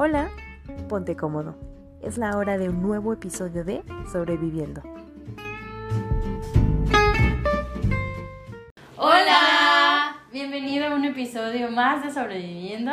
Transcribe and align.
Hola, 0.00 0.30
ponte 0.88 1.16
cómodo. 1.16 1.56
Es 2.00 2.18
la 2.18 2.36
hora 2.36 2.56
de 2.56 2.68
un 2.68 2.80
nuevo 2.80 3.12
episodio 3.12 3.64
de 3.64 3.82
Sobreviviendo. 4.12 4.80
Hola, 8.96 10.18
bienvenido 10.32 10.86
a 10.86 10.94
un 10.94 11.04
episodio 11.04 11.68
más 11.72 12.04
de 12.04 12.12
Sobreviviendo. 12.12 12.92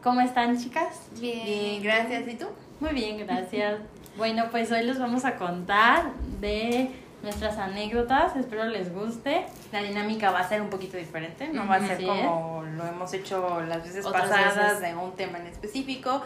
¿Cómo 0.00 0.20
están 0.20 0.56
chicas? 0.56 1.10
Bien, 1.20 1.82
gracias. 1.82 2.28
¿Y 2.28 2.36
tú? 2.36 2.46
Muy 2.78 2.90
bien, 2.90 3.18
gracias. 3.26 3.80
Bueno, 4.16 4.44
pues 4.52 4.70
hoy 4.70 4.84
les 4.84 5.00
vamos 5.00 5.24
a 5.24 5.34
contar 5.34 6.12
de 6.40 6.88
nuestras 7.24 7.58
anécdotas, 7.58 8.36
espero 8.36 8.66
les 8.66 8.94
guste. 8.94 9.46
La 9.72 9.82
dinámica 9.82 10.30
va 10.30 10.40
a 10.40 10.48
ser 10.48 10.62
un 10.62 10.70
poquito 10.70 10.96
diferente, 10.96 11.48
no 11.48 11.66
va 11.66 11.76
a 11.76 11.80
ser 11.80 11.92
Así 11.92 12.06
como 12.06 12.62
lo 12.62 12.86
hemos 12.86 13.12
hecho 13.12 13.60
las 13.62 13.82
veces 13.82 14.06
Otras 14.06 14.28
pasadas 14.28 14.56
veces. 14.56 14.80
de 14.80 14.94
un 14.94 15.12
tema 15.16 15.38
en 15.38 15.46
específico, 15.46 16.22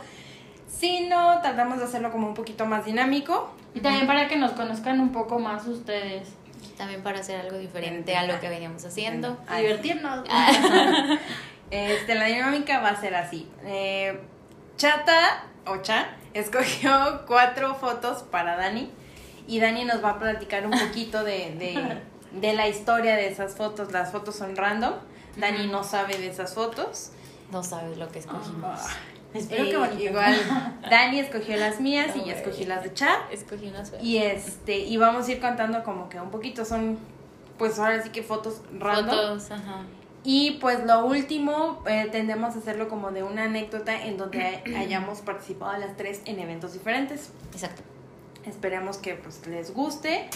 sino 0.68 1.40
tratamos 1.40 1.78
de 1.78 1.84
hacerlo 1.84 2.12
como 2.12 2.26
un 2.26 2.34
poquito 2.34 2.66
más 2.66 2.84
dinámico. 2.84 3.50
Y 3.74 3.80
también 3.80 4.06
para 4.06 4.28
que 4.28 4.36
nos 4.36 4.52
conozcan 4.52 5.00
un 5.00 5.12
poco 5.12 5.38
más 5.38 5.66
ustedes. 5.66 6.28
También 6.76 7.02
para 7.02 7.20
hacer 7.20 7.40
algo 7.40 7.56
diferente 7.56 8.16
a 8.16 8.24
lo 8.24 8.38
que 8.40 8.48
veníamos 8.48 8.84
haciendo. 8.84 9.38
Ay. 9.48 9.62
Divertirnos. 9.62 10.28
Este, 11.70 12.14
la 12.14 12.24
dinámica 12.24 12.80
va 12.80 12.88
a 12.88 12.96
ser 12.96 13.14
así. 13.14 13.46
Eh, 13.62 14.18
Chata 14.78 15.44
o 15.66 15.76
Cha 15.82 16.16
escogió 16.32 17.26
cuatro 17.26 17.74
fotos 17.74 18.22
para 18.22 18.56
Dani 18.56 18.90
y 19.48 19.58
Dani 19.58 19.84
nos 19.84 20.04
va 20.04 20.10
a 20.10 20.18
platicar 20.20 20.64
un 20.66 20.72
poquito 20.78 21.24
de, 21.24 21.54
de, 21.56 21.98
de 22.40 22.52
la 22.52 22.68
historia 22.68 23.16
de 23.16 23.26
esas 23.28 23.56
fotos. 23.56 23.90
Las 23.90 24.12
fotos 24.12 24.36
son 24.36 24.54
random. 24.54 24.92
Dani 25.36 25.66
no 25.66 25.82
sabe 25.82 26.16
de 26.18 26.28
esas 26.28 26.54
fotos. 26.54 27.10
No 27.50 27.62
sabes 27.64 27.96
lo 27.98 28.08
que 28.10 28.18
escogimos. 28.20 28.78
Espero 29.34 29.64
Eh, 29.64 29.70
que 29.70 29.76
bonito. 29.76 30.02
Igual, 30.04 30.36
Dani 30.90 31.18
escogió 31.20 31.56
las 31.56 31.80
mías 31.80 32.14
y 32.16 32.20
yo 32.28 32.34
escogí 32.34 32.64
las 32.64 32.82
de 32.84 32.94
Cha. 32.94 33.26
Escogí 33.32 33.66
unas 33.68 33.90
feas. 33.90 34.02
Y 34.02 34.18
este, 34.18 34.78
y 34.78 34.96
vamos 34.96 35.26
a 35.28 35.32
ir 35.32 35.40
contando 35.40 35.82
como 35.82 36.08
que 36.08 36.20
un 36.20 36.30
poquito 36.30 36.64
son, 36.64 36.98
pues 37.58 37.78
ahora 37.78 38.02
sí 38.02 38.10
que 38.10 38.22
fotos 38.22 38.62
random. 38.78 39.16
Fotos, 39.16 39.50
ajá. 39.50 39.82
Y 40.24 40.58
pues 40.60 40.84
lo 40.84 41.06
último, 41.06 41.82
eh, 41.86 42.08
tendemos 42.10 42.54
a 42.54 42.58
hacerlo 42.58 42.88
como 42.88 43.10
de 43.12 43.22
una 43.22 43.44
anécdota 43.44 44.02
en 44.04 44.16
donde 44.18 44.42
hay- 44.42 44.74
hayamos 44.74 45.20
participado 45.20 45.76
las 45.78 45.96
tres 45.96 46.20
en 46.26 46.40
eventos 46.40 46.72
diferentes. 46.74 47.30
Exacto. 47.52 47.82
Esperemos 48.48 48.96
que 48.98 49.14
pues 49.14 49.46
les 49.46 49.74
guste 49.74 50.28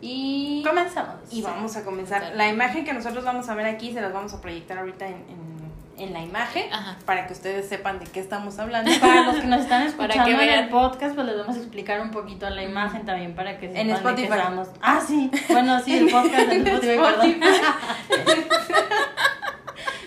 y, 0.00 0.62
Comenzamos. 0.66 1.16
y 1.30 1.42
vamos 1.42 1.76
a 1.76 1.84
comenzar. 1.84 2.32
La 2.34 2.48
imagen 2.48 2.84
que 2.84 2.92
nosotros 2.92 3.24
vamos 3.24 3.48
a 3.48 3.54
ver 3.54 3.66
aquí 3.66 3.92
se 3.92 4.00
las 4.00 4.12
vamos 4.12 4.34
a 4.34 4.40
proyectar 4.40 4.78
ahorita 4.78 5.06
en, 5.06 5.14
en- 5.14 5.52
en 5.98 6.12
la 6.14 6.20
imagen 6.20 6.72
Ajá. 6.72 6.96
para 7.04 7.26
que 7.26 7.34
ustedes 7.34 7.68
sepan 7.68 8.00
de 8.00 8.06
qué 8.06 8.18
estamos 8.18 8.58
hablando. 8.58 8.90
Para 9.00 9.26
los 9.26 9.36
que 9.36 9.46
nos 9.46 9.60
están 9.60 9.82
Para 9.92 10.14
escuchando 10.14 10.24
que 10.24 10.32
en 10.32 10.40
el 10.40 10.46
vean. 10.60 10.70
podcast, 10.70 11.14
pues 11.14 11.26
les 11.26 11.36
vamos 11.38 11.54
a 11.54 11.58
explicar 11.58 12.00
un 12.00 12.10
poquito 12.10 12.48
la 12.50 12.62
imagen 12.64 13.04
también 13.04 13.34
para 13.36 13.58
que 13.58 13.66
sepan 13.68 13.80
En 13.82 13.86
de 13.88 13.92
Spotify. 13.94 14.28
qué 14.28 14.34
estamos. 14.34 14.68
Ah, 14.80 15.00
sí. 15.06 15.30
Bueno, 15.50 15.78
sí, 15.80 15.94
el 15.96 16.10
podcast 16.10 16.50
en 16.50 16.66
Spotify, 16.66 16.98
perdón. 16.98 17.40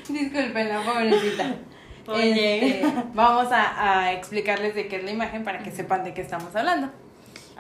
Disculpen 0.10 0.70
la 0.70 0.82
pobrecita. 0.82 1.46
Oye. 2.08 2.82
Este, 2.82 2.94
vamos 3.14 3.52
a, 3.52 4.02
a 4.04 4.12
explicarles 4.14 4.76
de 4.76 4.88
qué 4.88 4.98
es 4.98 5.04
la 5.04 5.12
imagen 5.12 5.44
para 5.44 5.60
que 5.60 5.72
sepan 5.72 6.04
de 6.04 6.14
qué 6.14 6.22
estamos 6.22 6.56
hablando. 6.56 6.90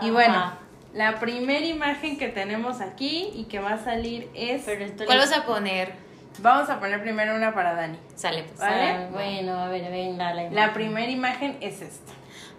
Y 0.01 0.11
bueno, 0.11 0.51
la 0.93 1.19
primera 1.19 1.65
imagen 1.65 2.17
que 2.17 2.27
tenemos 2.29 2.81
aquí 2.81 3.31
y 3.33 3.45
que 3.45 3.59
va 3.59 3.73
a 3.73 3.83
salir 3.83 4.29
es... 4.33 4.65
¿Cuál 5.05 5.17
vas 5.17 5.33
a 5.33 5.45
poner? 5.45 5.93
Vamos 6.39 6.69
a 6.69 6.79
poner 6.79 7.01
primero 7.01 7.35
una 7.35 7.53
para 7.53 7.75
Dani. 7.75 7.97
Sale, 8.15 8.43
pues. 8.43 8.59
¿Vale? 8.59 8.89
Ah, 8.89 9.07
bueno, 9.11 9.57
a 9.57 9.69
ver, 9.69 9.89
venga, 9.89 10.33
la 10.33 10.49
La 10.51 10.73
primera 10.73 11.09
imagen 11.09 11.57
es 11.61 11.81
esta. 11.81 12.11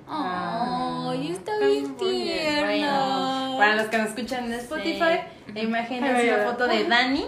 Ay, 0.09 1.33
está 1.33 1.53
Está 1.55 1.67
bien 1.67 1.97
muy 1.97 2.23
bien. 2.23 2.67
tierna. 2.67 3.55
Para 3.59 3.77
los 3.77 3.87
que 3.87 3.99
nos 3.99 4.09
escuchan 4.09 4.45
en 4.45 4.55
Spotify, 4.55 5.21
la 5.53 5.61
imagen 5.61 6.05
es 6.05 6.33
ay. 6.33 6.47
foto 6.47 6.67
de 6.67 6.85
Dani 6.85 7.27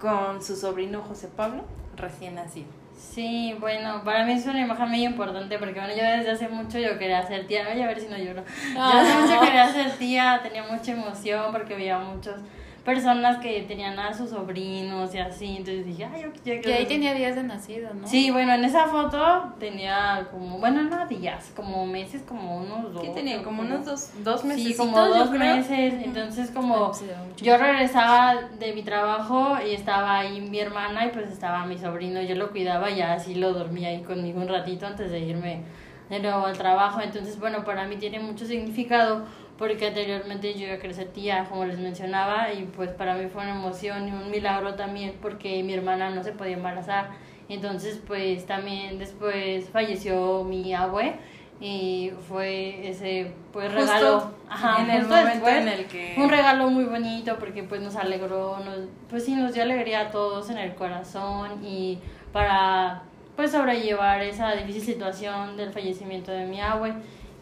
con 0.00 0.42
su 0.42 0.56
sobrino 0.56 1.02
José 1.02 1.28
Pablo, 1.28 1.64
recién 1.96 2.34
nacido. 2.34 2.68
Sí, 3.12 3.54
bueno, 3.60 4.02
para 4.04 4.24
mí 4.24 4.32
es 4.32 4.46
una 4.46 4.60
imagen 4.60 4.88
muy 4.88 5.04
importante 5.04 5.58
porque 5.58 5.78
bueno, 5.78 5.94
yo 5.94 6.02
desde 6.02 6.30
hace 6.32 6.48
mucho 6.48 6.78
yo 6.78 6.98
quería 6.98 7.24
ser 7.24 7.46
tía, 7.46 7.64
Ay, 7.70 7.80
a 7.80 7.86
ver 7.86 8.00
si 8.00 8.08
no 8.08 8.16
lloro. 8.18 8.42
Yo 8.74 8.82
hace 8.82 9.14
mucho 9.20 9.40
quería 9.40 9.72
ser 9.72 9.92
tía, 9.92 10.40
tenía 10.42 10.64
mucha 10.64 10.92
emoción 10.92 11.52
porque 11.52 11.74
veía 11.74 11.98
muchas 11.98 12.40
personas 12.84 13.38
que 13.38 13.62
tenían 13.62 13.98
a 13.98 14.12
sus 14.12 14.30
sobrinos 14.30 15.14
y 15.14 15.18
así, 15.18 15.56
entonces 15.56 15.86
dije, 15.86 16.04
ay, 16.04 16.22
yo, 16.22 16.28
yo 16.28 16.42
quiero 16.42 16.62
Que 16.62 16.74
ahí 16.74 16.86
tenía 16.86 17.14
días 17.14 17.34
de 17.34 17.42
nacido, 17.42 17.94
¿no? 17.94 18.06
Sí, 18.06 18.30
bueno, 18.30 18.52
en 18.52 18.64
esa 18.64 18.86
foto 18.86 19.54
tenía 19.58 20.28
como, 20.30 20.58
bueno, 20.58 20.82
no 20.82 21.06
días, 21.06 21.50
como 21.56 21.86
meses, 21.86 22.22
como 22.22 22.58
unos 22.58 22.92
dos. 22.92 23.02
¿Qué 23.02 23.08
tenía? 23.08 23.42
Como 23.42 23.62
unos 23.62 23.86
dos, 23.86 24.10
dos 24.22 24.44
meses. 24.44 24.64
Sí, 24.64 24.76
como 24.76 24.98
dos 24.98 25.30
meses, 25.30 25.94
entonces 26.04 26.50
como 26.50 26.92
yo 27.38 27.56
regresaba 27.56 28.34
de 28.58 28.72
mi 28.74 28.82
trabajo 28.82 29.56
y 29.66 29.74
estaba 29.74 30.18
ahí 30.18 30.40
mi 30.42 30.60
hermana 30.60 31.06
y 31.06 31.10
pues 31.10 31.30
estaba 31.30 31.64
mi 31.64 31.78
sobrino, 31.78 32.20
yo 32.20 32.34
lo 32.34 32.50
cuidaba 32.50 32.90
y 32.90 33.00
así 33.00 33.34
lo 33.34 33.52
dormía 33.54 33.88
ahí 33.88 34.02
conmigo 34.02 34.40
un 34.40 34.48
ratito 34.48 34.86
antes 34.86 35.10
de 35.10 35.20
irme 35.20 35.62
de 36.10 36.20
nuevo 36.20 36.44
al 36.46 36.56
trabajo, 36.58 37.00
entonces 37.00 37.38
bueno, 37.38 37.64
para 37.64 37.86
mí 37.86 37.96
tiene 37.96 38.20
mucho 38.20 38.44
significado 38.44 39.24
porque 39.58 39.86
anteriormente 39.88 40.54
yo 40.54 40.66
iba 40.66 40.74
a 40.74 40.78
crecer 40.78 41.08
tía, 41.08 41.46
como 41.48 41.64
les 41.64 41.78
mencionaba, 41.78 42.52
y 42.52 42.64
pues 42.64 42.90
para 42.90 43.14
mí 43.14 43.26
fue 43.32 43.42
una 43.42 43.52
emoción 43.56 44.08
y 44.08 44.10
un 44.10 44.30
milagro 44.30 44.74
también 44.74 45.14
porque 45.22 45.62
mi 45.62 45.74
hermana 45.74 46.10
no 46.10 46.22
se 46.24 46.32
podía 46.32 46.54
embarazar, 46.54 47.10
entonces 47.48 48.00
pues 48.06 48.46
también 48.46 48.98
después 48.98 49.68
falleció 49.68 50.42
mi 50.44 50.74
abue 50.74 51.14
y 51.60 52.10
fue 52.28 52.88
ese 52.88 53.30
pues 53.52 53.72
Justo 53.72 53.80
regalo 53.86 54.30
ajá, 54.50 54.82
en 54.82 54.90
el 54.90 55.02
momento 55.06 55.28
después, 55.30 55.56
en 55.56 55.68
el 55.68 55.84
que- 55.86 56.14
un 56.18 56.28
regalo 56.28 56.68
muy 56.68 56.84
bonito 56.84 57.36
porque 57.38 57.62
pues 57.62 57.80
nos 57.80 57.94
alegró, 57.94 58.58
nos, 58.58 58.78
pues 59.08 59.24
sí, 59.24 59.36
nos 59.36 59.54
dio 59.54 59.62
alegría 59.62 60.00
a 60.00 60.10
todos 60.10 60.50
en 60.50 60.58
el 60.58 60.74
corazón 60.74 61.64
y 61.64 61.98
para 62.32 63.02
pues 63.36 63.52
sobrellevar 63.52 64.20
esa 64.22 64.52
difícil 64.56 64.82
situación 64.94 65.56
del 65.56 65.72
fallecimiento 65.72 66.32
de 66.32 66.44
mi 66.46 66.60
abue 66.60 66.92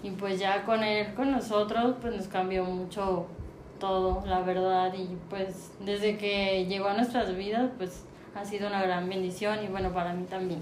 y 0.02 0.10
pues 0.10 0.38
ya 0.38 0.62
con 0.64 0.82
él, 0.82 1.14
con 1.14 1.30
nosotros, 1.30 1.96
pues 2.00 2.14
nos 2.14 2.26
cambió 2.28 2.64
mucho 2.64 3.26
todo, 3.78 4.22
la 4.26 4.40
verdad, 4.40 4.92
y 4.94 5.16
pues 5.28 5.72
desde 5.80 6.16
que 6.18 6.66
llegó 6.66 6.88
a 6.88 6.94
nuestras 6.94 7.34
vidas, 7.36 7.70
pues 7.78 8.04
ha 8.34 8.44
sido 8.44 8.68
una 8.68 8.82
gran 8.82 9.08
bendición 9.08 9.62
y 9.64 9.68
bueno, 9.68 9.92
para 9.92 10.12
mí 10.12 10.24
también. 10.24 10.60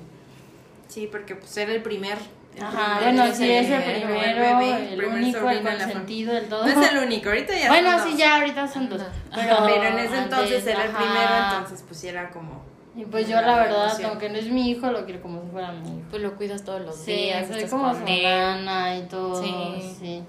Sí, 0.88 1.08
porque 1.10 1.36
pues 1.36 1.56
era 1.56 1.72
el 1.72 1.82
primer. 1.82 2.18
el 2.56 2.64
Ajá, 2.64 2.98
primer- 2.98 3.14
bueno, 3.14 3.34
sí, 3.34 3.48
es 3.50 3.70
el 3.70 3.82
primer 3.82 4.06
primero, 4.06 4.58
bebé, 4.58 4.92
el 4.92 4.96
primer 4.98 5.18
único, 5.22 5.50
el 5.50 5.62
consentido 5.62 6.34
del 6.34 6.48
todo. 6.48 6.66
No 6.66 6.82
es 6.82 6.90
el 6.90 6.98
único, 7.06 7.28
ahorita 7.28 7.56
ya 7.58 7.68
Bueno, 7.68 7.98
son 7.98 8.08
sí, 8.10 8.16
ya 8.16 8.36
ahorita 8.38 8.66
son 8.66 8.88
dos. 8.88 9.02
Pero, 9.34 9.56
Pero 9.66 9.82
en 9.84 9.98
ese 9.98 10.16
antes, 10.16 10.18
entonces 10.24 10.66
era 10.66 10.84
el 10.84 10.90
primero, 10.90 11.30
entonces 11.50 11.84
pues 11.86 12.04
era 12.04 12.30
como... 12.30 12.59
Y 12.96 13.04
pues 13.04 13.28
yo, 13.28 13.40
la 13.40 13.56
verdad, 13.56 13.96
aunque 14.04 14.28
no 14.30 14.36
es 14.36 14.46
mi 14.50 14.70
hijo, 14.70 14.90
lo 14.90 15.04
quiero 15.04 15.22
como 15.22 15.40
si 15.42 15.48
fuera 15.50 15.70
mi 15.72 15.88
hijo. 15.98 16.06
Pues 16.10 16.22
lo 16.22 16.34
cuidas 16.36 16.64
todos 16.64 16.80
los 16.80 16.96
Sí, 16.96 17.12
días. 17.12 17.46
soy 17.46 17.56
estás 17.58 17.70
como 17.70 17.94
su 17.94 18.00
nana 18.00 18.96
y 18.96 19.02
todo. 19.02 19.40
Sí. 19.40 19.96
Sí. 20.00 20.22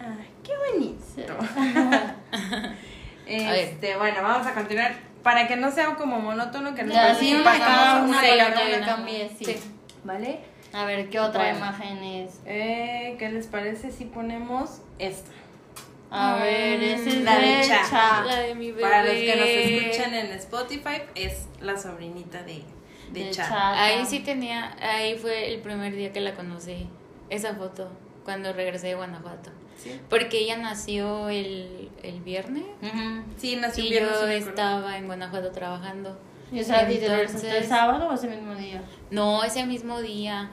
Ay, 0.00 0.28
qué 0.44 0.52
bonito. 0.72 1.32
Sí. 3.26 3.36
Este, 3.36 3.96
bueno, 3.96 4.22
vamos 4.22 4.44
a 4.44 4.54
continuar. 4.54 4.92
Para 5.22 5.46
que 5.46 5.54
no 5.54 5.70
sea 5.70 5.94
como 5.94 6.18
monótono, 6.18 6.74
que 6.74 6.82
nos 6.82 6.94
Ya, 6.94 7.14
sí, 7.14 7.30
que 7.30 7.36
una 7.40 7.58
cada 7.58 8.02
una 8.02 8.18
una. 8.18 8.86
cambie, 8.86 9.30
sí. 9.38 9.56
¿Vale? 10.02 10.40
A 10.72 10.84
ver, 10.84 11.08
¿qué 11.10 11.20
otra 11.20 11.42
Bueno. 11.42 11.58
imagen 11.58 11.98
es? 12.02 12.40
Eh, 12.46 13.14
¿Qué 13.20 13.28
les 13.30 13.46
parece 13.46 13.92
si 13.92 14.04
ponemos 14.06 14.80
esta? 14.98 15.30
A 16.10 16.36
ver, 16.36 16.82
esa 16.82 17.08
es 17.08 17.22
La 17.22 17.38
de 17.38 17.46
de 17.46 17.64
Cha. 17.68 17.82
Cha. 17.88 18.24
La 18.24 18.40
de 18.40 18.54
mi 18.54 18.70
bebé. 18.72 18.82
Para 18.82 19.04
los 19.04 19.12
que 19.14 19.36
nos 19.36 19.46
escuchan 19.46 20.14
en 20.14 20.26
Spotify, 20.32 21.02
es 21.14 21.46
la 21.60 21.78
sobrinita 21.78 22.42
de, 22.42 22.62
de, 23.12 23.24
De 23.24 23.30
Cha. 23.30 23.48
Cha. 23.48 23.82
Ahí 23.84 24.04
sí 24.06 24.20
tenía, 24.20 24.76
ahí 24.80 25.16
fue 25.18 25.52
el 25.54 25.60
primer 25.60 25.94
día 25.94 26.12
que 26.12 26.20
la 26.20 26.34
conocí, 26.34 26.88
esa 27.28 27.54
foto, 27.54 27.90
cuando 28.24 28.52
regresé 28.52 28.88
de 28.88 28.94
Guanajuato. 28.96 29.50
¿Sí? 29.82 29.98
Porque 30.10 30.40
ella 30.40 30.58
nació 30.58 31.30
el, 31.30 31.88
el 32.02 32.20
viernes 32.20 32.64
Ujú. 32.82 33.22
Sí, 33.38 33.56
nació 33.56 33.82
y 33.84 33.86
un 33.86 33.90
viernes, 33.92 34.12
yo 34.12 34.18
sí 34.20 34.26
me 34.26 34.34
acuerdo. 34.34 34.48
estaba 34.50 34.98
en 34.98 35.06
Guanajuato 35.06 35.52
trabajando. 35.52 36.18
¿Y 36.52 36.60
o 36.60 36.64
sea, 36.64 36.82
¿y 36.90 36.98
regresaste 36.98 37.46
el 37.46 37.54
Entonces- 37.54 37.68
sábado 37.68 38.08
o 38.08 38.12
ese 38.12 38.26
mismo 38.28 38.54
día? 38.56 38.82
No, 39.10 39.42
ese 39.44 39.64
mismo 39.64 40.00
día. 40.02 40.50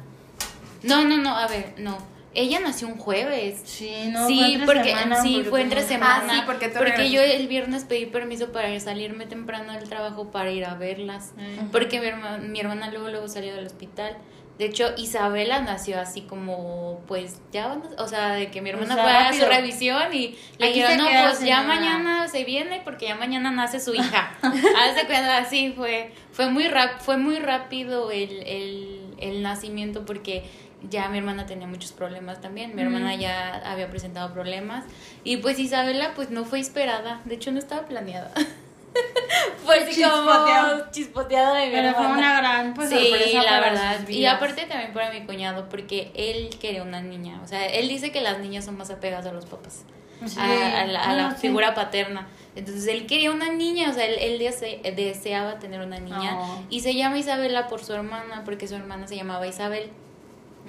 No, 0.84 1.04
no, 1.04 1.18
no, 1.18 1.36
a 1.36 1.48
ver, 1.48 1.74
no. 1.78 1.98
Ella 2.40 2.60
nació 2.60 2.88
un 2.88 2.98
jueves. 2.98 3.62
Sí, 3.64 4.10
no, 4.12 4.28
sí, 4.28 4.38
fue 4.38 4.52
entre 4.52 4.66
porque 4.68 4.90
semana, 4.90 5.22
sí, 5.24 5.34
porque 5.34 5.50
fue 5.50 5.62
entre 5.62 5.82
semana. 5.82 6.24
Ah, 6.28 6.36
sí, 6.36 6.72
porque 6.78 7.10
yo 7.10 7.20
el 7.20 7.48
viernes 7.48 7.84
pedí 7.86 8.06
permiso 8.06 8.52
para 8.52 8.80
salirme 8.80 9.26
temprano 9.26 9.74
del 9.74 9.90
trabajo 9.90 10.30
para 10.30 10.52
ir 10.52 10.64
a 10.66 10.76
verlas. 10.76 11.34
Porque 11.72 12.00
mi 12.00 12.06
hermana, 12.06 12.38
mi 12.38 12.60
hermana 12.60 12.92
luego 12.92 13.10
luego 13.10 13.28
salió 13.28 13.56
del 13.56 13.66
hospital. 13.66 14.18
De 14.60 14.66
hecho, 14.66 14.90
Isabela 14.98 15.62
nació 15.62 16.00
así 16.00 16.22
como, 16.22 17.02
pues, 17.08 17.42
ya 17.52 17.68
van 17.68 17.84
o 17.98 18.08
sea, 18.08 18.34
de 18.34 18.52
que 18.52 18.62
mi 18.62 18.70
hermana 18.70 18.96
sea, 18.96 19.04
fue 19.04 19.14
a 19.14 19.34
su 19.34 19.46
revisión 19.46 20.14
y 20.14 20.36
le 20.60 20.68
dijeron, 20.68 20.98
no, 20.98 21.06
pues 21.06 21.40
ya 21.42 21.62
señora". 21.62 21.64
mañana 21.64 22.28
se 22.28 22.44
viene 22.44 22.82
porque 22.84 23.08
ya 23.08 23.16
mañana 23.16 23.50
nace 23.50 23.80
su 23.80 23.94
hija. 23.94 24.36
Hace 24.42 25.06
cuenta, 25.06 25.38
así 25.38 25.74
fue, 25.76 26.12
fue 26.32 26.50
muy 26.50 26.68
rap, 26.68 27.02
fue 27.02 27.18
muy 27.18 27.38
rápido 27.38 28.10
el, 28.10 28.32
el, 28.48 29.16
el 29.20 29.44
nacimiento 29.44 30.06
porque 30.06 30.46
ya 30.90 31.10
mi 31.10 31.18
hermana 31.18 31.46
tenía 31.46 31.68
muchos 31.68 31.92
problemas 31.92 32.42
también. 32.42 32.76
Mi 32.76 32.82
hermana 32.82 33.16
ya 33.16 33.56
había 33.66 33.90
presentado 33.90 34.34
problemas. 34.34 34.86
Y 35.24 35.38
pues 35.38 35.60
Isabela 35.60 36.14
pues 36.16 36.30
no 36.30 36.46
fue 36.46 36.60
esperada. 36.60 37.22
De 37.26 37.36
hecho 37.36 37.52
no 37.52 37.60
estaba 37.60 37.88
planeada. 37.88 38.32
fue 39.66 39.80
así 39.80 39.96
Chispoteado. 39.96 40.80
como 40.80 40.92
chispoteado 40.92 41.54
de 41.56 41.66
mi 41.68 41.72
Pero 41.72 41.94
fue 41.94 42.04
hermana. 42.04 42.18
una 42.18 42.38
gran 42.42 42.74
pues, 42.74 42.90
sí, 42.90 42.96
sorpresa 42.96 43.44
la 43.44 43.50
para 43.50 43.70
verdad. 43.72 44.00
sus 44.00 44.10
Y 44.10 44.14
vidas. 44.18 44.36
aparte 44.36 44.66
también 44.66 44.94
para 44.94 45.12
mi 45.12 45.26
cuñado, 45.26 45.70
porque 45.70 46.12
él 46.16 46.50
quería 46.60 46.84
una 46.84 47.02
niña. 47.02 47.40
O 47.44 47.48
sea, 47.48 47.66
él 47.66 47.88
dice 47.90 48.12
que 48.12 48.22
las 48.22 48.40
niñas 48.40 48.66
son 48.66 48.78
más 48.78 48.90
apegadas 48.90 49.26
a 49.28 49.34
los 49.34 49.46
papás, 49.46 49.84
Sí. 50.26 50.40
a, 50.40 50.82
a 50.82 50.86
la, 50.88 51.04
a 51.04 51.14
la 51.14 51.28
Ah, 51.28 51.32
sí. 51.36 51.42
figura 51.48 51.74
paterna. 51.76 52.28
Entonces 52.56 52.88
él 52.88 53.06
quería 53.06 53.30
una 53.32 53.52
niña, 53.52 53.92
o 53.92 53.94
sea, 53.94 54.06
él, 54.06 54.16
él 54.20 54.40
dese- 54.40 54.82
deseaba 54.96 55.60
tener 55.60 55.80
una 55.82 56.00
niña. 56.00 56.38
Oh. 56.40 56.64
Y 56.72 56.80
se 56.80 56.96
llama 56.96 57.20
Isabela 57.20 57.68
por 57.68 57.84
su 57.84 57.94
hermana, 57.94 58.42
porque 58.46 58.68
su 58.68 58.74
hermana 58.76 59.08
se 59.08 59.16
llamaba 59.16 59.46
Isabel. 59.46 59.92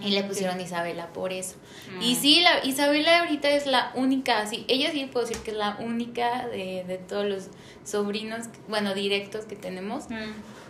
Y 0.02 0.10
le 0.10 0.22
pusieron 0.24 0.60
Isabela 0.60 1.08
por 1.08 1.32
eso. 1.32 1.56
Mm. 1.98 2.02
Y 2.02 2.14
sí, 2.14 2.40
la, 2.40 2.64
Isabela 2.64 3.20
ahorita 3.20 3.50
es 3.50 3.66
la 3.66 3.90
única, 3.94 4.46
sí, 4.46 4.64
ella 4.68 4.90
sí 4.92 5.08
puedo 5.12 5.26
decir 5.26 5.42
que 5.42 5.50
es 5.50 5.56
la 5.56 5.76
única 5.80 6.46
de, 6.48 6.84
de 6.86 6.98
todos 6.98 7.26
los 7.26 7.48
sobrinos, 7.84 8.46
bueno, 8.68 8.94
directos 8.94 9.44
que 9.46 9.56
tenemos. 9.56 10.08
Mm. 10.10 10.14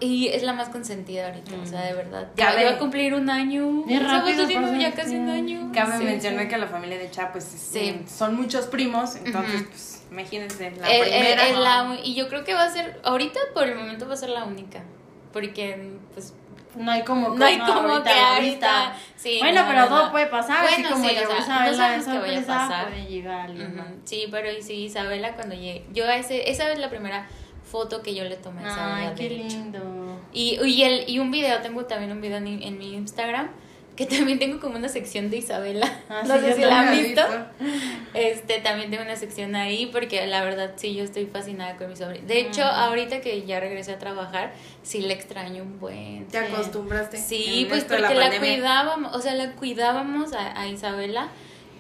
Y 0.01 0.29
es 0.29 0.45
la 0.45 0.53
más 0.53 0.69
consentida 0.69 1.27
ahorita, 1.27 1.57
o 1.61 1.67
sea, 1.67 1.83
de 1.83 1.93
verdad. 1.93 2.29
Ya 2.37 2.55
va 2.55 2.71
a 2.71 2.79
cumplir 2.79 3.15
un 3.15 3.29
año. 3.29 3.85
Rápido 3.89 4.45
pasa 4.45 4.79
ya 4.79 4.87
el 4.89 4.95
casi 4.95 5.17
un 5.17 5.27
tiempo. 5.27 5.33
año. 5.33 5.73
Cabe 5.75 5.99
Sí, 5.99 6.05
mencionar 6.05 6.45
sí. 6.45 6.49
que 6.51 6.57
la 6.57 6.67
familia 6.69 6.99
de 6.99 7.11
Cha, 7.11 7.33
pues 7.33 7.45
Sí. 7.45 8.01
son 8.07 8.37
muchos 8.37 8.67
primos, 8.67 9.17
entonces, 9.17 9.63
Ujú. 9.63 9.71
pues, 9.71 10.03
imagínense, 10.13 10.71
la 10.71 10.89
Eh, 10.89 11.01
eh, 11.01 11.03
primera. 11.03 11.49
es 11.49 11.59
la 11.59 11.83
un- 11.83 11.99
y 12.05 12.15
yo 12.15 12.29
creo 12.29 12.45
que 12.45 12.55
va 12.55 12.63
a 12.65 12.71
ser, 12.71 13.01
ahorita 13.03 13.41
por 13.55 13.67
el 13.67 13.75
momento 13.75 14.07
va 14.07 14.15
a 14.15 14.17
ser 14.17 14.29
la 14.31 14.45
única. 14.45 14.85
Porque, 15.33 15.91
pues, 16.15 16.33
No 16.79 16.91
hay 16.93 17.03
como 17.03 17.31
no 17.31 17.45
hay 17.45 17.59
como 17.59 17.71
ahorita, 17.71 18.03
que 18.05 18.19
ahorita. 18.19 18.83
ahorita. 18.85 18.97
Sí, 19.17 19.39
Bueno, 19.41 19.63
no, 19.63 19.69
pero 19.69 19.81
no, 19.81 19.89
todo 19.89 20.05
no. 20.07 20.11
puede 20.13 20.27
pasar. 20.29 20.65
así 20.65 20.75
Bueno, 20.83 20.91
como 20.97 21.05
sí, 21.09 21.11
o 21.11 21.19
llegó 21.19 21.31
sea, 21.33 21.41
Isabela 21.41 21.71
no 21.73 21.79
vaya 21.79 21.97
a 21.97 22.03
sorpresa, 22.03 22.47
pasar. 22.55 22.89
puede 22.89 23.07
llegar 23.07 23.41
alguien 23.41 23.77
más. 23.77 23.87
Ujú, 23.87 23.97
Sí, 24.05 24.29
pero 24.31 24.53
y 24.53 24.63
sí, 24.63 24.75
Isabela 24.85 25.35
cuando 25.35 25.55
llegué. 25.55 25.85
Yo 25.93 26.07
a 26.07 26.17
ese, 26.17 26.51
esa 26.51 26.71
es 26.73 26.79
la 26.79 26.89
primera 26.89 27.27
foto 27.65 28.01
que 28.03 28.15
yo 28.15 28.25
le 28.25 28.37
tomé 28.37 28.65
a 28.65 28.69
Isabela. 28.69 29.09
Ay, 29.09 29.15
qué 29.17 29.31
lindo. 29.31 30.21
Y, 30.33 30.59
y, 30.65 30.83
el, 30.85 31.09
y 31.11 31.19
un 31.19 31.31
video, 31.31 31.61
tengo 31.61 31.85
también 31.87 32.13
un 32.13 32.21
video 32.21 32.37
en, 32.39 32.47
en 32.63 32.79
mi 32.79 32.95
Instagram, 32.95 33.49
que 33.99 34.07
también 34.07 34.39
tengo 34.39 34.61
como 34.61 34.77
una 34.77 34.89
sección 34.89 35.29
de 35.29 35.39
Isabela. 35.39 35.93
Ah, 36.09 36.23
no 36.25 36.35
sí, 36.35 36.41
sé 36.41 36.49
yo 36.51 36.55
si 36.55 36.61
la 36.63 36.81
han 36.81 36.91
visto. 36.97 37.21
Este, 38.15 38.61
también 38.61 38.91
tengo 38.93 39.03
una 39.03 39.17
sección 39.17 39.57
ahí 39.57 39.87
porque 39.93 40.25
la 40.29 40.45
verdad 40.45 40.73
sí, 40.77 40.95
yo 40.95 41.03
estoy 41.03 41.27
fascinada 41.27 41.77
con 41.77 41.89
mi 41.91 41.97
sobrina. 41.97 42.25
De 42.25 42.39
hecho, 42.39 42.63
Mm. 42.63 42.75
ahorita 42.77 43.21
que 43.21 43.45
ya 43.45 43.59
regresé 43.59 43.93
a 43.93 43.99
trabajar, 43.99 44.53
sí 44.85 45.01
le 45.01 45.13
extraño 45.15 45.65
un 45.65 45.81
buen. 45.81 46.27
¿Te 46.29 46.39
acostumbraste? 46.39 47.17
Sí, 47.17 47.67
pues 47.69 47.83
porque 47.85 48.03
la, 48.03 48.09
pandemia? 48.09 48.39
cuidábamos, 48.39 49.17
o 49.17 49.21
sea, 49.21 49.35
la 49.35 49.53
cuidábamos 49.57 50.33
a, 50.33 50.59
a 50.61 50.69
Isabela 50.69 51.29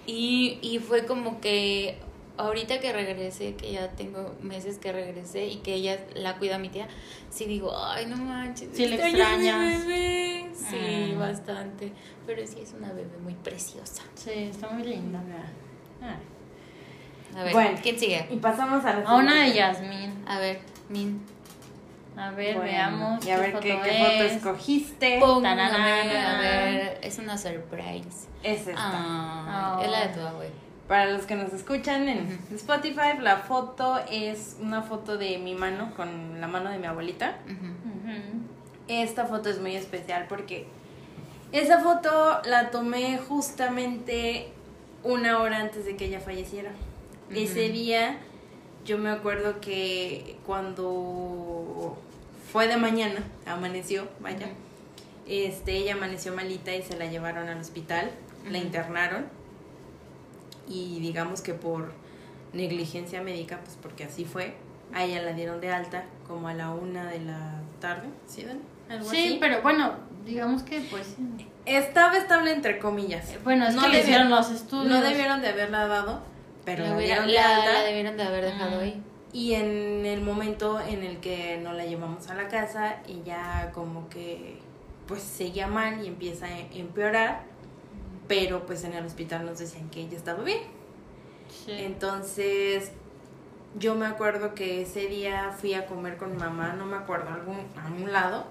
y, 0.06 0.58
y 0.60 0.80
fue 0.80 1.06
como 1.06 1.40
que 1.40 1.98
ahorita 2.38 2.80
que 2.80 2.92
regresé, 2.92 3.54
que 3.54 3.72
ya 3.72 3.88
tengo 3.90 4.34
meses 4.40 4.78
que 4.78 4.92
regresé 4.92 5.46
y 5.46 5.56
que 5.56 5.74
ella 5.74 5.98
la 6.14 6.36
cuida 6.38 6.58
mi 6.58 6.68
tía, 6.68 6.88
sí 7.30 7.44
digo, 7.46 7.76
ay, 7.76 8.06
no 8.06 8.16
manches. 8.16 8.68
Sí 8.72 8.86
le 8.86 9.02
a 9.02 9.08
extrañas. 9.08 9.86
bebé". 9.86 10.50
Sí, 10.54 11.12
Mm. 11.14 11.18
bastante. 11.18 11.92
Pero 12.26 12.46
sí 12.46 12.60
es 12.62 12.72
una 12.72 12.88
bebé 12.92 13.16
muy 13.22 13.34
preciosa. 13.34 14.02
Sí, 14.14 14.30
está 14.50 14.68
muy 14.70 14.82
linda. 14.84 15.20
Ah. 16.02 16.16
A 17.38 17.42
ver, 17.44 17.52
Bueno. 17.52 17.78
¿quién 17.82 17.98
sigue? 17.98 18.26
Y 18.30 18.36
pasamos 18.36 18.84
a 18.84 18.94
la 18.94 19.08
A 19.08 19.14
una 19.16 19.44
de. 19.44 19.52
Yasmín. 19.54 20.24
A 20.26 20.38
ver, 20.38 20.60
Min. 20.88 21.20
A 22.16 22.30
ver, 22.32 22.56
Bueno, 22.56 22.70
veamos. 22.72 23.24
Y 23.24 23.30
a 23.30 23.38
ver 23.38 23.58
qué 23.60 23.72
foto 23.74 23.84
qué 23.84 23.98
foto 23.98 24.22
es. 24.24 24.32
escogiste. 24.32 25.20
A 25.22 25.38
ver, 25.38 26.16
a 26.16 26.38
ver, 26.40 26.98
es 27.02 27.18
una 27.18 27.38
surprise. 27.38 28.26
Es 28.42 28.66
esta. 28.66 28.74
Ah. 28.76 29.80
Es 29.84 29.90
la 29.90 30.06
de 30.08 30.14
tu 30.14 30.20
abuelo. 30.20 30.54
Para 30.88 31.10
los 31.12 31.26
que 31.26 31.36
nos 31.36 31.52
escuchan 31.52 32.08
en. 32.08 32.40
Spotify, 32.54 33.18
la 33.20 33.36
foto 33.36 34.00
es 34.10 34.56
una 34.58 34.82
foto 34.82 35.18
de 35.18 35.36
mi 35.36 35.54
mano 35.54 35.92
con 35.94 36.40
la 36.40 36.48
mano 36.48 36.70
de 36.70 36.78
mi 36.78 36.86
abuelita. 36.86 37.36
Esta 38.88 39.26
foto 39.26 39.50
es 39.50 39.60
muy 39.60 39.76
especial 39.76 40.24
porque 40.30 40.66
esa 41.52 41.80
foto 41.80 42.40
la 42.46 42.70
tomé 42.70 43.18
justamente 43.18 44.48
una 45.04 45.40
hora 45.40 45.58
antes 45.58 45.84
de 45.84 45.94
que 45.96 46.06
ella 46.06 46.20
falleciera. 46.20 46.70
Ese 47.34 47.68
día 47.68 48.16
yo 48.86 48.96
me 48.96 49.10
acuerdo 49.10 49.60
que 49.60 50.38
cuando 50.46 51.98
fue 52.50 52.66
de 52.66 52.78
mañana, 52.78 53.22
amaneció, 53.44 54.08
vaya, 54.20 54.48
este, 55.26 55.76
ella 55.76 55.92
amaneció 55.92 56.34
malita 56.34 56.74
y 56.74 56.82
se 56.82 56.96
la 56.96 57.04
llevaron 57.04 57.50
al 57.50 57.60
hospital, 57.60 58.10
la 58.50 58.56
internaron 58.56 59.37
y 60.68 61.00
digamos 61.00 61.40
que 61.40 61.54
por 61.54 61.92
negligencia 62.52 63.22
médica, 63.22 63.60
pues 63.64 63.76
porque 63.80 64.04
así 64.04 64.24
fue, 64.24 64.54
a 64.94 65.04
ella 65.04 65.22
la 65.22 65.32
dieron 65.32 65.60
de 65.60 65.70
alta 65.70 66.04
como 66.26 66.48
a 66.48 66.54
la 66.54 66.70
una 66.70 67.06
de 67.06 67.20
la 67.20 67.60
tarde, 67.80 68.08
¿sí? 68.26 68.44
Algo 68.88 69.08
Sí, 69.10 69.26
así. 69.26 69.36
pero 69.40 69.60
bueno, 69.62 69.94
digamos 70.24 70.62
que 70.62 70.80
pues. 70.90 71.16
Estaba 71.66 72.16
estable 72.16 72.52
entre 72.52 72.78
comillas. 72.78 73.30
eh, 73.34 73.38
Bueno, 73.44 73.66
es 73.68 73.74
No 73.74 73.82
que 73.82 73.88
le 73.90 74.00
hicieron 74.00 74.30
los 74.30 74.50
estudios. 74.50 74.86
No 74.88 75.02
debieron 75.02 75.42
de 75.42 75.48
haberla 75.48 75.86
dado, 75.86 76.22
pero 76.64 76.84
la, 76.84 76.90
la, 76.90 76.96
hubiera- 76.96 77.22
dieron 77.22 77.26
de 77.26 77.32
la- 77.34 77.56
alta. 77.56 77.72
la 77.74 77.82
debieron 77.82 78.16
de 78.16 78.22
haber 78.22 78.44
dejado 78.46 78.76
Mm. 78.76 78.80
ahí. 78.80 79.02
Y 79.34 79.52
en 79.54 80.06
el 80.06 80.22
momento 80.22 80.80
en 80.80 81.02
el 81.02 81.18
que 81.18 81.60
nos 81.62 81.74
la 81.74 81.84
llevamos 81.84 82.30
a 82.30 82.34
la 82.34 82.48
casa, 82.48 82.96
ella 83.06 83.70
como 83.74 84.08
que 84.08 84.58
pues 85.06 85.22
seguía 85.22 85.66
mal 85.66 86.02
y 86.02 86.06
empieza 86.08 86.46
a 86.46 86.58
empeorar, 86.58 87.42
pero 88.28 88.64
pues 88.66 88.84
en 88.84 88.92
el 88.94 89.04
hospital 89.04 89.44
nos 89.46 89.58
decían 89.58 89.88
que 89.90 90.02
ella 90.02 90.16
estaba 90.16 90.42
bien. 90.44 90.60
Sí. 91.64 91.72
Entonces 91.72 92.92
yo 93.78 93.94
me 93.94 94.06
acuerdo 94.06 94.54
que 94.54 94.82
ese 94.82 95.06
día 95.08 95.54
fui 95.58 95.74
a 95.74 95.86
comer 95.86 96.16
con 96.16 96.32
mi 96.32 96.38
mamá, 96.38 96.74
no 96.74 96.86
me 96.86 96.96
acuerdo, 96.96 97.30
a 97.30 97.34
algún, 97.34 97.56
a 97.76 97.86
un 97.88 98.12
lado, 98.12 98.44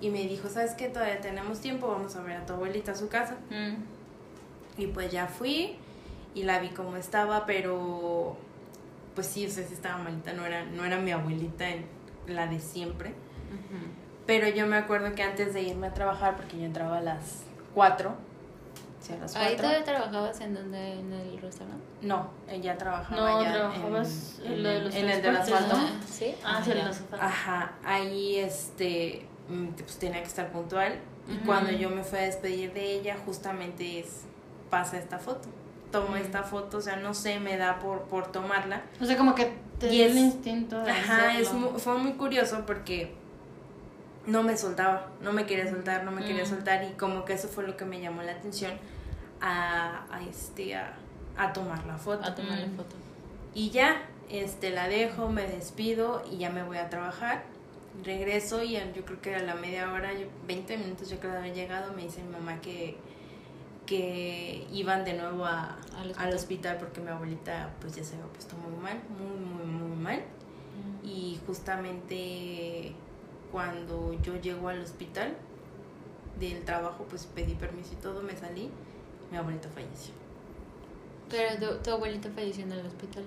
y 0.00 0.10
me 0.10 0.26
dijo, 0.26 0.48
¿sabes 0.48 0.72
qué? 0.74 0.88
Todavía 0.88 1.20
tenemos 1.20 1.60
tiempo, 1.60 1.88
vamos 1.88 2.14
a 2.16 2.22
ver 2.22 2.36
a 2.38 2.46
tu 2.46 2.52
abuelita 2.54 2.92
a 2.92 2.94
su 2.94 3.08
casa. 3.08 3.36
Mm. 3.50 4.80
Y 4.80 4.86
pues 4.88 5.10
ya 5.12 5.26
fui 5.26 5.76
y 6.34 6.42
la 6.42 6.58
vi 6.58 6.70
como 6.70 6.96
estaba, 6.96 7.46
pero 7.46 8.36
pues 9.14 9.28
sí, 9.28 9.46
o 9.46 9.50
sea, 9.50 9.64
sí 9.66 9.74
estaba 9.74 9.98
malita, 10.02 10.32
no 10.32 10.44
era, 10.44 10.64
no 10.64 10.84
era 10.84 10.98
mi 10.98 11.12
abuelita, 11.12 11.68
en- 11.68 11.86
la 12.26 12.46
de 12.46 12.58
siempre. 12.58 13.12
Pero 14.26 14.48
yo 14.48 14.66
me 14.66 14.76
acuerdo 14.76 15.14
que 15.14 15.22
antes 15.22 15.52
de 15.52 15.62
irme 15.62 15.88
a 15.88 15.92
trabajar, 15.94 16.36
porque 16.36 16.56
yo 16.58 16.64
entraba 16.64 16.96
a 16.98 17.00
las 17.02 17.42
4, 17.74 18.14
sí, 19.04 19.12
a 19.12 19.16
las 19.16 19.36
¿Ahí 19.36 19.54
4. 19.54 19.56
todavía 19.58 19.84
trabajabas 19.84 20.40
en 20.40 20.54
donde 20.54 20.92
en 21.00 21.12
el 21.12 21.38
restaurante? 21.40 21.84
No, 22.02 22.28
ella 22.48 22.76
trabajaba 22.78 23.20
No, 23.20 23.42
ya 23.42 23.52
trabajabas 23.52 24.40
en, 24.44 24.52
en 24.52 24.62
lo 24.62 24.68
de 24.68 24.80
los 24.82 24.94
en 24.94 25.10
el 25.10 25.22
del 25.22 25.36
asfalto. 25.36 25.76
¿no? 25.76 25.88
¿Sí? 26.10 26.34
Ah, 26.44 26.60
sí, 26.64 26.70
el 26.72 26.80
azafate. 26.80 27.22
Ajá, 27.22 27.72
ahí 27.84 28.36
este, 28.36 29.26
mm, 29.48 29.66
pues 29.68 29.98
tenía 29.98 30.20
que 30.20 30.28
estar 30.28 30.50
puntual. 30.50 30.98
Y 31.28 31.36
cuando 31.46 31.70
yo 31.70 31.88
me 31.88 32.02
fui 32.04 32.18
a 32.18 32.22
despedir 32.22 32.72
de 32.74 32.92
ella, 32.92 33.16
justamente 33.24 33.98
es, 34.00 34.22
pasa 34.70 34.98
esta 34.98 35.18
foto. 35.18 35.48
Tomo 35.90 36.16
esta 36.16 36.42
foto, 36.42 36.78
o 36.78 36.80
sea, 36.82 36.96
no 36.96 37.14
sé, 37.14 37.40
me 37.40 37.56
da 37.56 37.78
por, 37.78 38.02
por 38.02 38.30
tomarla. 38.32 38.82
O 39.00 39.04
sea, 39.06 39.16
como 39.16 39.34
que 39.34 39.52
te 39.78 39.86
Y 39.86 39.90
dio 39.90 40.04
el 40.06 40.10
es- 40.12 40.16
instinto 40.18 40.80
de 40.82 40.90
Ajá, 40.90 41.38
es 41.38 41.48
hacerlo. 41.48 41.70
mu- 41.72 41.78
fue 41.78 41.96
muy 41.98 42.12
curioso 42.14 42.64
porque 42.66 43.14
no 44.26 44.42
me 44.42 44.56
soltaba, 44.56 45.08
no 45.20 45.32
me 45.32 45.46
quería 45.46 45.68
soltar, 45.70 46.04
no 46.04 46.10
me 46.10 46.24
quería 46.24 46.44
Mm. 46.44 46.48
soltar 46.48 46.84
y 46.84 46.92
como 46.94 47.24
que 47.24 47.34
eso 47.34 47.48
fue 47.48 47.66
lo 47.66 47.76
que 47.76 47.84
me 47.84 48.00
llamó 48.00 48.22
la 48.22 48.32
atención 48.32 48.72
a, 49.40 50.04
a 50.10 50.22
este 50.22 50.74
a, 50.76 50.94
a 51.36 51.52
tomar 51.52 51.84
la 51.86 51.96
foto. 51.98 52.24
A 52.24 52.34
tomarle 52.34 52.66
Mm. 52.68 52.76
foto. 52.76 52.96
Y 53.54 53.70
ya, 53.70 54.02
este 54.30 54.70
la 54.70 54.88
dejo, 54.88 55.28
me 55.28 55.46
despido 55.46 56.22
y 56.30 56.38
ya 56.38 56.50
me 56.50 56.62
voy 56.62 56.78
a 56.78 56.88
trabajar. 56.90 57.44
Regreso 58.04 58.62
y 58.62 58.72
yo 58.72 59.04
creo 59.04 59.20
que 59.20 59.34
a 59.36 59.42
la 59.42 59.54
media 59.54 59.92
hora, 59.92 60.12
yo- 60.14 60.26
20 60.48 60.76
minutos 60.78 61.10
yo 61.10 61.18
creo 61.20 61.32
de 61.32 61.38
haber 61.38 61.54
llegado, 61.54 61.92
me 61.92 62.02
dice 62.02 62.22
mi 62.22 62.30
mamá 62.32 62.60
que 62.60 62.96
que 63.86 64.66
iban 64.72 65.04
de 65.04 65.12
nuevo 65.12 65.44
a- 65.44 65.76
Al 65.98 66.14
al, 66.16 66.32
hospital. 66.34 66.78
porque 66.78 67.02
mi 67.02 67.08
abuelita 67.10 67.68
pues 67.82 67.94
ya 67.94 68.02
se 68.02 68.14
había 68.14 68.26
puesto 68.28 68.56
muy 68.56 68.74
mal, 68.82 68.98
muy, 69.18 69.36
muy, 69.36 69.66
muy 69.66 69.96
mal. 70.02 70.22
Y 71.02 71.38
justamente 71.46 72.94
cuando 73.54 74.12
yo 74.20 74.34
llego 74.40 74.68
al 74.68 74.80
hospital 74.82 75.32
del 76.40 76.64
trabajo, 76.64 77.06
pues 77.08 77.26
pedí 77.32 77.54
permiso 77.54 77.90
y 77.92 78.02
todo, 78.02 78.20
me 78.20 78.34
salí, 78.36 78.68
mi 79.30 79.36
abuelita 79.38 79.68
falleció. 79.68 80.12
Pero 81.30 81.54
tu, 81.76 81.82
tu 81.84 81.90
abuelita 81.92 82.28
falleció 82.34 82.64
en 82.64 82.72
el 82.72 82.84
hospital. 82.84 83.22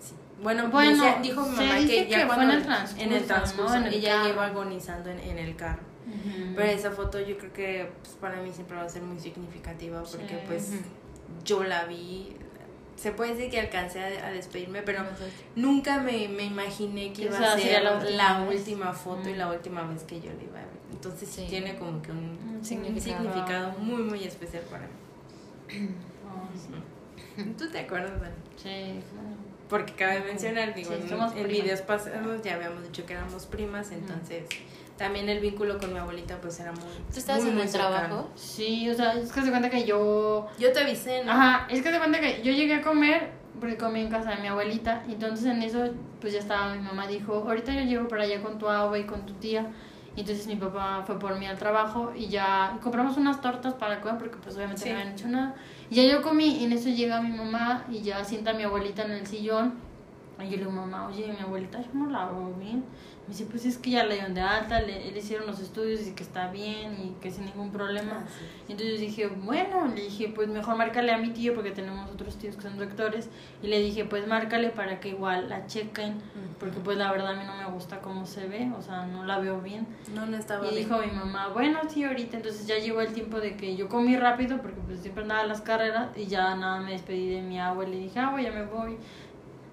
Sí. 0.00 0.14
Bueno, 0.40 0.68
Bueno, 0.68 0.90
decía- 1.04 1.18
dijo 1.20 1.42
mi 1.44 1.56
se 1.56 1.62
mamá 1.66 1.74
dice 1.80 1.88
que 2.04 2.08
ya 2.10 2.18
que 2.20 2.26
fue 2.26 2.34
cuando 2.36 2.52
en 2.52 2.58
el 2.60 2.64
transcurso, 2.64 3.04
en 3.04 3.12
el 3.12 3.24
transcurso, 3.26 3.70
¿no? 3.74 3.76
En 3.80 3.84
el 3.86 3.94
ella 3.94 4.12
carro. 4.12 4.26
lleva 4.28 4.46
agonizando 4.46 5.10
en, 5.10 5.18
en 5.18 5.38
el 5.38 5.56
carro. 5.56 5.82
Pero 6.56 6.68
esa 6.70 6.90
foto 6.92 7.18
yo 7.20 7.36
creo 7.38 7.52
que 7.52 7.90
pues, 8.02 8.14
para 8.20 8.40
mí 8.40 8.52
siempre 8.52 8.76
va 8.76 8.84
a 8.84 8.88
ser 8.88 9.02
muy 9.02 9.18
significativa 9.18 10.00
porque 10.04 10.28
Sí. 10.28 10.44
pues 10.46 10.70
yo 11.44 11.64
la 11.64 11.86
vi, 11.86 12.36
se 12.96 13.12
puede 13.12 13.34
decir 13.34 13.50
que 13.50 13.60
alcancé 13.60 14.00
a, 14.00 14.26
a 14.26 14.30
despedirme, 14.30 14.82
pero 14.82 15.00
sé. 15.00 15.30
nunca 15.56 15.98
me, 15.98 16.28
me 16.28 16.44
imaginé 16.44 17.12
que 17.12 17.22
iba 17.24 17.38
a 17.38 17.58
ser 17.58 17.82
la 17.82 18.00
la 18.04 18.42
última, 18.42 18.92
foto 18.92 19.28
y 19.28 19.32
Mm. 19.32 19.38
la 19.38 19.48
última 19.50 19.82
vez 19.84 20.02
que 20.04 20.20
yo 20.20 20.30
le 20.38 20.44
iba 20.44 20.58
a 20.58 20.62
ver. 20.62 20.72
Entonces 20.92 21.28
sí 21.28 21.46
tiene 21.48 21.76
como 21.76 22.00
que 22.02 22.10
un, 22.12 22.18
Un 22.18 22.56
un 22.56 22.64
significado. 22.64 23.72
muy, 23.78 24.02
muy 24.02 24.22
especial 24.24 24.62
para 24.70 24.86
mí. 24.86 25.88
Oh, 26.34 26.48
sí. 26.56 27.42
¿Tú 27.58 27.68
te 27.70 27.80
acuerdas, 27.80 28.18
Dani? 28.20 28.34
Sí, 28.56 29.00
claro. 29.10 29.36
Porque 29.68 29.92
cabe 29.94 30.20
mencionar, 30.20 30.74
digo, 30.74 30.90
Sí, 30.90 31.12
en- 31.12 31.38
en, 31.38 31.48
videos 31.48 31.80
pasados 31.82 32.42
ya 32.42 32.54
habíamos 32.54 32.82
dicho 32.84 33.04
que 33.04 33.12
éramos 33.14 33.44
primas, 33.46 33.90
entonces 33.90 34.44
también 34.96 35.28
el 35.28 35.40
vínculo 35.40 35.78
con 35.78 35.92
mi 35.92 35.98
abuelita 35.98 36.38
pues 36.40 36.58
era 36.60 36.72
muy 36.72 36.82
¿Tú 37.12 37.18
estabas 37.18 37.42
muy, 37.42 37.50
en 37.50 37.56
muy 37.56 37.64
el 37.64 37.68
cercano. 37.70 37.96
trabajo? 37.96 38.30
Sí, 38.34 38.88
o 38.90 38.94
sea, 38.94 39.14
es 39.14 39.32
que 39.32 39.42
se 39.42 39.50
cuenta 39.50 39.70
que 39.70 39.84
yo 39.84 40.46
Yo 40.58 40.72
te 40.72 40.80
avisé, 40.80 41.24
¿no? 41.24 41.32
Ajá, 41.32 41.66
es 41.70 41.82
que 41.82 41.90
se 41.90 41.98
cuenta 41.98 42.20
que 42.20 42.42
yo 42.42 42.52
llegué 42.52 42.74
a 42.74 42.82
comer 42.82 43.30
porque 43.60 43.76
comí 43.76 44.00
en 44.00 44.10
casa 44.10 44.30
de 44.30 44.36
mi 44.42 44.48
abuelita. 44.48 45.04
Y 45.08 45.12
entonces 45.12 45.46
en 45.46 45.62
eso, 45.62 45.84
pues 46.20 46.32
ya 46.32 46.38
estaba, 46.40 46.74
mi 46.74 46.80
mamá 46.82 47.06
dijo, 47.06 47.34
ahorita 47.34 47.72
yo 47.72 47.82
llego 47.82 48.08
para 48.08 48.24
allá 48.24 48.42
con 48.42 48.58
tu 48.58 48.68
agua 48.68 48.98
y 48.98 49.04
con 49.04 49.24
tu 49.26 49.34
tía. 49.34 49.66
Y 50.16 50.20
entonces 50.20 50.46
mi 50.46 50.56
papá 50.56 51.04
fue 51.06 51.18
por 51.18 51.38
mí 51.38 51.46
al 51.46 51.56
trabajo 51.58 52.12
y 52.14 52.28
ya 52.28 52.74
y 52.76 52.80
compramos 52.80 53.16
unas 53.16 53.40
tortas 53.40 53.72
para 53.74 54.00
comer 54.00 54.18
porque 54.18 54.36
pues 54.36 54.56
obviamente 54.56 54.82
Sí. 54.82 54.90
no 54.90 54.96
habían 54.98 55.12
hecho 55.14 55.28
nada. 55.28 55.54
Y 55.90 55.94
ya 55.96 56.02
yo 56.04 56.22
comí 56.22 56.58
y 56.58 56.64
en 56.64 56.72
eso 56.72 56.88
llega 56.90 57.20
mi 57.22 57.30
mamá 57.34 57.84
y 57.90 58.02
ya 58.02 58.22
sienta 58.24 58.50
a 58.50 58.54
mi 58.54 58.62
abuelita 58.64 59.04
en 59.04 59.12
el 59.12 59.26
sillón. 59.26 59.74
Y 60.40 60.44
yo 60.44 60.50
le 60.52 60.56
digo, 60.58 60.70
mamá, 60.72 61.06
oye, 61.08 61.28
mi 61.32 61.40
abuelita 61.40 61.80
yo 61.80 61.88
no 61.94 62.10
la 62.10 62.26
veo 62.26 62.52
bien. 62.58 62.84
Me 63.28 63.28
dice, 63.28 63.44
pues 63.48 63.64
es 63.64 63.78
que 63.78 63.90
ya 63.90 64.02
la 64.04 64.14
dieron 64.14 64.34
de 64.34 64.40
alta, 64.40 64.80
le, 64.80 65.12
le 65.12 65.16
hicieron 65.18 65.46
los 65.46 65.60
estudios 65.60 66.04
y 66.08 66.12
que 66.12 66.24
está 66.24 66.50
bien 66.50 66.94
y 67.00 67.10
que 67.20 67.30
sin 67.30 67.44
ningún 67.44 67.70
problema. 67.70 68.24
Ah, 68.24 68.28
sí. 68.28 68.44
Entonces 68.72 68.98
dije, 68.98 69.28
bueno, 69.28 69.86
le 69.94 70.02
dije, 70.02 70.32
pues 70.34 70.48
mejor 70.48 70.76
márcale 70.76 71.12
a 71.12 71.18
mi 71.18 71.30
tío 71.30 71.54
porque 71.54 71.70
tenemos 71.70 72.10
otros 72.10 72.36
tíos 72.36 72.56
que 72.56 72.62
son 72.62 72.78
doctores. 72.78 73.28
Y 73.62 73.68
le 73.68 73.78
dije, 73.80 74.04
pues 74.06 74.26
márcale 74.26 74.70
para 74.70 74.98
que 74.98 75.10
igual 75.10 75.48
la 75.48 75.66
chequen. 75.68 76.16
Porque 76.58 76.80
pues 76.80 76.96
la 76.98 77.12
verdad 77.12 77.28
a 77.28 77.34
mí 77.34 77.44
no 77.46 77.56
me 77.56 77.72
gusta 77.72 78.00
cómo 78.00 78.26
se 78.26 78.48
ve, 78.48 78.72
o 78.76 78.82
sea, 78.82 79.06
no 79.06 79.24
la 79.24 79.38
veo 79.38 79.60
bien. 79.60 79.86
No, 80.12 80.26
no 80.26 80.36
estaba 80.36 80.66
Y 80.66 80.70
bien. 80.70 80.82
dijo 80.88 80.98
mi 81.00 81.12
mamá, 81.12 81.48
bueno, 81.48 81.78
sí, 81.88 82.02
ahorita. 82.02 82.38
Entonces 82.38 82.66
ya 82.66 82.78
llegó 82.78 83.00
el 83.02 83.12
tiempo 83.12 83.38
de 83.38 83.56
que 83.56 83.76
yo 83.76 83.88
comí 83.88 84.16
rápido 84.16 84.60
porque 84.60 84.80
pues 84.84 84.98
siempre 85.00 85.22
andaba 85.22 85.42
a 85.42 85.46
las 85.46 85.60
carreras 85.60 86.08
y 86.16 86.26
ya 86.26 86.56
nada, 86.56 86.80
me 86.80 86.90
despedí 86.92 87.28
de 87.28 87.40
mi 87.42 87.60
agua 87.60 87.86
y 87.86 87.90
le 87.90 87.98
dije, 87.98 88.18
ah, 88.18 88.36
ya 88.42 88.50
me 88.50 88.64
voy. 88.64 88.96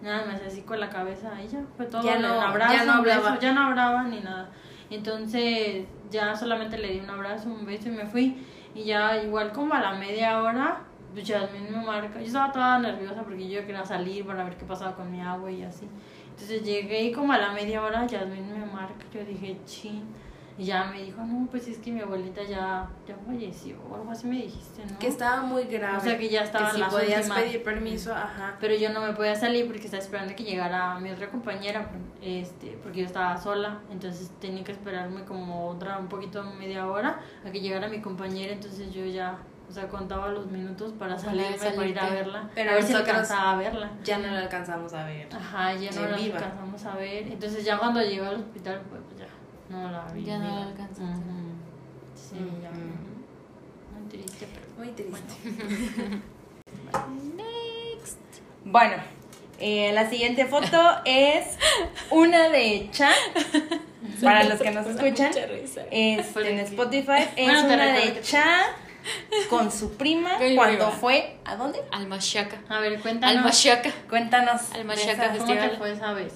Nada, 0.02 0.26
me 0.26 0.34
hacía 0.34 0.48
así 0.48 0.62
con 0.62 0.80
la 0.80 0.90
cabeza 0.90 1.32
ya, 1.44 1.60
fue 1.76 1.86
todo. 1.86 2.02
Ya 2.04 2.16
un 2.16 2.22
no- 2.22 2.42
abrazo, 2.42 2.74
ya 2.74 2.86
no 2.86 3.00
un 3.00 3.04
beso, 3.04 3.18
hablaba. 3.18 3.40
ya 3.40 3.52
no 3.54 3.62
hablaba 3.68 4.04
ni 4.04 4.20
nada. 4.22 4.50
Entonces 4.90 5.86
ya 6.10 6.36
solamente 6.36 6.78
le 6.78 6.90
di 6.94 7.00
un 7.00 7.10
abrazo, 7.10 7.50
un 7.50 7.66
beso 7.66 7.90
y 7.90 7.92
me 7.92 8.06
fui. 8.06 8.38
Y 8.76 8.84
ya 8.84 9.22
igual 9.22 9.52
como 9.52 9.74
a 9.74 9.80
la 9.82 9.94
media 9.94 10.42
hora, 10.42 10.82
pues 11.14 11.26
Yasmin 11.26 11.72
me 11.72 11.84
marca. 11.86 12.20
Yo 12.20 12.26
estaba 12.28 12.52
toda 12.52 12.80
nerviosa 12.80 13.24
porque 13.24 13.50
yo 13.50 13.62
quería 13.66 13.84
salir 13.86 14.26
para 14.26 14.44
ver 14.44 14.56
qué 14.58 14.66
pasaba 14.66 14.96
con 14.96 15.12
mi 15.12 15.22
agua 15.22 15.52
y 15.52 15.64
así. 15.64 15.88
Entonces 16.30 16.64
llegué 16.64 17.04
y 17.06 17.12
como 17.12 17.34
a 17.34 17.38
la 17.38 17.52
media 17.52 17.82
hora 17.84 18.06
Yasmin 18.06 18.58
me 18.60 18.66
marca. 18.66 19.06
Yo 19.14 19.24
dije, 19.26 19.58
chin. 19.66 20.04
Y 20.60 20.66
ya 20.66 20.84
me 20.92 21.02
dijo, 21.02 21.22
no, 21.24 21.48
pues 21.50 21.70
es 21.70 21.78
que 21.78 21.90
mi 21.90 22.02
abuelita 22.02 22.44
ya, 22.44 22.86
ya 23.08 23.16
falleció 23.26 23.78
o 23.90 23.96
algo 23.96 24.12
así 24.12 24.28
me 24.28 24.36
dijiste, 24.36 24.84
¿no? 24.86 25.00
Que 25.00 25.08
estaba 25.08 25.42
muy 25.42 25.64
grave. 25.64 25.98
O 25.98 26.02
sea, 26.02 26.18
que 26.18 26.28
ya 26.28 26.42
estaban 26.44 26.68
Que 26.68 26.74
si 26.76 26.80
las 26.82 26.94
podías 26.94 27.18
últimas. 27.20 27.40
pedir 27.44 27.64
permiso, 27.64 28.14
ajá. 28.14 28.58
Pero 28.60 28.76
yo 28.76 28.90
no 28.92 29.00
me 29.00 29.14
podía 29.14 29.36
salir 29.36 29.68
porque 29.68 29.86
estaba 29.86 30.04
esperando 30.04 30.36
que 30.36 30.44
llegara 30.44 31.00
mi 31.00 31.12
otra 31.12 31.30
compañera, 31.30 31.90
este, 32.22 32.78
porque 32.84 33.00
yo 33.00 33.06
estaba 33.06 33.38
sola, 33.38 33.80
entonces 33.90 34.32
tenía 34.42 34.64
que 34.66 34.74
esperarme 34.74 35.24
como 35.24 35.70
otra, 35.70 35.98
un 35.98 36.10
poquito, 36.10 36.44
media 36.44 36.86
hora, 36.88 37.22
a 37.46 37.52
que 37.52 37.62
llegara 37.62 37.88
mi 37.88 38.02
compañera, 38.02 38.52
entonces 38.52 38.92
yo 38.94 39.06
ya, 39.06 39.38
o 39.70 39.72
sea, 39.72 39.88
contaba 39.88 40.28
los 40.28 40.48
minutos 40.48 40.92
para 41.00 41.18
salirme, 41.18 41.56
para 41.58 41.70
ir 41.70 41.98
a 41.98 42.02
salirte. 42.02 42.16
verla, 42.16 42.50
Pero 42.54 42.72
a 42.72 42.74
ver 42.74 42.84
si 42.84 42.94
alcanzaba 42.94 43.52
a 43.54 43.56
verla. 43.56 43.92
Ya 44.04 44.18
no 44.18 44.28
lo 44.28 44.38
alcanzamos 44.38 44.94
a 44.94 45.06
ver. 45.06 45.30
Ajá, 45.34 45.74
ya 45.76 45.90
no 45.92 46.02
la 46.10 46.18
alcanzamos 46.18 46.86
a 46.86 46.96
ver, 46.96 47.28
entonces 47.28 47.64
ya 47.64 47.78
cuando 47.78 48.02
llegó 48.02 48.26
al 48.26 48.36
hospital, 48.42 48.82
pues 48.90 49.02
ya, 49.18 49.26
no 49.70 49.92
la 49.92 50.06
vi. 50.14 50.24
Ya 50.24 50.38
no 50.40 50.56
la 50.56 50.64
alcanzaste. 50.68 51.04
Ujú. 51.04 51.54
Sí, 52.16 52.36
ya. 52.62 52.72
Muy 52.72 54.10
triste, 54.10 54.48
pero... 54.54 54.66
Muy 54.78 54.88
triste. 54.90 56.22
Next. 57.36 58.18
Bueno, 58.66 58.96
eh, 59.60 59.92
la 59.94 60.10
siguiente 60.10 60.46
foto 60.46 60.82
es 61.06 61.58
una 62.12 62.50
de 62.50 62.90
Cha. 62.92 63.12
Para 64.24 64.44
los 64.44 64.60
que 64.60 64.72
nos 64.72 64.86
escuchan, 64.88 65.32
este, 65.52 65.88
en 65.92 66.20
Spotify 66.60 67.24
es 67.36 67.46
Bueno, 67.46 67.74
una 67.74 67.94
de 67.94 68.14
que- 68.14 68.22
Cha 68.22 68.76
con 69.50 69.72
su 69.72 69.96
prima 69.96 70.32
cuando 70.56 70.86
viva. 70.88 70.92
fue 70.92 71.38
¿a 71.46 71.56
dónde? 71.56 71.80
Almachaca. 71.92 72.62
A 72.68 72.80
ver, 72.82 73.00
cuéntanos. 73.00 73.38
Almachaca. 73.38 73.92
Cuéntanos. 74.10 74.72
de 74.74 74.80
Almachaca 74.80 75.12
esa- 75.36 75.38
¿Cómo 75.38 75.54
te 75.54 75.70
fue 75.78 75.92
esa 75.94 76.14
vez? 76.14 76.34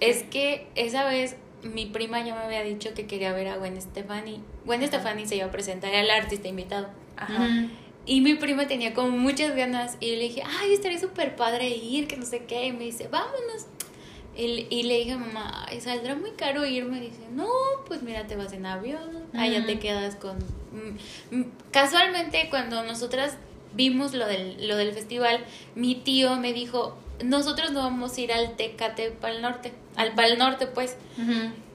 Es 0.00 0.22
que 0.24 0.66
esa 0.76 1.04
vez 1.04 1.36
mi 1.62 1.86
prima 1.86 2.24
ya 2.24 2.34
me 2.34 2.42
había 2.42 2.62
dicho 2.62 2.94
que 2.94 3.06
quería 3.06 3.32
ver 3.32 3.48
a 3.48 3.56
Gwen 3.56 3.80
Stefani. 3.80 4.40
Gwen 4.64 4.86
Stefani 4.86 5.26
se 5.26 5.36
iba 5.36 5.46
a 5.46 5.50
presentar 5.50 5.94
al 5.94 6.10
artista 6.10 6.48
invitado. 6.48 6.88
Ajá. 7.16 7.48
Y 8.06 8.22
mi 8.22 8.34
prima 8.34 8.66
tenía 8.66 8.94
como 8.94 9.10
muchas 9.10 9.54
ganas. 9.54 9.96
Y 10.00 10.16
le 10.16 10.22
dije, 10.22 10.42
ay, 10.44 10.72
estaría 10.72 10.98
súper 10.98 11.36
padre 11.36 11.68
ir, 11.68 12.08
que 12.08 12.16
no 12.16 12.24
sé 12.24 12.44
qué. 12.44 12.66
Y 12.66 12.72
me 12.72 12.84
dice, 12.84 13.08
vámonos. 13.08 13.66
Y, 14.36 14.66
y 14.70 14.84
le 14.84 14.98
dije 14.98 15.12
a 15.12 15.18
mamá, 15.18 15.66
ay, 15.68 15.80
saldrá 15.80 16.14
muy 16.14 16.30
caro 16.32 16.64
irme. 16.64 16.98
Y 16.98 17.10
dice, 17.10 17.22
no, 17.30 17.48
pues 17.86 18.02
mira, 18.02 18.26
te 18.26 18.36
vas 18.36 18.52
en 18.52 18.66
avión. 18.66 19.26
Allá 19.34 19.64
te 19.66 19.78
quedas 19.78 20.16
con. 20.16 20.38
mm, 20.38 21.36
mm. 21.36 21.44
Casualmente, 21.70 22.48
cuando 22.50 22.82
nosotras 22.82 23.36
vimos 23.74 24.14
lo 24.14 24.26
del, 24.26 24.66
lo 24.66 24.76
del 24.76 24.92
festival, 24.92 25.44
mi 25.74 25.94
tío 25.94 26.36
me 26.36 26.52
dijo, 26.52 26.96
nosotros 27.24 27.70
no 27.72 27.80
vamos 27.82 28.16
a 28.16 28.20
ir 28.20 28.32
al 28.32 28.56
Tecate 28.56 29.10
para 29.10 29.34
el 29.34 29.42
norte. 29.42 29.72
Al 29.96 30.12
Pal 30.14 30.38
Norte, 30.38 30.66
pues. 30.66 30.96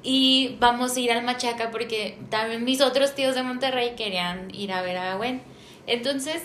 Y 0.03 0.55
vamos 0.59 0.95
a 0.95 0.99
ir 0.99 1.11
al 1.11 1.23
Machaca 1.23 1.71
porque 1.71 2.17
también 2.29 2.63
mis 2.63 2.81
otros 2.81 3.15
tíos 3.15 3.35
de 3.35 3.43
Monterrey 3.43 3.95
querían 3.95 4.53
ir 4.53 4.71
a 4.71 4.81
ver 4.81 4.97
a 4.97 5.15
Gwen. 5.15 5.41
Entonces, 5.87 6.43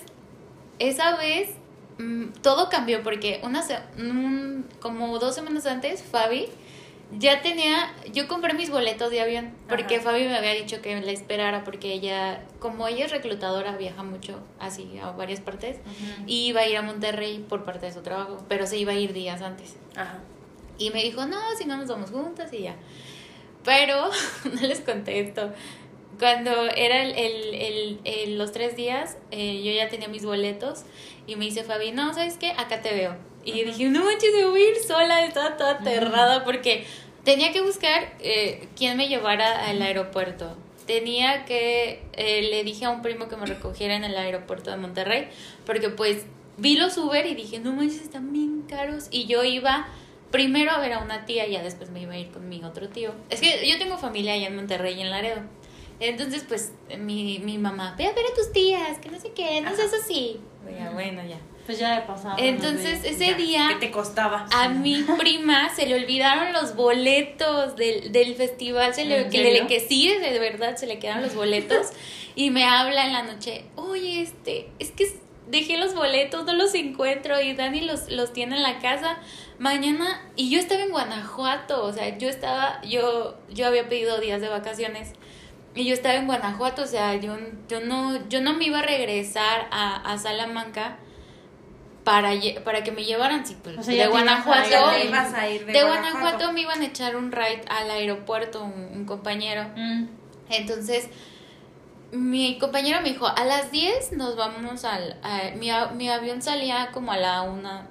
esa 0.78 1.16
vez 1.16 1.50
mm, 1.98 2.28
todo 2.42 2.68
cambió 2.70 3.02
porque 3.02 3.40
una 3.42 3.62
un- 3.98 4.66
como 4.80 5.18
dos 5.18 5.34
semanas 5.34 5.66
antes, 5.66 6.02
Fabi 6.02 6.46
ya 7.18 7.42
tenía, 7.42 7.92
yo 8.12 8.28
compré 8.28 8.54
mis 8.54 8.70
boletos 8.70 9.10
de 9.10 9.20
avión 9.20 9.52
porque 9.68 9.96
Ajá. 9.96 10.04
Fabi 10.04 10.24
me 10.26 10.36
había 10.36 10.54
dicho 10.54 10.80
que 10.80 11.00
la 11.00 11.10
esperara 11.12 11.64
porque 11.64 11.92
ella, 11.92 12.44
como 12.60 12.86
ella 12.88 13.04
es 13.06 13.10
reclutadora, 13.10 13.76
viaja 13.76 14.02
mucho 14.02 14.40
así 14.58 14.98
a 14.98 15.10
varias 15.10 15.40
partes 15.40 15.78
y 16.26 16.46
iba 16.46 16.60
a 16.60 16.68
ir 16.68 16.76
a 16.76 16.82
Monterrey 16.82 17.44
por 17.48 17.64
parte 17.64 17.86
de 17.86 17.92
su 17.92 18.02
trabajo, 18.02 18.44
pero 18.48 18.66
se 18.66 18.78
iba 18.78 18.92
a 18.92 18.94
ir 18.96 19.12
días 19.12 19.42
antes. 19.42 19.76
Ajá. 19.96 20.18
Y 20.78 20.90
me 20.90 21.02
dijo, 21.02 21.26
no, 21.26 21.38
si 21.58 21.64
no 21.66 21.76
nos 21.76 21.88
vamos 21.88 22.10
juntas 22.10 22.52
y 22.52 22.62
ya. 22.62 22.76
Pero, 23.64 24.08
no 24.44 24.60
les 24.66 24.80
conté 24.80 25.20
esto. 25.20 25.52
Cuando 26.18 26.50
era 26.76 27.02
el, 27.02 27.12
el, 27.12 27.54
el- 27.54 28.00
el- 28.04 28.38
los 28.38 28.52
tres 28.52 28.76
días, 28.76 29.16
eh, 29.30 29.62
yo 29.64 29.72
ya 29.72 29.88
tenía 29.88 30.08
mis 30.08 30.24
boletos 30.24 30.84
y 31.26 31.36
me 31.36 31.44
dice 31.46 31.64
Fabi, 31.64 31.92
no, 31.92 32.12
¿sabes 32.14 32.36
qué? 32.36 32.52
Acá 32.52 32.82
te 32.82 32.92
veo. 32.94 33.16
Y 33.44 33.64
dije, 33.64 33.88
no 33.88 34.04
manches, 34.04 34.34
me 34.34 34.44
voy 34.44 34.62
a 34.62 34.68
ir 34.70 34.76
sola, 34.76 35.24
estaba 35.24 35.56
toda 35.56 35.72
aterrada 35.72 36.44
porque 36.44 36.84
tenía 37.24 37.52
que 37.52 37.62
buscar 37.62 38.14
eh, 38.20 38.68
quién 38.76 38.96
me 38.96 39.08
llevara 39.08 39.66
al 39.66 39.80
aeropuerto. 39.80 40.56
Tenía 40.86 41.44
que, 41.44 42.02
eh, 42.14 42.48
le 42.50 42.64
dije 42.64 42.84
a 42.84 42.90
un 42.90 43.02
primo 43.02 43.28
que 43.28 43.36
me 43.36 43.46
recogiera 43.46 43.94
en 43.94 44.04
el 44.04 44.16
aeropuerto 44.16 44.70
de 44.70 44.76
Monterrey, 44.76 45.28
porque 45.64 45.88
pues 45.88 46.24
vi 46.56 46.76
los 46.76 46.96
Uber 46.98 47.24
y 47.26 47.34
dije, 47.34 47.60
no 47.60 47.72
manches, 47.72 48.02
están 48.02 48.32
bien 48.32 48.62
caros. 48.68 49.08
Y 49.10 49.26
yo 49.26 49.44
iba 49.44 49.88
primero 50.30 50.70
a 50.72 50.78
ver 50.78 50.92
a 50.92 50.98
una 50.98 51.24
tía 51.26 51.46
y 51.46 51.52
ya 51.52 51.62
después 51.62 51.90
me 51.90 52.02
iba 52.02 52.14
a 52.14 52.18
ir 52.18 52.30
con 52.30 52.48
mi 52.48 52.62
otro 52.64 52.88
tío. 52.88 53.12
Es 53.30 53.40
que 53.40 53.68
yo 53.68 53.78
tengo 53.78 53.98
familia 53.98 54.34
allá 54.34 54.48
en 54.48 54.56
Monterrey 54.56 54.98
y 54.98 55.00
en 55.00 55.10
Laredo. 55.10 55.42
Entonces, 56.00 56.44
pues, 56.48 56.72
mi, 56.98 57.40
mi 57.40 57.58
mamá, 57.58 57.94
ve 57.98 58.06
a 58.06 58.12
ver 58.12 58.24
a 58.24 58.34
tus 58.34 58.52
tías, 58.52 58.98
que 58.98 59.10
no 59.10 59.20
sé 59.20 59.32
qué, 59.32 59.60
no 59.60 59.74
seas 59.76 59.92
así. 59.92 60.40
Ya, 60.78 60.90
bueno, 60.90 61.22
ya. 61.24 61.38
Pues 61.66 61.78
ya 61.78 61.94
de 62.00 62.02
pasado. 62.06 62.36
Entonces, 62.38 63.04
ese 63.04 63.26
Ya, 63.26 63.34
día 63.36 63.66
¿Qué 63.70 63.86
te 63.86 63.90
costaba? 63.92 64.46
a 64.52 64.68
mi 64.68 65.02
prima 65.18 65.68
se 65.74 65.86
le 65.86 65.94
olvidaron 65.94 66.52
los 66.52 66.74
boletos 66.74 67.76
del, 67.76 68.10
del 68.12 68.34
festival, 68.34 68.94
se 68.94 69.04
le, 69.04 69.22
¿En 69.22 69.30
que, 69.30 69.42
le- 69.42 69.66
que 69.66 69.80
sí, 69.80 70.08
de 70.08 70.38
verdad, 70.38 70.76
se 70.76 70.86
le 70.86 70.98
quedaron 70.98 71.22
los 71.22 71.34
boletos 71.34 71.88
y 72.34 72.50
me 72.50 72.64
habla 72.64 73.06
en 73.06 73.12
la 73.12 73.22
noche, 73.22 73.64
oye, 73.76 74.22
este, 74.22 74.68
es 74.78 74.90
que 74.90 75.06
dejé 75.48 75.76
los 75.78 75.94
boletos, 75.94 76.44
no 76.44 76.52
los 76.54 76.74
encuentro 76.74 77.40
y 77.40 77.52
Dani 77.54 77.80
los, 77.82 78.08
los 78.10 78.32
tiene 78.32 78.56
en 78.56 78.62
la 78.62 78.78
casa 78.78 79.18
mañana 79.58 80.22
y 80.36 80.48
yo 80.50 80.58
estaba 80.58 80.82
en 80.82 80.90
Guanajuato, 80.90 81.84
o 81.84 81.92
sea, 81.92 82.16
yo 82.18 82.28
estaba, 82.28 82.80
yo, 82.82 83.36
yo 83.50 83.66
había 83.66 83.88
pedido 83.88 84.18
días 84.20 84.40
de 84.40 84.48
vacaciones 84.48 85.12
y 85.74 85.84
yo 85.84 85.92
estaba 85.94 86.14
en 86.16 86.26
Guanajuato, 86.26 86.82
o 86.82 86.86
sea, 86.86 87.14
yo, 87.16 87.36
yo, 87.68 87.80
no, 87.80 88.28
yo 88.28 88.40
no 88.40 88.54
me 88.54 88.66
iba 88.66 88.78
a 88.78 88.82
regresar 88.82 89.68
a, 89.70 89.96
a 90.12 90.18
Salamanca 90.18 90.98
para, 92.04 92.30
para 92.64 92.82
que 92.82 92.92
me 92.92 93.04
llevaran, 93.04 93.46
sí, 93.46 93.56
pues, 93.62 93.76
O 93.78 93.82
sea, 93.82 93.94
de 93.94 94.02
a 94.04 94.08
Guanajuato. 94.08 94.68
ir 94.68 95.14
a- 95.14 95.40
a 95.40 95.48
ir 95.50 95.66
de, 95.66 95.72
De 95.72 95.82
Guanajuato 95.84 96.52
me 96.52 96.62
iban 96.62 96.80
a 96.80 96.86
echar 96.86 97.16
un 97.16 97.30
ride 97.32 97.62
al 97.68 97.90
aeropuerto, 97.90 98.62
un, 98.64 98.72
un 98.94 99.04
compañero. 99.04 99.64
Mm. 99.76 100.06
Entonces, 100.50 101.08
mi 102.12 102.58
compañero 102.58 103.00
me 103.02 103.10
dijo, 103.10 103.26
a 103.26 103.44
las 103.44 103.70
10 103.70 104.12
nos 104.12 104.36
vamos 104.36 104.84
al... 104.84 105.18
a- 105.22 105.50
mi, 105.56 105.70
mi 105.96 106.08
avión 106.08 106.42
salía 106.42 106.90
como 106.92 107.12
a 107.12 107.16
la 107.16 107.42
una, 107.42 107.86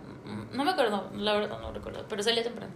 no 0.52 0.64
me 0.66 0.72
acuerdo, 0.72 1.10
la 1.16 1.34
verdad 1.34 1.60
no 1.62 1.72
recuerdo, 1.72 2.06
pero 2.10 2.22
salía 2.24 2.44
temprano. 2.44 2.74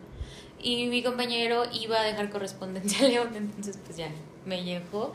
Y 0.62 0.88
mi 0.88 1.04
compañero 1.04 1.64
iba 1.74 2.00
a 2.00 2.04
dejar 2.04 2.30
correspondencia 2.30 3.06
a 3.06 3.10
León, 3.10 3.30
entonces 3.36 3.78
pues 3.84 3.98
ya, 3.98 4.08
me 4.46 4.64
llegó. 4.64 5.14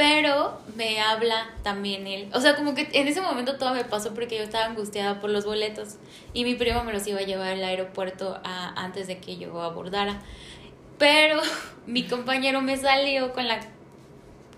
Pero 0.00 0.58
me 0.76 0.98
habla 0.98 1.50
también 1.62 2.06
él. 2.06 2.30
O 2.32 2.40
sea, 2.40 2.56
como 2.56 2.74
que 2.74 2.88
en 2.94 3.06
ese 3.06 3.20
momento 3.20 3.58
todo 3.58 3.74
me 3.74 3.84
pasó 3.84 4.14
porque 4.14 4.38
yo 4.38 4.42
estaba 4.44 4.64
angustiada 4.64 5.20
por 5.20 5.28
los 5.28 5.44
boletos. 5.44 5.96
Y 6.32 6.44
mi 6.44 6.54
primo 6.54 6.82
me 6.84 6.94
los 6.94 7.06
iba 7.06 7.18
a 7.18 7.22
llevar 7.22 7.48
al 7.48 7.62
aeropuerto 7.62 8.40
a- 8.42 8.72
antes 8.82 9.08
de 9.08 9.18
que 9.18 9.36
yo 9.36 9.60
abordara. 9.60 10.22
Pero 10.98 11.38
mi 11.86 12.04
compañero 12.04 12.62
me 12.62 12.78
salió 12.78 13.34
con 13.34 13.46
la 13.46 13.60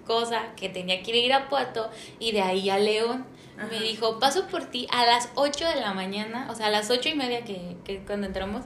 cosa 0.06 0.54
que 0.54 0.68
tenía 0.68 1.02
que 1.02 1.11
ir 1.11 1.16
a 1.16 1.26
Irapuato 1.40 1.90
y 2.20 2.30
de 2.30 2.42
ahí 2.42 2.70
a 2.70 2.78
León. 2.78 3.25
Me 3.68 3.80
dijo, 3.80 4.20
paso 4.20 4.46
por 4.46 4.66
ti 4.66 4.87
a 4.92 5.04
las 5.04 5.28
8 5.34 5.66
de 5.68 5.80
la 5.80 5.92
mañana, 5.92 6.46
o 6.52 6.54
sea, 6.54 6.66
a 6.66 6.70
las 6.70 6.88
ocho 6.88 7.08
y 7.08 7.14
media 7.16 7.44
que, 7.44 7.76
que 7.84 7.99
cuando 8.04 8.28
entramos, 8.28 8.62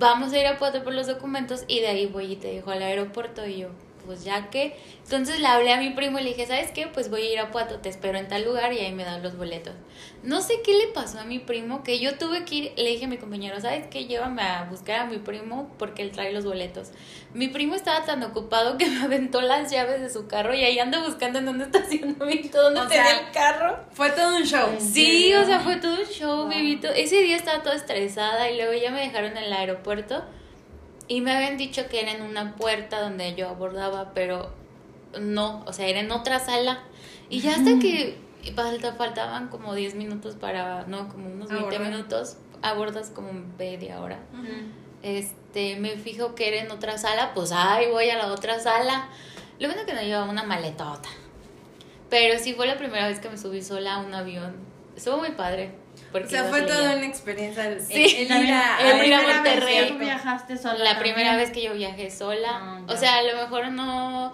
vamos 0.00 0.32
a 0.32 0.38
ir 0.38 0.46
a 0.46 0.50
Irapuato 0.50 0.82
por 0.82 0.94
los 0.94 1.06
documentos 1.06 1.62
y 1.68 1.78
de 1.78 1.86
ahí 1.86 2.06
voy 2.06 2.32
y 2.32 2.36
te 2.36 2.48
dejo 2.52 2.72
al 2.72 2.82
aeropuerto 2.82 3.46
y 3.46 3.58
yo, 3.58 3.68
pues 4.04 4.24
ya 4.24 4.50
que, 4.50 4.76
entonces 5.04 5.40
le 5.40 5.46
hablé 5.46 5.72
a 5.72 5.78
mi 5.78 5.90
primo 5.90 6.18
y 6.18 6.22
le 6.22 6.30
dije, 6.30 6.46
¿sabes 6.46 6.70
qué? 6.70 6.86
Pues 6.86 7.10
voy 7.10 7.22
a 7.22 7.32
ir 7.32 7.38
a 7.38 7.50
Puato, 7.50 7.78
te 7.78 7.88
espero 7.88 8.18
en 8.18 8.28
tal 8.28 8.44
lugar 8.44 8.72
y 8.72 8.78
ahí 8.78 8.92
me 8.92 9.04
dan 9.04 9.22
los 9.22 9.36
boletos. 9.36 9.74
No 10.22 10.40
sé 10.40 10.60
qué 10.64 10.74
le 10.74 10.88
pasó 10.88 11.18
a 11.20 11.24
mi 11.24 11.38
primo, 11.38 11.82
que 11.82 11.98
yo 11.98 12.16
tuve 12.16 12.44
que 12.44 12.54
ir, 12.54 12.72
le 12.76 12.90
dije 12.90 13.06
a 13.06 13.08
mi 13.08 13.18
compañero, 13.18 13.60
¿sabes 13.60 13.86
qué? 13.88 14.06
Llévame 14.06 14.42
a 14.42 14.64
buscar 14.64 15.00
a 15.00 15.06
mi 15.06 15.18
primo 15.18 15.70
porque 15.78 16.02
él 16.02 16.12
trae 16.12 16.32
los 16.32 16.44
boletos. 16.44 16.90
Mi 17.34 17.48
primo 17.48 17.74
estaba 17.74 18.04
tan 18.04 18.22
ocupado 18.22 18.78
que 18.78 18.86
me 18.90 19.02
aventó 19.02 19.40
las 19.40 19.70
llaves 19.70 20.00
de 20.00 20.10
su 20.10 20.26
carro 20.26 20.54
y 20.54 20.64
ahí 20.64 20.78
ando 20.78 21.02
buscando 21.02 21.38
en 21.38 21.46
dónde 21.46 21.64
estacionamiento, 21.72 22.62
dónde 22.62 22.80
O 22.80 22.86
tenía 22.86 23.04
sea, 23.04 23.20
el 23.20 23.30
carro. 23.32 23.78
Fue 23.92 24.10
todo 24.10 24.36
un 24.36 24.44
show. 24.44 24.68
Sí, 24.78 25.34
o 25.34 25.44
sea, 25.44 25.60
fue 25.60 25.76
todo 25.76 25.94
un 25.94 26.06
show, 26.06 26.48
vivito. 26.48 26.88
Ese 26.88 27.20
día 27.22 27.36
estaba 27.36 27.62
toda 27.62 27.74
estresada 27.74 28.50
y 28.50 28.56
luego 28.56 28.72
ya 28.74 28.90
me 28.90 29.00
dejaron 29.00 29.36
en 29.36 29.44
el 29.44 29.52
aeropuerto 29.52 30.24
y 31.08 31.20
me 31.20 31.32
habían 31.32 31.56
dicho 31.56 31.88
que 31.88 32.00
era 32.00 32.12
en 32.12 32.22
una 32.22 32.54
puerta 32.56 33.00
donde 33.00 33.34
yo 33.34 33.48
abordaba, 33.48 34.12
pero 34.14 34.52
no, 35.20 35.62
o 35.66 35.72
sea, 35.72 35.86
era 35.86 36.00
en 36.00 36.10
otra 36.10 36.38
sala. 36.38 36.82
Y 37.28 37.40
ya 37.40 37.52
hasta 37.56 37.78
que 37.78 38.18
falta, 38.54 38.94
faltaban 38.94 39.48
como 39.48 39.74
10 39.74 39.94
minutos 39.94 40.36
para, 40.36 40.84
no, 40.86 41.08
como 41.08 41.26
unos 41.26 41.48
20 41.48 41.66
Abordar. 41.76 41.80
minutos, 41.92 42.36
abordas 42.62 43.10
como 43.10 43.32
media 43.58 44.00
hora. 44.00 44.20
Este, 45.02 45.76
me 45.76 45.96
fijo 45.96 46.34
que 46.34 46.48
era 46.48 46.64
en 46.64 46.70
otra 46.70 46.98
sala, 46.98 47.32
pues 47.34 47.52
ay, 47.52 47.90
voy 47.90 48.08
a 48.10 48.16
la 48.16 48.32
otra 48.32 48.60
sala. 48.60 49.08
Lo 49.58 49.68
bueno 49.68 49.84
que 49.86 49.94
no 49.94 50.02
llevaba 50.02 50.30
una 50.30 50.44
maletota. 50.44 51.08
Pero 52.10 52.38
sí 52.38 52.54
fue 52.54 52.66
la 52.66 52.76
primera 52.76 53.08
vez 53.08 53.20
que 53.20 53.28
me 53.30 53.38
subí 53.38 53.62
sola 53.62 53.94
a 53.94 53.98
un 54.00 54.12
avión. 54.14 54.56
Estuvo 54.96 55.18
muy 55.18 55.30
padre. 55.30 55.72
Porque 56.10 56.26
O 56.26 56.30
sea, 56.30 56.44
fue 56.44 56.62
toda 56.62 56.96
una 56.96 57.06
experiencia. 57.06 57.66
el- 57.68 57.80
Sí. 57.80 58.04
el 58.18 58.22
ir 58.44 58.52
a, 58.52 58.78
el 58.80 58.86
a 59.00 59.06
ir 59.06 59.14
a 59.14 59.18
primera 59.18 59.20
vez, 59.22 59.34
Monterrey. 59.36 59.74
¿cierto? 59.74 59.92
Tú 59.94 59.98
viajaste 60.00 60.58
sola. 60.58 60.84
La 60.84 60.98
primera 60.98 61.36
vez 61.36 61.50
que 61.50 61.62
yo 61.62 61.72
viajé 61.74 62.10
sola. 62.10 62.48
Ah, 62.52 62.80
o 62.88 62.96
sea, 62.96 63.16
a 63.16 63.22
lo 63.22 63.34
mejor 63.36 63.70
no, 63.72 64.32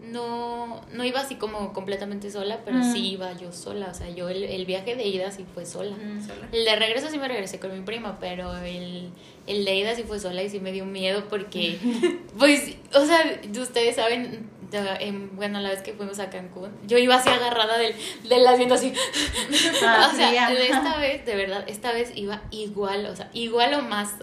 no, 0.00 0.80
no 0.92 1.04
iba 1.04 1.20
así 1.20 1.36
como 1.36 1.72
completamente 1.72 2.30
sola, 2.30 2.60
pero 2.64 2.78
Mm. 2.78 2.92
sí 2.92 3.10
iba 3.12 3.32
yo 3.34 3.52
sola. 3.52 3.88
O 3.90 3.94
sea, 3.94 4.08
yo 4.10 4.28
el, 4.28 4.42
el 4.44 4.66
viaje 4.66 4.96
de 4.96 5.04
ida 5.06 5.30
sí 5.30 5.44
fue 5.54 5.64
sola. 5.64 5.96
Mm. 5.96 6.26
Sola. 6.26 6.48
El 6.50 6.64
de 6.64 6.76
regreso 6.76 7.08
sí 7.08 7.18
me 7.18 7.28
regresé 7.28 7.60
con 7.60 7.72
mi 7.72 7.84
prima, 7.84 8.18
pero 8.20 8.56
el, 8.58 9.10
el 9.46 9.64
de 9.64 9.74
ida 9.76 9.94
sí 9.94 10.02
fue 10.02 10.18
sola 10.18 10.42
y 10.42 10.50
sí 10.50 10.60
me 10.60 10.72
dio 10.72 10.84
miedo 10.86 11.24
porque, 11.28 11.78
pues, 12.38 12.74
o 12.94 13.04
sea, 13.06 13.40
ustedes 13.60 13.96
saben, 13.96 14.48
en- 14.72 15.34
bueno, 15.36 15.60
la 15.60 15.70
vez 15.70 15.82
que 15.82 15.92
fuimos 15.92 16.18
a 16.18 16.30
Cancún, 16.30 16.70
yo 16.86 16.98
iba 16.98 17.16
así 17.16 17.28
agarrada 17.28 17.78
del, 17.78 17.94
del 18.28 18.46
asiento 18.46 18.74
así. 18.74 18.92
Ah, 19.84 20.10
o 20.12 20.16
sea, 20.16 20.28
fría. 20.28 20.48
de 20.50 20.68
esta 20.68 20.96
vez, 20.98 21.24
de 21.26 21.34
verdad, 21.36 21.64
esta 21.66 21.92
vez 21.92 22.12
iba 22.14 22.42
igual, 22.50 23.06
o 23.06 23.16
sea, 23.16 23.30
igual 23.32 23.74
o 23.74 23.82
más, 23.82 24.14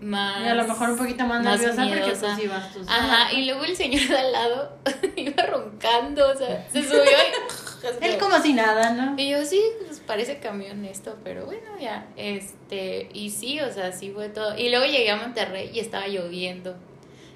más. 0.00 0.42
Y 0.44 0.48
a 0.48 0.54
lo 0.54 0.64
mejor 0.66 0.90
un 0.90 0.98
poquito 0.98 1.24
más, 1.24 1.42
nerviosa 1.42 1.82
porque 1.82 2.00
miedosa. 2.00 2.26
pues 2.34 2.44
ibas 2.44 2.72
tú. 2.72 2.80
Ajá, 2.88 3.32
y 3.32 3.44
luego 3.46 3.64
el 3.64 3.74
señor 3.76 4.06
de 4.06 4.18
al 4.18 4.32
lado 4.32 4.78
iba 5.16 5.42
roncando, 5.46 6.30
o 6.30 6.36
sea, 6.36 6.66
se 6.72 6.82
subió 6.82 7.02
y... 7.02 7.58
Él 8.04 8.18
como 8.18 8.38
si 8.40 8.54
nada, 8.54 8.90
¿no? 8.90 9.14
Y 9.16 9.30
yo, 9.30 9.44
sí, 9.44 9.62
pues 9.86 10.00
parece 10.00 10.38
camión 10.40 10.84
esto, 10.84 11.16
pero 11.22 11.46
bueno, 11.46 11.78
ya, 11.80 12.06
este, 12.16 13.08
y 13.12 13.30
sí, 13.30 13.60
o 13.60 13.72
sea, 13.72 13.92
sí 13.92 14.10
fue 14.10 14.28
todo. 14.28 14.56
Y 14.58 14.68
luego 14.70 14.84
llegué 14.84 15.10
a 15.12 15.16
Monterrey 15.16 15.70
y 15.72 15.78
estaba 15.80 16.08
lloviendo. 16.08 16.76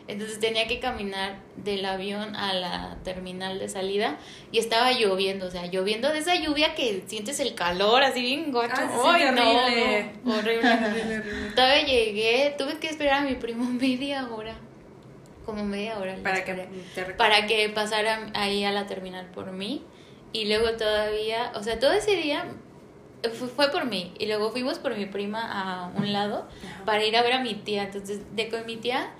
Entonces 0.09 0.41
tenía 0.41 0.67
que 0.67 0.81
caminar 0.81 1.37
del 1.57 1.85
avión 1.85 2.35
a 2.35 2.53
la 2.55 2.97
terminal 3.05 3.59
de 3.59 3.69
salida 3.69 4.19
y 4.51 4.59
estaba 4.59 4.91
lloviendo, 4.93 5.47
o 5.47 5.51
sea, 5.51 5.67
lloviendo 5.67 6.13
de 6.13 6.19
esa 6.19 6.35
lluvia 6.35 6.75
que 6.75 7.05
sientes 7.07 7.39
el 7.41 7.55
calor 7.55 8.03
así 8.03 8.21
bien 8.21 8.51
gocho. 8.51 8.73
Ah, 8.75 8.91
sí, 8.93 9.01
Ay, 9.05 9.25
no, 9.33 9.51
horrible. 9.51 10.13
no, 10.25 10.35
horrible. 10.39 11.51
Todavía 11.55 11.87
llegué, 11.87 12.55
tuve 12.59 12.79
que 12.79 12.89
esperar 12.89 13.23
a 13.23 13.25
mi 13.29 13.35
primo 13.37 13.65
media 13.81 14.29
hora, 14.29 14.55
como 15.47 15.65
media 15.65 15.99
hora. 15.99 16.17
Para 16.23 16.45
que 16.45 16.69
para 17.17 17.47
que 17.47 17.69
pasara 17.69 18.31
ahí 18.35 18.65
a 18.65 18.73
la 18.73 18.87
terminal 18.87 19.27
por 19.27 19.53
mí. 19.53 19.83
Y 20.33 20.47
luego 20.47 20.73
todavía, 20.79 21.53
o 21.55 21.63
sea, 21.63 21.79
todo 21.79 21.93
ese 21.93 22.17
día 22.17 22.45
fue, 23.35 23.49
fue 23.49 23.71
por 23.71 23.85
mí. 23.85 24.15
Y 24.19 24.27
luego 24.27 24.51
fuimos 24.51 24.79
por 24.79 24.97
mi 24.97 25.07
prima 25.07 25.41
a 25.43 25.89
un 25.97 26.13
lado 26.13 26.49
para 26.87 27.05
ir 27.05 27.17
a 27.17 27.23
ver 27.23 27.35
a 27.35 27.41
mi 27.41 27.55
tía. 27.55 27.85
Entonces, 27.85 28.21
de 28.35 28.49
con 28.49 28.65
mi 28.65 28.77
tía, 28.79 29.11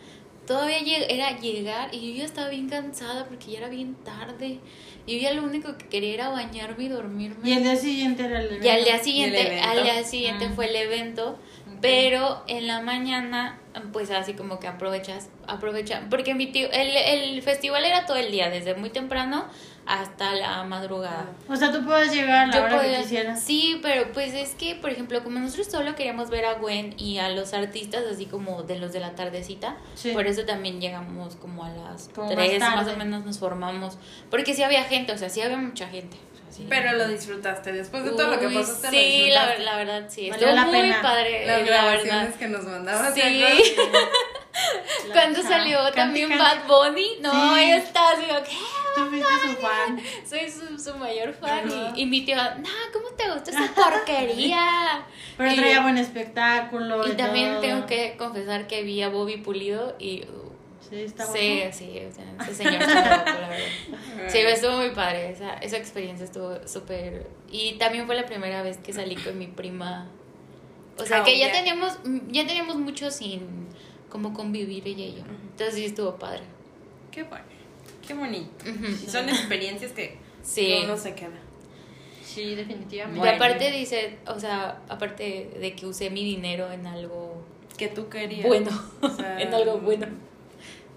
todavía 0.47 0.79
lleg- 0.81 1.07
era 1.09 1.39
llegar 1.39 1.95
y 1.95 2.13
yo 2.13 2.19
ya 2.19 2.25
estaba 2.25 2.49
bien 2.49 2.69
cansada 2.69 3.27
porque 3.27 3.51
ya 3.53 3.59
era 3.59 3.69
bien 3.69 3.95
tarde. 4.05 4.59
Y 5.07 5.17
yo 5.17 5.23
ya 5.23 5.35
lo 5.35 5.43
único 5.43 5.77
que 5.79 5.89
quería 5.89 6.15
era 6.15 6.29
bañarme 6.29 6.85
y 6.85 6.89
dormirme. 6.89 7.49
Y 7.49 7.53
el 7.55 7.63
día 7.65 7.77
siguiente 7.77 8.25
era 8.25 8.41
el 8.41 8.65
Y 8.65 8.69
al 8.69 8.85
día 8.85 8.95
¿Y 8.95 8.99
el 8.99 9.05
siguiente, 9.05 9.47
evento? 9.47 9.69
al 9.69 9.83
día 9.83 10.05
siguiente 10.05 10.49
Mm. 10.49 10.55
fue 10.55 10.69
el 10.69 10.77
evento, 10.77 11.39
pero 11.81 12.45
en 12.47 12.67
la 12.69 12.81
mañana, 12.81 13.59
pues 13.93 14.11
así 14.13 14.35
como 14.35 14.61
que 14.61 14.69
aprovechas, 14.69 15.29
aprovecha, 15.49 16.07
porque 16.11 16.35
mi 16.35 16.47
tío, 16.47 16.71
el, 16.71 16.97
el 16.97 17.43
festival 17.43 17.85
era 17.85 18.07
todo 18.07 18.17
el 18.19 18.31
día, 18.31 18.49
desde 18.51 18.75
muy 18.75 18.91
temprano 18.91 19.47
hasta 19.87 20.35
la 20.35 20.63
madrugada. 20.65 21.27
O 21.49 21.57
sea, 21.57 21.73
tú 21.73 21.85
puedes 21.85 22.13
llegar 22.13 22.45
a 22.45 22.47
la 22.47 22.53
Yo 22.53 22.63
hora 22.65 22.77
podía- 22.79 22.97
que 22.99 23.03
quisieras. 23.03 23.43
Sí, 23.43 23.79
pero 23.83 24.13
pues 24.13 24.33
es 24.35 24.55
que, 24.55 24.75
por 24.77 24.91
ejemplo, 24.91 25.23
como 25.25 25.39
nosotros 25.41 25.67
solo 25.67 25.95
queríamos 25.95 26.31
ver 26.31 26.45
a 26.45 26.55
Gwen 26.55 26.95
y 26.99 27.19
a 27.19 27.29
los 27.29 27.53
artistas 27.53 28.05
así 28.11 28.27
como 28.27 28.63
de 28.63 28.79
los 28.79 28.93
de 28.93 29.01
la 29.01 29.15
tardecita, 29.15 29.77
Sí. 29.95 30.13
por 30.13 30.27
eso 30.27 30.45
también 30.45 30.81
llegamos 30.81 31.37
como 31.37 31.65
a 31.65 31.71
las 31.71 32.09
Como 32.15 32.29
más 32.29 32.37
3 32.37 32.61
más, 32.61 32.75
tarde. 32.75 32.93
o 32.93 32.97
menos 32.97 33.25
nos 33.25 33.39
formamos, 33.39 33.99
porque 34.31 34.55
sí 34.55 34.63
había 34.63 34.85
gente, 34.85 35.13
o 35.13 35.19
sea, 35.19 35.29
sí 35.29 35.41
había 35.41 35.57
mucha 35.59 35.89
gente. 35.89 36.17
Sí. 36.53 36.67
Pero 36.69 36.93
lo 36.93 37.09
disfrutaste. 37.09 37.73
Después 37.73 38.05
de 38.05 38.11
todo 38.11 38.29
lo 38.31 38.39
que 38.39 38.49
pasaste, 38.49 38.87
lo 38.87 38.93
Sí, 38.93 39.31
la, 39.31 39.47
disfrutaste. 39.47 39.63
la 39.65 39.77
verdad, 39.77 40.05
sí. 40.09 40.29
Estuvo 40.29 40.51
la 40.51 40.65
muy 40.67 40.81
pena. 40.81 41.03
padre, 41.03 41.47
Las 41.47 41.61
la 41.61 41.67
grabaciones 41.67 42.13
verdad. 42.23 42.35
que 42.39 42.49
nos 42.49 42.65
mandabas. 42.65 43.15
Sí. 43.15 43.45
Cuando 45.13 45.43
salió 45.49 45.91
también. 45.93 46.31
Bad 46.39 46.67
Bunny, 46.67 47.19
no, 47.21 47.33
Sí. 47.55 47.61
ella 47.63 47.77
estaba 47.79 48.11
así, 48.13 48.25
¿qué? 48.27 48.57
Fuiste 49.09 49.29
su 49.43 49.57
fan. 49.57 50.01
Soy 50.29 50.51
su, 50.51 50.79
su 50.79 50.97
mayor 50.99 51.33
fan. 51.35 51.63
Y, 51.97 52.03
y 52.03 52.07
mi 52.07 52.25
tío, 52.27 52.37
no, 52.37 52.69
¿cómo 52.93 53.09
te 53.17 53.31
gusta 53.31 53.51
esa 53.51 53.73
porquería? 53.75 55.07
Pero 55.39 55.51
Y- 55.51 55.57
traía 55.57 55.81
buen 55.81 55.97
espectáculo. 55.97 57.07
Y 57.09 57.13
también 57.13 57.53
todo. 57.53 57.61
tengo 57.63 57.87
que 57.87 58.17
confesar 58.19 58.67
que 58.67 58.83
vi 58.83 59.03
a 59.03 59.09
Bobby 59.09 59.39
Pulido 59.39 59.97
y... 59.99 60.25
Sí, 60.93 61.03
está 61.03 61.25
Sí, 61.27 61.61
guapo. 61.63 61.77
sí, 61.77 62.01
o 62.09 62.13
sea, 62.15 62.37
ese 62.43 62.55
señor 62.55 62.83
está 62.83 63.03
guapo, 63.25 63.41
la 63.41 63.49
verdad. 63.49 63.67
Sí, 64.29 64.39
estuvo 64.39 64.77
muy 64.77 64.91
padre, 64.91 65.31
esa, 65.31 65.55
esa 65.55 65.77
experiencia 65.79 66.25
estuvo 66.25 66.67
súper... 66.69 67.27
Y 67.51 67.75
también 67.79 68.07
fue 68.07 68.15
la 68.15 68.27
primera 68.27 68.63
vez 68.63 68.77
que 68.77 68.93
salí 68.93 69.17
con 69.17 69.39
mi 69.39 69.47
prima. 69.47 70.09
O 70.99 71.05
sea, 71.07 71.23
Ah, 71.23 71.25
que 71.25 71.39
ya 71.39 71.51
teníamos, 71.51 71.99
ya 72.29 72.47
teníamos 72.47 72.77
mucho 72.77 73.11
sin 73.11 73.41
como 74.11 74.35
convivir 74.35 74.87
ella 74.87 75.05
y 75.07 75.13
yo. 75.15 75.23
Entonces 75.51 75.75
sí 75.75 75.85
estuvo 75.87 76.17
padre. 76.17 76.43
Qué 77.11 77.23
bueno. 77.23 77.45
Qué 78.07 78.13
bonito. 78.15 78.65
Son 79.09 79.29
experiencias 79.29 79.93
que 79.93 80.19
Sí. 80.43 80.83
uno 80.85 80.97
se 80.99 81.15
queda. 81.15 81.39
Sí, 82.23 82.55
definitivamente. 82.55 83.27
Y 83.27 83.31
aparte 83.31 83.71
dice, 83.71 84.19
o 84.27 84.39
sea, 84.39 84.83
aparte 84.89 85.51
de 85.59 85.75
que 85.75 85.87
usé 85.87 86.11
mi 86.11 86.25
dinero 86.25 86.71
en 86.73 86.87
algo 86.87 87.43
Que 87.77 87.89
tú 87.89 88.09
querías. 88.09 88.47
bueno, 88.47 88.71
O 89.01 89.09
sea, 89.09 89.39
en 89.41 89.53
algo 89.55 89.79
bueno. 89.79 90.07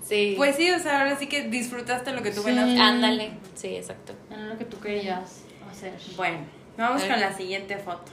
Sí. 0.07 0.33
Pues 0.37 0.55
sí, 0.55 0.69
o 0.71 0.79
sea, 0.79 0.99
ahora 1.01 1.17
sí 1.17 1.27
que 1.27 1.43
disfrutaste 1.49 2.11
lo 2.11 2.21
que 2.21 2.31
tú 2.31 2.41
Sí. 2.43 2.49
ganaste. 2.51 2.79
Ándale, 2.79 3.31
sí, 3.55 3.75
exacto. 3.75 4.13
Era 4.31 4.43
lo 4.43 4.57
que 4.57 4.65
tú 4.65 4.79
querías 4.79 5.43
hacer. 5.69 5.93
Bueno, 6.15 6.39
vamos 6.77 7.03
con 7.03 7.19
la 7.19 7.33
siguiente 7.33 7.77
foto. 7.77 8.11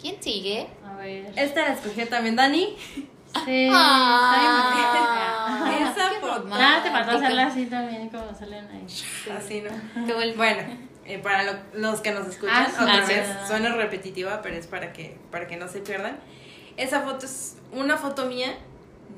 ¿Quién 0.00 0.22
sigue? 0.22 0.66
A 0.86 0.96
ver. 0.96 1.32
Esta 1.36 1.62
la 1.62 1.74
escogió 1.74 2.08
también 2.08 2.36
Dani. 2.36 2.74
Sí. 3.44 3.68
Ah, 4.46 5.70
Esa 5.92 6.10
qué 6.10 6.20
foto. 6.20 6.48
Nada, 6.48 6.82
te 6.82 6.90
faltó 6.90 7.10
hacerla 7.12 7.46
así 7.46 7.66
también 7.66 8.08
como 8.08 8.34
salen 8.34 8.66
ahí. 8.68 8.86
Así, 9.36 9.60
¿no? 9.62 10.06
Qué 10.06 10.12
bueno. 10.14 10.32
Bueno, 10.36 10.62
eh, 11.04 11.18
para 11.18 11.42
lo- 11.44 11.58
los 11.74 12.00
que 12.00 12.12
nos 12.12 12.26
escuchan, 12.28 12.66
Ah, 12.66 12.70
sí. 12.70 12.82
otra 12.82 12.98
Ah, 13.02 13.06
sí. 13.06 13.12
vez, 13.14 13.26
suena 13.46 13.74
repetitiva, 13.74 14.40
pero 14.42 14.56
es 14.56 14.66
para 14.66 14.92
que, 14.92 15.16
para 15.30 15.46
que 15.46 15.56
no 15.56 15.68
se 15.68 15.80
pierdan. 15.80 16.18
Esa 16.76 17.02
foto 17.02 17.26
es 17.26 17.56
una 17.72 17.96
foto 17.96 18.26
mía 18.26 18.54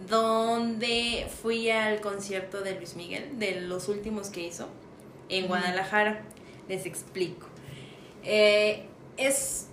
donde 0.09 1.27
fui 1.43 1.71
al 1.71 2.01
concierto 2.01 2.61
de 2.63 2.75
Luis 2.75 2.97
Miguel, 2.97 3.39
de 3.39 3.61
los 3.61 3.89
últimos 3.89 4.31
que 4.31 4.47
hizo, 4.47 4.69
en 5.29 5.47
Guadalajara. 5.47 6.23
Les 6.69 6.87
explico. 6.87 7.47
Eh, 8.25 8.87
es, 9.17 9.69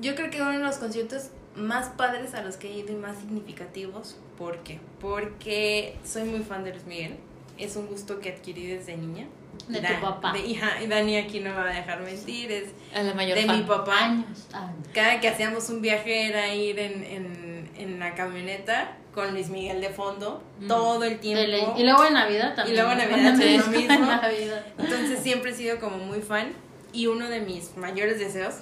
yo 0.00 0.14
creo 0.14 0.30
que 0.30 0.40
uno 0.40 0.52
de 0.52 0.58
los 0.58 0.76
conciertos 0.76 1.28
más 1.56 1.88
padres 1.90 2.34
a 2.34 2.42
los 2.42 2.56
que 2.56 2.68
he 2.68 2.78
ido 2.78 2.92
y 2.92 2.96
más 2.96 3.18
significativos. 3.18 4.16
¿Por 4.38 4.58
qué? 4.58 4.80
Porque 5.00 5.96
soy 6.04 6.24
muy 6.24 6.40
fan 6.40 6.64
de 6.64 6.70
Luis 6.70 6.86
Miguel. 6.86 7.16
es 7.58 7.76
un 7.76 7.86
gusto 7.86 8.18
que 8.18 8.30
adquirí 8.30 8.66
desde 8.66 8.96
niña. 8.96 9.26
De 9.68 9.80
Da- 9.80 9.88
tu 9.96 10.00
papá. 10.00 10.32
de- 10.32 10.40
hija, 10.40 10.70
Dani 10.88 11.16
aquí 11.18 11.40
no 11.40 11.50
me 11.50 11.56
va 11.56 11.70
a 11.70 11.74
dejar 11.74 12.00
mentir, 12.02 12.50
es 12.50 12.70
A 12.94 13.02
la 13.02 13.14
mayor 13.14 13.38
de 13.38 13.46
fan. 13.46 13.56
mi 13.58 13.62
papá. 13.64 14.04
Años. 14.04 14.48
años. 14.52 14.86
Cada 14.92 15.20
que 15.20 15.28
hacíamos 15.28 15.68
un 15.70 15.80
viaje 15.82 16.26
era 16.28 16.52
ir 16.54 16.78
en, 16.78 17.04
en, 17.04 17.70
en 17.76 17.98
la 18.00 18.14
camioneta 18.14 18.96
con 19.14 19.32
Luis 19.32 19.48
Miguel 19.50 19.80
de 19.80 19.90
fondo 19.90 20.42
Mm. 20.60 20.68
todo 20.68 21.04
el 21.04 21.20
tiempo. 21.20 21.74
Y 21.78 21.82
luego 21.84 22.04
en 22.06 22.14
Navidad 22.14 22.54
también. 22.54 22.76
Y 22.76 22.80
luego 22.80 22.92
en. 22.92 22.98
Navidad 23.10 23.36
Sí. 23.36 23.54
es 23.54 23.66
lo 23.66 23.72
mismo. 23.72 23.94
En 23.94 24.06
Navidad. 24.08 24.66
Entonces 24.78 25.20
siempre 25.20 25.50
he 25.50 25.54
sido 25.54 25.78
como 25.78 25.98
muy 25.98 26.20
fan 26.22 26.52
y 26.92 27.06
uno 27.06 27.28
de 27.28 27.40
mis 27.40 27.76
mayores 27.76 28.18
deseos 28.18 28.54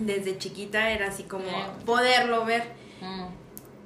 desde 0.00 0.38
chiquita 0.38 0.90
era 0.90 1.08
así 1.08 1.22
como 1.24 1.44
poderlo 1.86 2.44
ver. 2.44 2.64
Mm. 3.00 3.26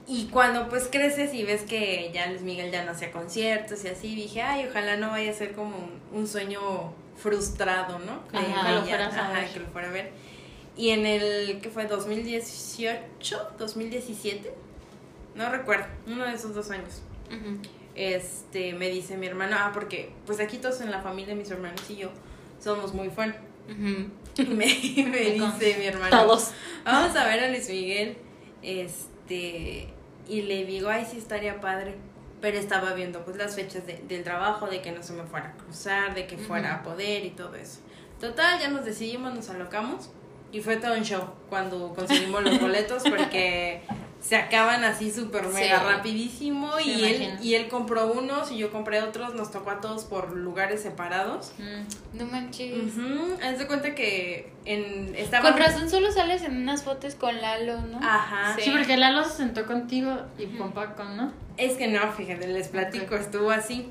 Y 0.09 0.27
cuando 0.27 0.69
pues 0.69 0.88
creces 0.90 1.35
y 1.35 1.42
ves 1.42 1.62
que 1.62 2.11
ya 2.14 2.29
Luis 2.29 2.42
Miguel 2.42 2.71
ya 2.71 2.85
no 2.85 2.92
hacía 2.92 3.11
conciertos 3.11 3.85
y 3.85 3.88
así, 3.88 4.14
dije, 4.14 4.40
ay, 4.40 4.66
ojalá 4.69 4.97
no 4.97 5.11
vaya 5.11 5.33
a 5.33 5.35
ser 5.35 5.53
como 5.53 5.77
un, 6.12 6.29
sueño 6.29 6.61
frustrado, 7.16 7.99
¿no? 7.99 8.23
Ajá, 8.33 8.85
que 8.85 8.92
lo 8.92 9.03
a 9.03 9.07
ajá, 9.07 9.53
que 9.53 9.61
lo 9.61 9.66
fuera 9.66 9.88
a 9.88 9.92
ver. 9.92 10.12
Y 10.77 10.90
en 10.90 11.07
el, 11.07 11.61
que 11.61 11.71
fue? 11.71 11.88
¿2018? 11.88 13.01
¿2017? 13.59 14.51
No 15.35 15.51
recuerdo, 15.51 15.87
uno 16.07 16.25
de 16.25 16.35
esos 16.35 16.55
dos 16.55 16.71
años. 16.71 17.03
Este, 17.97 18.75
me 18.75 18.90
dice 18.90 19.16
mi 19.16 19.27
hermano, 19.27 19.57
ah, 19.59 19.71
porque 19.75 20.12
pues 20.25 20.38
aquí 20.38 20.59
todos 20.59 20.81
en 20.83 20.90
la 20.92 21.01
familia, 21.01 21.35
mis 21.35 21.51
hermanos 21.51 21.81
y 21.88 21.97
yo, 21.97 22.11
somos 22.62 22.95
muy 22.95 23.11
fan. 23.11 23.37
Ujú. 23.69 24.11
Y 24.38 24.45
me, 24.45 24.66
y 24.66 25.03
me 25.03 25.31
dice 25.31 25.77
mi 25.79 25.87
hermano, 25.87 26.11
Todos. 26.11 26.51
vamos 26.85 27.16
a 27.16 27.25
ver 27.25 27.45
a 27.45 27.49
Luis 27.49 27.71
Miguel. 27.71 28.19
Este, 28.62 29.88
y 30.29 30.43
le 30.43 30.65
digo, 30.65 30.89
ay, 30.89 31.07
sí 31.11 31.19
estaría 31.19 31.61
padre. 31.61 31.95
Pero 32.41 32.59
estaba 32.59 32.93
viendo 32.93 33.25
pues 33.25 33.37
las 33.39 33.55
fechas 33.55 33.87
de- 33.87 34.03
del 34.07 34.23
trabajo, 34.23 34.67
de 34.67 34.83
que 34.83 34.93
no 34.93 35.03
se 35.03 35.15
me 35.15 35.23
fuera 35.25 35.49
a 35.49 35.53
cruzar, 35.57 36.15
de 36.15 36.27
que 36.27 36.37
fuera 36.37 36.75
a 36.75 36.83
poder 36.83 37.25
y 37.25 37.31
todo 37.31 37.55
eso. 37.55 37.81
Total, 38.21 38.61
ya 38.61 38.69
nos 38.69 38.85
decidimos, 38.85 39.35
nos 39.35 39.49
alocamos. 39.51 40.11
Y 40.53 40.61
fue 40.61 40.77
todo 40.77 40.95
un 40.95 41.03
show 41.03 41.23
cuando 41.49 41.93
conseguimos 41.95 42.43
los 42.45 42.61
boletos 42.61 43.03
porque 43.09 43.83
se 44.20 44.35
acaban 44.37 44.83
así 44.83 45.12
súper 45.12 45.46
mega 45.48 45.79
Sí. 45.79 45.85
rapidísimo. 45.87 46.72
Sí, 46.79 46.90
y, 46.90 47.05
él, 47.05 47.38
y 47.42 47.55
él 47.55 47.68
compró 47.68 48.07
unos 48.12 48.50
y 48.50 48.59
yo 48.59 48.72
compré 48.72 49.00
otros. 49.02 49.35
Nos 49.35 49.50
tocó 49.52 49.70
a 49.70 49.81
todos 49.81 50.05
por 50.05 50.33
lugares 50.33 50.83
separados. 50.83 51.52
Mm. 51.59 52.16
No 52.18 52.24
manches. 52.26 52.76
Ujú, 52.96 53.37
Haz 53.44 53.59
de 53.59 53.66
cuenta 53.68 53.94
que 53.94 54.52
en, 54.64 55.14
estaba... 55.14 55.50
Con 55.52 55.61
razón 55.61 55.88
solo 55.90 56.11
sales 56.11 56.42
en 56.42 56.57
unas 56.57 56.83
fotos 56.83 57.14
con 57.14 57.40
Lalo, 57.40 57.81
¿no? 57.83 57.98
Ajá. 58.02 58.57
Sí, 58.61 58.70
porque 58.70 58.96
Lalo 58.96 59.22
se 59.24 59.37
sentó 59.37 59.64
contigo 59.66 60.16
y 60.38 60.46
con 60.57 60.72
Paco, 60.72 61.05
¿no? 61.05 61.33
Es 61.57 61.74
que 61.74 61.87
no, 61.88 62.11
fíjate, 62.12 62.48
les 62.48 62.68
platico, 62.68 63.14
estuvo 63.14 63.50
así. 63.50 63.88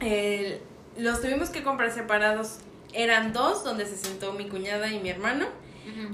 El- 0.00 0.58
los 0.98 1.20
tuvimos 1.20 1.50
que 1.50 1.62
comprar 1.62 1.90
separados. 1.92 2.58
Eran 2.92 3.32
dos 3.32 3.62
donde 3.64 3.86
se 3.86 3.96
sentó 3.96 4.32
mi 4.32 4.48
cuñada 4.48 4.88
y 4.90 4.98
mi 4.98 5.08
hermano. 5.08 5.46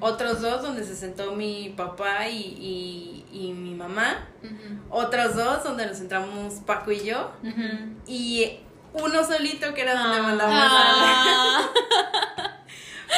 Otros 0.00 0.40
dos 0.40 0.62
donde 0.62 0.84
se 0.84 0.94
sentó 0.96 1.32
mi 1.32 1.74
papá 1.76 2.28
y, 2.28 2.36
y- 2.38 3.26
y 3.32 3.52
mi 3.52 3.74
mamá. 3.74 4.26
Otros 4.90 5.34
dos 5.36 5.64
donde 5.64 5.86
nos 5.86 5.96
sentamos 5.98 6.54
Paco 6.66 6.92
y 6.92 7.04
yo. 7.04 7.30
Y 8.06 8.58
uno 8.92 9.24
solito 9.24 9.74
que 9.74 9.82
era 9.82 9.94
donde 9.94 10.18
Ah. 10.18 10.22
mandamos 10.22 10.54
a. 10.58 11.70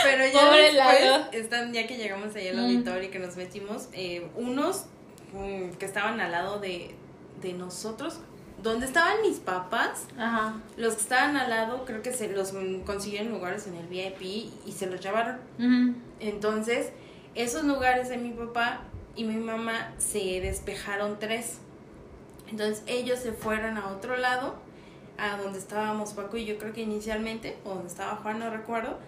Pero 0.05 0.27
ya 0.27 0.41
Pobre 0.47 0.73
después, 0.73 1.23
están, 1.33 1.73
ya 1.73 1.87
que 1.87 1.97
llegamos 1.97 2.35
ahí 2.37 2.49
al 2.49 2.59
auditorio 2.61 3.05
y 3.05 3.09
que 3.09 3.19
nos 3.19 3.37
metimos, 3.37 3.89
eh, 3.93 4.29
unos 4.37 4.85
mm, 5.33 5.71
que 5.73 5.87
estaban 5.87 6.21
al 6.21 6.31
lado 6.31 6.61
de, 6.61 6.95
de 7.41 7.53
nosotros, 7.55 8.19
donde 8.63 8.87
estaban 8.87 9.21
mis 9.23 9.39
papás, 9.39 10.05
Ajá. 10.19 10.55
los 10.77 10.95
que 10.95 11.03
estaban 11.03 11.37
al 11.37 11.49
lado, 11.51 11.85
creo 11.85 12.03
que 12.03 12.13
se 12.13 12.29
los 12.29 12.53
consiguieron 12.85 13.31
lugares 13.33 13.67
en 13.67 13.75
el 13.77 13.87
VIP 13.87 14.21
y 14.67 14.73
se 14.73 14.87
los 14.87 15.01
llevaron. 15.01 15.39
Entonces, 16.21 16.91
esos 17.35 17.65
lugares 17.65 18.09
de 18.09 18.17
mi 18.17 18.31
papá 18.31 18.81
y 19.15 19.25
mi 19.25 19.37
mamá 19.37 19.93
se 19.99 20.41
despejaron 20.41 21.19
tres. 21.19 21.59
Entonces, 22.51 22.83
ellos 22.87 23.19
se 23.19 23.33
fueron 23.33 23.77
a 23.77 23.89
otro 23.89 24.17
lado, 24.17 24.55
a 25.19 25.37
donde 25.37 25.59
estábamos 25.59 26.13
Paco 26.15 26.37
y 26.37 26.45
yo 26.45 26.59
creo 26.59 26.73
que 26.73 26.81
inicialmente, 26.83 27.57
o 27.65 27.71
donde 27.75 27.89
estaba 27.89 28.17
Juan, 28.17 28.39
no 28.39 28.51
recuerdo. 28.51 28.99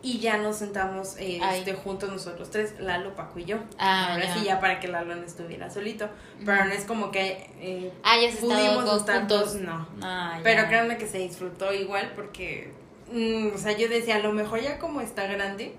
Y 0.00 0.20
ya 0.20 0.36
nos 0.36 0.56
sentamos 0.56 1.16
eh, 1.18 1.40
este, 1.54 1.74
juntos 1.74 2.08
nosotros 2.10 2.50
tres, 2.50 2.78
Lalo, 2.78 3.16
Paco 3.16 3.40
y 3.40 3.44
yo. 3.46 3.58
Ah, 3.78 4.12
Ahora 4.12 4.24
ya. 4.26 4.34
sí, 4.34 4.44
ya 4.44 4.60
para 4.60 4.78
que 4.78 4.86
Lalo 4.86 5.16
no 5.16 5.24
estuviera 5.24 5.70
solito. 5.70 6.08
Pero 6.44 6.64
no 6.66 6.72
es 6.72 6.84
como 6.84 7.10
que 7.10 7.50
eh, 7.60 7.92
Ah, 8.04 8.16
pudimos 8.40 8.84
estaban 8.84 8.96
estar 8.98 9.18
juntos. 9.20 9.54
no. 9.56 9.88
Ah. 10.00 10.38
Pero 10.44 10.68
créanme 10.68 10.98
que 10.98 11.08
se 11.08 11.18
disfrutó 11.18 11.72
igual 11.72 12.12
porque, 12.14 12.72
mm, 13.12 13.48
o 13.54 13.58
sea, 13.58 13.72
yo 13.76 13.88
decía, 13.88 14.16
a 14.16 14.20
lo 14.20 14.32
mejor 14.32 14.60
ya 14.60 14.78
como 14.78 15.00
está 15.00 15.26
grande, 15.26 15.74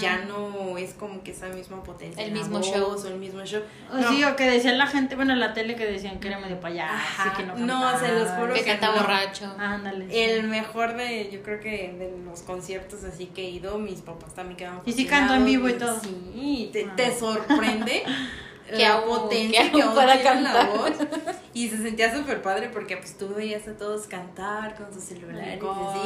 ya 0.00 0.24
no 0.24 0.78
es 0.78 0.94
como 0.94 1.22
que 1.22 1.32
esa 1.32 1.48
misma 1.48 1.82
potencia. 1.82 2.24
El 2.24 2.32
mismo 2.32 2.58
voz 2.58 2.66
show. 2.72 2.96
O 2.96 3.06
el 3.08 3.16
mismo 3.16 3.44
show. 3.44 3.62
O 3.92 3.96
No. 3.98 4.08
sí, 4.10 4.24
o 4.24 4.34
que 4.34 4.44
decía 4.50 4.72
la 4.72 4.86
gente, 4.86 5.14
bueno, 5.14 5.32
en 5.34 5.40
la 5.40 5.52
tele 5.52 5.76
que 5.76 5.84
decían 5.84 6.20
que 6.20 6.28
era 6.28 6.38
medio 6.38 6.58
payaso, 6.58 6.94
Ajá. 6.94 7.34
que 7.36 7.42
no 7.44 7.54
No, 7.56 7.98
se 7.98 8.12
los 8.12 8.28
juro 8.30 8.54
Que 8.54 8.60
que 8.60 8.66
canta 8.72 8.86
no. 8.88 8.94
borracho. 9.02 9.54
Ándale. 9.58 10.08
sí. 10.10 10.18
El 10.18 10.48
mejor 10.48 10.96
de, 10.96 11.28
yo 11.30 11.42
creo 11.42 11.60
que 11.60 11.94
de 11.98 12.14
los 12.24 12.40
conciertos 12.42 13.04
así 13.04 13.26
que 13.26 13.42
he 13.42 13.50
ido, 13.50 13.78
mis 13.78 14.00
papás 14.00 14.34
también 14.34 14.56
quedaron 14.56 14.80
Y 14.86 14.92
sí 14.92 15.04
cantó 15.06 15.34
en 15.34 15.44
vivo 15.44 15.68
y 15.68 15.74
todo. 15.74 16.00
Sí, 16.00 16.70
te, 16.72 16.86
Ah. 16.86 16.92
te 16.96 17.18
sorprende 17.18 18.02
Que 18.04 18.04
la 18.70 18.94
aún- 18.94 19.20
potencia 19.22 19.70
que 19.70 19.82
aún 19.82 19.94
pueda 19.94 20.14
tiene 20.20 20.42
la 20.42 20.52
cantar. 20.52 20.78
voz. 20.78 20.90
Y 21.54 21.68
se 21.68 21.76
sentía 21.78 22.12
súper 22.12 22.42
padre 22.42 22.68
porque 22.72 22.96
pues 22.96 23.16
tú 23.16 23.28
veías 23.32 23.68
a 23.68 23.76
todos 23.76 24.08
cantar 24.08 24.74
con 24.74 24.92
sus 24.92 25.04
celulares. 25.04 25.60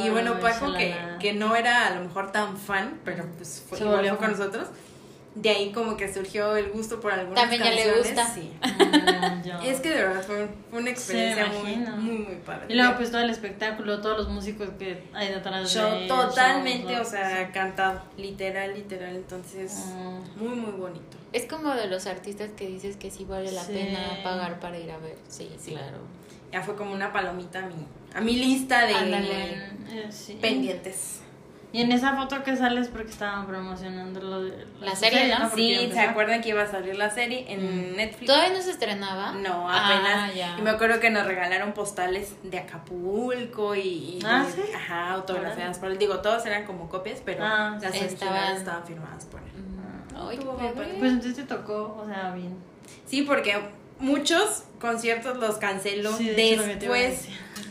Y 0.05 0.09
bueno, 0.11 0.39
Paco, 0.39 0.73
que, 0.73 0.95
que 1.19 1.33
no 1.33 1.55
era 1.55 1.87
a 1.87 1.95
lo 1.95 2.01
mejor 2.01 2.31
tan 2.31 2.55
fan, 2.55 2.99
pero 3.03 3.25
pues 3.35 3.63
fue, 3.67 3.79
igual 3.79 3.95
volvió 3.95 4.15
fue 4.15 4.27
con 4.27 4.37
nosotros. 4.37 4.67
De 5.35 5.49
ahí 5.51 5.71
como 5.71 5.95
que 5.95 6.11
surgió 6.11 6.55
el 6.57 6.71
gusto 6.71 6.99
por 6.99 7.11
algunas 7.13 7.39
También 7.41 7.61
ya 7.63 7.69
le 7.69 7.83
canciones. 7.83 8.07
gusta. 8.07 8.33
Sí. 8.33 8.51
Mm, 8.63 9.43
ya. 9.43 9.59
Es 9.63 9.79
que 9.79 9.89
de 9.89 10.03
verdad 10.03 10.23
fue, 10.23 10.49
fue 10.69 10.79
una 10.79 10.89
experiencia 10.89 11.45
muy, 11.45 11.75
muy, 11.77 12.17
muy 12.17 12.35
padre. 12.37 12.65
Y 12.67 12.73
luego 12.75 12.95
pues 12.97 13.11
todo 13.11 13.21
el 13.21 13.29
espectáculo, 13.29 14.01
todos 14.01 14.17
los 14.17 14.29
músicos 14.29 14.69
que 14.79 15.03
hay 15.13 15.29
detrás 15.29 15.71
Show 15.71 15.99
de 15.99 16.07
totalmente, 16.07 16.93
shows, 16.93 17.07
o 17.07 17.11
sea, 17.11 17.45
sí. 17.45 17.51
cantado, 17.53 18.01
literal, 18.17 18.73
literal, 18.73 19.15
entonces 19.15 19.71
Mm. 19.95 20.43
muy 20.43 20.55
muy 20.55 20.71
bonito. 20.71 21.17
Es 21.31 21.45
como 21.45 21.73
de 21.75 21.87
los 21.87 22.07
artistas 22.07 22.49
que 22.57 22.65
dices 22.67 22.97
que 22.97 23.11
sí 23.11 23.23
vale 23.23 23.51
la 23.51 23.63
Sí. 23.63 23.73
pena 23.73 23.99
pagar 24.23 24.59
para 24.59 24.79
ir 24.79 24.89
a 24.91 24.97
ver. 24.97 25.15
Sí, 25.27 25.49
Sí. 25.59 25.71
claro. 25.71 25.97
Ya 26.51 26.63
fue 26.63 26.75
como 26.75 26.91
una 26.93 27.13
palomita 27.13 27.59
a 27.59 27.67
mi, 27.67 27.75
a 28.15 28.19
mi 28.21 28.35
lista 28.35 28.85
de. 28.87 28.93
Eh, 28.93 30.07
sí. 30.09 30.37
pendientes. 30.41 31.18
Y 31.71 31.81
en 31.83 31.91
esa 31.91 32.15
foto 32.15 32.43
que 32.43 32.55
sales 32.55 32.87
porque 32.87 33.11
estaban 33.11 33.45
promocionando 33.45 34.19
lo 34.21 34.41
de 34.43 34.65
La 34.81 34.95
serie, 34.95 35.27
¿no? 35.29 35.49
Porque 35.49 35.55
Sí, 35.87 35.91
¿se 35.93 35.99
acuerdan 35.99 36.41
que 36.41 36.49
iba 36.49 36.63
a 36.63 36.67
salir 36.67 36.97
la 36.97 37.11
serie 37.11 37.45
en 37.47 37.95
Netflix? 37.95 38.25
¿Todavía 38.25 38.53
no 38.57 38.61
se 38.63 38.71
estrenaba? 38.71 39.33
No, 39.33 39.69
Ah, 39.69 39.85
apenas. 39.85 40.33
ya. 40.35 40.55
Y 40.57 40.61
me 40.63 40.71
acuerdo 40.71 40.99
que 40.99 41.11
nos 41.11 41.27
regalaron 41.27 41.73
postales 41.73 42.33
de 42.41 42.57
Acapulco 42.57 43.75
y, 43.75 43.81
y- 43.81 44.19
Ah, 44.25 44.45
¿sí? 44.51 44.61
ajá, 44.75 45.11
autografiadas 45.11 45.77
por 45.77 45.91
él. 45.91 45.99
Digo, 45.99 46.19
todas 46.21 46.43
eran 46.47 46.65
como 46.65 46.89
copias, 46.89 47.21
pero 47.23 47.45
Ah, 47.45 47.77
las 47.79 47.83
estaban- 47.93 48.07
originales 48.07 48.57
estaban 48.59 48.83
firmadas 48.85 49.25
por 49.25 49.39
él. 49.41 49.47
Mm, 49.55 50.15
Ay, 50.15 50.27
qué 50.29 50.33
Estuvo 50.35 50.53
muy 50.53 50.61
padre. 50.69 50.73
padre. 50.81 50.95
Pues 50.99 51.11
entonces 51.13 51.35
te 51.35 51.43
tocó, 51.43 51.97
o 52.01 52.05
sea, 52.07 52.31
bien. 52.33 52.57
Sí, 53.05 53.21
porque 53.21 53.61
muchos 53.99 54.63
conciertos 54.81 55.37
los 55.37 55.57
canceló 55.57 56.13
Sí, 56.17 56.29
de 56.29 56.57
después. 56.79 57.29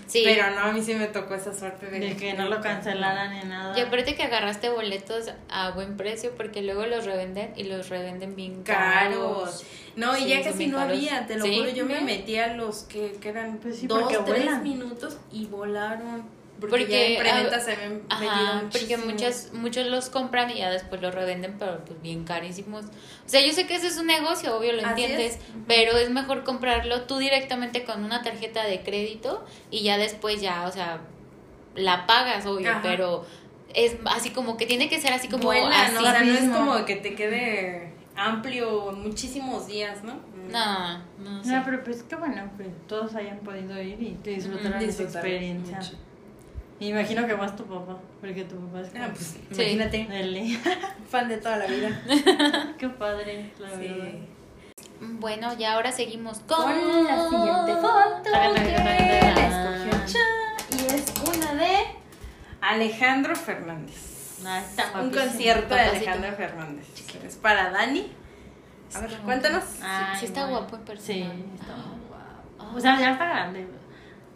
Sí. 0.09 0.23
Pero 0.25 0.51
no, 0.55 0.61
a 0.62 0.73
mí 0.73 0.83
sí 0.83 0.94
me 0.94 1.07
tocó 1.07 1.35
esa 1.35 1.53
suerte 1.55 1.87
de, 1.87 2.01
De 2.01 2.16
que 2.16 2.33
no 2.35 2.49
lo 2.49 2.61
cancelaran 2.61 3.31
ni 3.38 3.47
nada. 3.49 3.79
Y 3.79 3.83
aparte 3.83 4.16
que 4.16 4.23
agarraste 4.25 4.71
boletos 4.71 5.31
a 5.51 5.71
buen 5.73 5.97
precio 5.97 6.33
porque 6.35 6.62
luego 6.62 6.87
los 6.87 7.05
revenden 7.05 7.53
y 7.57 7.64
los 7.64 7.88
revenden 7.90 8.35
bien 8.35 8.62
caros. 8.64 8.85
caros. 9.14 9.64
No, 9.97 10.16
y 10.16 10.27
ya 10.27 10.42
casi 10.42 10.66
no 10.68 10.79
caros. 10.79 10.97
había, 10.97 11.27
te 11.27 11.37
lo 11.37 11.44
Sí, 11.44 11.59
juro, 11.59 11.71
yo 11.71 11.85
me 11.85 12.01
metí 12.01 12.37
a 12.38 12.55
los 12.55 12.85
que, 12.85 13.12
que 13.21 13.29
eran 13.29 13.59
Pues 13.59 13.79
sí, 13.79 13.87
dos, 13.87 14.09
tres 14.09 14.25
vuelan. 14.25 14.62
minutos 14.62 15.18
y 15.31 15.47
volaron. 15.47 16.38
Porque, 16.61 16.77
Porque, 16.79 16.87
ya 16.92 17.07
en 17.07 17.18
preventa 17.21 17.57
ah, 17.57 17.61
se 17.61 17.73
Ajá, 18.09 18.62
porque 18.73 18.97
muchas, 18.97 19.51
muchos 19.53 19.87
los 19.87 20.09
compran 20.11 20.51
y 20.51 20.59
ya 20.59 20.71
después 20.71 21.01
los 21.01 21.14
revenden, 21.14 21.55
pero 21.57 21.85
pues 21.85 22.03
bien 22.03 22.25
carísimos. 22.25 22.87
O 22.87 23.29
sea, 23.29 23.40
yo 23.47 23.53
sé 23.53 23.66
que 23.68 23.77
ese 23.77 23.87
es 23.87 23.97
un 23.97 24.07
negocio, 24.09 24.57
obvio, 24.57 24.73
lo 24.73 24.81
Así 24.85 25.03
entiendes, 25.05 25.35
es. 25.37 25.40
pero 25.68 25.97
es 25.97 26.11
mejor 26.11 26.42
comprarlo 26.42 27.03
tú 27.03 27.18
directamente 27.18 27.85
con 27.85 28.03
una 28.05 28.23
tarjeta 28.23 28.64
de 28.64 28.83
crédito 28.83 29.44
y 29.71 29.85
ya 29.85 29.99
después 29.99 30.40
ya, 30.40 30.66
o 30.66 30.73
sea, 30.73 31.01
la 31.77 32.07
pagas, 32.07 32.44
obvio, 32.47 32.71
Ajá. 32.71 32.81
pero 32.83 33.25
es 33.73 33.94
así 34.07 34.31
como 34.31 34.57
que 34.57 34.66
tiene 34.66 34.88
que 34.88 35.01
ser 35.01 35.12
así 35.12 35.29
como 35.29 35.44
Vuelan, 35.44 35.73
así. 35.73 35.97
o 35.97 36.01
sea, 36.01 36.25
no 36.25 36.33
es 36.33 36.49
como 36.51 36.85
que 36.85 36.97
te 36.97 37.14
quede 37.14 37.92
amplio 38.16 38.90
muchísimos 38.92 39.68
días, 39.68 40.03
¿no? 40.03 40.14
No, 40.51 40.99
no 41.18 41.44
sé. 41.44 41.53
No, 41.53 41.62
pero 41.64 41.85
pues 41.85 42.03
qué 42.03 42.16
bueno 42.16 42.51
que 42.59 42.64
todos 42.88 43.14
hayan 43.14 43.38
podido 43.40 43.81
ir 43.81 44.03
y 44.03 44.16
que 44.25 44.31
disfrutaran 44.31 44.81
de 44.81 44.87
esa 44.87 45.03
Disfrutar 45.05 45.25
experiencia. 45.27 45.77
mucho. 45.77 45.92
Me 46.80 46.86
imagino 46.86 47.26
que 47.26 47.34
más 47.34 47.56
tu 47.56 47.64
papá, 47.64 47.98
porque 48.20 48.44
tu 48.44 48.56
papá 48.56 48.80
es 48.80 48.90
como... 48.90 49.04
Ah, 49.04 49.08
pues, 49.12 49.36
imagínate, 49.50 50.58
fan 51.10 51.28
de 51.28 51.38
toda 51.38 51.56
la 51.56 51.66
vida. 51.66 52.02
qué 52.78 52.88
padre, 52.88 53.52
la 53.58 53.70
verdad. 53.70 53.80
Sí. 53.80 54.28
Bueno, 55.00 55.54
y 55.58 55.64
ahora 55.64 55.90
seguimos 55.90 56.38
con, 56.40 56.62
Con 56.62 57.04
la 57.04 57.28
siguiente 57.28 57.80
foto 57.80 58.22
que 58.24 58.30
la 58.30 59.46
escogió 59.48 60.06
Chan. 60.06 61.58
de 61.58 61.76
Alejandro 62.60 63.34
Fernández. 63.34 64.38
Ah, 64.44 64.60
está 64.60 65.00
Un 65.00 65.10
concierto 65.10 65.74
de. 65.74 65.80
Alejandro 65.80 66.32
Fernández. 66.32 66.86
Es 67.24 67.36
para 67.36 67.70
Dani. 67.70 68.12
A 68.94 69.00
ver, 69.00 69.18
cuéntanos. 69.18 69.64
Ay, 69.82 70.16
Sí 70.18 70.26
está 70.26 70.46
guapo 70.46 70.76
en 70.76 70.82
persona. 70.82 71.06
Sí, 71.06 71.22
está 71.60 71.76
muy 71.76 72.06
guapo. 72.08 72.76
O 72.76 72.80
sea, 72.80 72.98
ya 73.00 73.12
está 73.12 73.24
grande, 73.24 73.66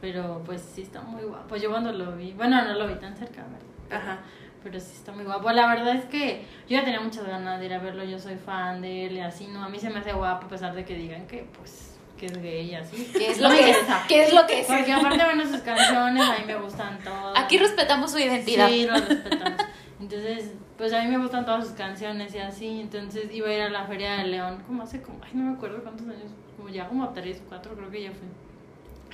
pero 0.02 0.42
pues 0.44 0.60
sí 0.60 0.82
está 0.82 1.00
muy 1.00 1.22
guapo. 1.22 1.54
Yo 1.54 1.70
cuando 1.70 1.92
lo 1.92 2.16
vi, 2.16 2.32
bueno, 2.32 2.62
no 2.64 2.74
lo 2.74 2.88
vi 2.88 2.96
tan 2.96 3.16
cerca, 3.16 3.44
¿verdad? 3.44 4.02
Ajá. 4.02 4.18
Pero 4.64 4.80
sí 4.80 4.94
está 4.96 5.12
muy 5.12 5.24
guapo. 5.24 5.48
La 5.52 5.68
verdad 5.68 5.94
es 5.94 6.04
que 6.06 6.44
yo 6.68 6.76
ya 6.76 6.84
tenía 6.84 7.00
muchas 7.00 7.24
ganas 7.24 7.60
de 7.60 7.66
ir 7.66 7.72
a 7.72 7.78
verlo. 7.78 8.02
Yo 8.02 8.18
soy 8.18 8.34
fan 8.34 8.82
de 8.82 9.06
él 9.06 9.12
y 9.12 9.20
así, 9.20 9.46
¿no? 9.46 9.62
A 9.62 9.68
mí 9.68 9.78
se 9.78 9.90
me 9.90 10.00
hace 10.00 10.12
guapo 10.12 10.46
a 10.46 10.48
pesar 10.48 10.74
de 10.74 10.84
que 10.84 10.96
digan 10.96 11.28
que, 11.28 11.46
pues, 11.56 12.00
que 12.18 12.26
es 12.26 12.36
gay 12.36 12.70
y 12.70 12.74
así. 12.74 13.12
¿Qué 13.12 13.30
es 13.30 13.40
lo 13.40 13.48
que 13.48 13.70
es? 13.70 13.76
¿Qué 14.08 14.24
es 14.24 14.34
lo 14.34 14.44
que 14.44 14.60
es? 14.60 14.66
Porque 14.66 14.92
aparte, 14.92 15.24
bueno, 15.24 15.46
sus 15.46 15.60
canciones 15.60 16.28
a 16.28 16.38
mí 16.38 16.46
me 16.48 16.56
gustan 16.56 16.98
todas. 16.98 17.38
Aquí 17.38 17.56
respetamos 17.58 18.10
su 18.10 18.18
identidad. 18.18 18.68
Sí, 18.68 18.86
lo 18.86 18.94
respetamos. 18.94 19.66
Entonces, 20.00 20.52
pues 20.76 20.92
a 20.94 21.02
mí 21.02 21.06
me 21.06 21.18
gustan 21.18 21.44
todas 21.44 21.64
sus 21.64 21.74
canciones 21.74 22.34
y 22.34 22.38
así. 22.38 22.80
Entonces 22.80 23.32
iba 23.32 23.48
a 23.48 23.52
ir 23.52 23.62
a 23.62 23.70
la 23.70 23.84
Feria 23.86 24.14
de 24.14 24.24
León, 24.24 24.64
como 24.66 24.82
hace 24.82 25.00
como, 25.00 25.20
ay, 25.22 25.30
no 25.34 25.44
me 25.44 25.56
acuerdo 25.56 25.80
cuántos 25.80 26.08
años, 26.08 26.32
como 26.56 26.70
ya 26.70 26.88
como 26.88 27.08
tres 27.10 27.40
o 27.46 27.48
cuatro, 27.48 27.76
creo 27.76 27.88
que 27.88 28.02
ya 28.02 28.10
fue. 28.10 28.26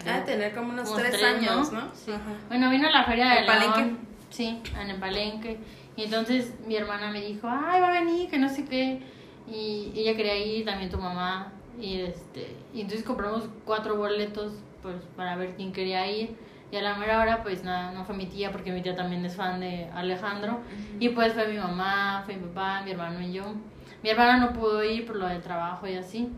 De 0.05 0.21
tener 0.23 0.55
como 0.55 0.71
unos 0.71 0.89
Como 0.89 1.01
tres, 1.01 1.23
años, 1.23 1.73
¿no? 1.73 1.89
Sí. 1.95 2.13
Ajá. 2.13 2.23
Bueno, 2.49 2.71
vino 2.71 2.89
a 2.89 2.91
la 2.91 3.05
Feria 3.05 3.31
de 3.31 3.39
¿En 3.41 3.47
León. 3.47 3.59
Palenque? 3.73 3.97
Sí, 4.31 4.63
en 4.81 4.91
el 4.91 5.01
Palenque. 5.01 5.59
Y 5.97 6.05
entonces 6.05 6.55
mi 6.67 6.77
hermana 6.77 7.11
me 7.11 7.21
dijo, 7.21 7.49
ay, 7.51 7.81
va 7.81 7.89
a 7.89 7.93
venir, 7.93 8.31
que 8.31 8.39
no 8.39 8.49
sé 8.49 8.65
qué. 8.65 9.03
Y 9.51 9.93
ella 9.97 10.17
quería 10.17 10.37
ir, 10.39 10.65
también 10.65 10.91
tu 10.91 10.99
mamá. 10.99 11.53
Y 11.81 12.01
este 12.01 12.57
y 12.75 12.83
entonces 12.83 13.05
compramos 13.05 13.49
cuatro 13.65 13.97
boletos 13.97 14.53
pues 14.83 14.97
para 15.17 15.37
ver 15.37 15.55
quién 15.57 15.73
quería 15.73 16.11
ir. 16.11 16.37
Y 16.71 16.77
a 16.77 16.83
la 16.83 16.97
mera 16.97 17.21
hora, 17.21 17.43
pues 17.43 17.65
nada, 17.65 17.93
no 17.93 18.05
fue 18.05 18.15
mi 18.15 18.27
tía, 18.27 18.53
porque 18.53 18.71
mi 18.73 18.83
tía 18.83 18.95
también 18.95 19.25
es 19.25 19.37
fan 19.37 19.59
de 19.59 19.89
Alejandro. 19.95 20.61
Y 21.01 21.09
pues 21.11 21.33
fue 21.33 21.49
mi 21.49 21.57
mamá, 21.57 22.23
fue 22.27 22.37
mi 22.37 22.47
papá, 22.49 22.83
mi 22.85 22.91
hermano 22.91 23.21
y 23.21 23.33
yo. 23.33 23.55
Mi 24.03 24.11
hermana 24.11 24.37
no 24.37 24.53
pudo 24.53 24.85
ir 24.85 25.07
por 25.07 25.17
lo 25.17 25.27
del 25.27 25.41
trabajo 25.41 25.87
y 25.87 25.95
así. 25.95 26.29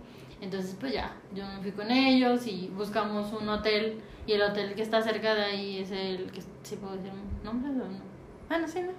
Entonces, 0.40 0.76
pues 0.80 0.92
ya, 0.92 1.14
yo 1.34 1.46
me 1.46 1.60
fui 1.60 1.72
con 1.72 1.90
ellos 1.90 2.46
y 2.46 2.68
buscamos 2.68 3.32
un 3.32 3.48
hotel. 3.48 4.00
Y 4.26 4.32
el 4.32 4.42
hotel 4.42 4.74
que 4.74 4.82
está 4.82 5.02
cerca 5.02 5.34
de 5.34 5.44
ahí 5.44 5.78
es 5.78 5.90
el 5.90 6.30
que, 6.30 6.40
¿sí 6.62 6.76
puedo 6.76 6.96
decir 6.96 7.12
nombres 7.44 7.72
o 7.72 7.88
no? 7.88 8.09
Bueno, 8.50 8.66
sí, 8.66 8.80
¿no? 8.80 8.90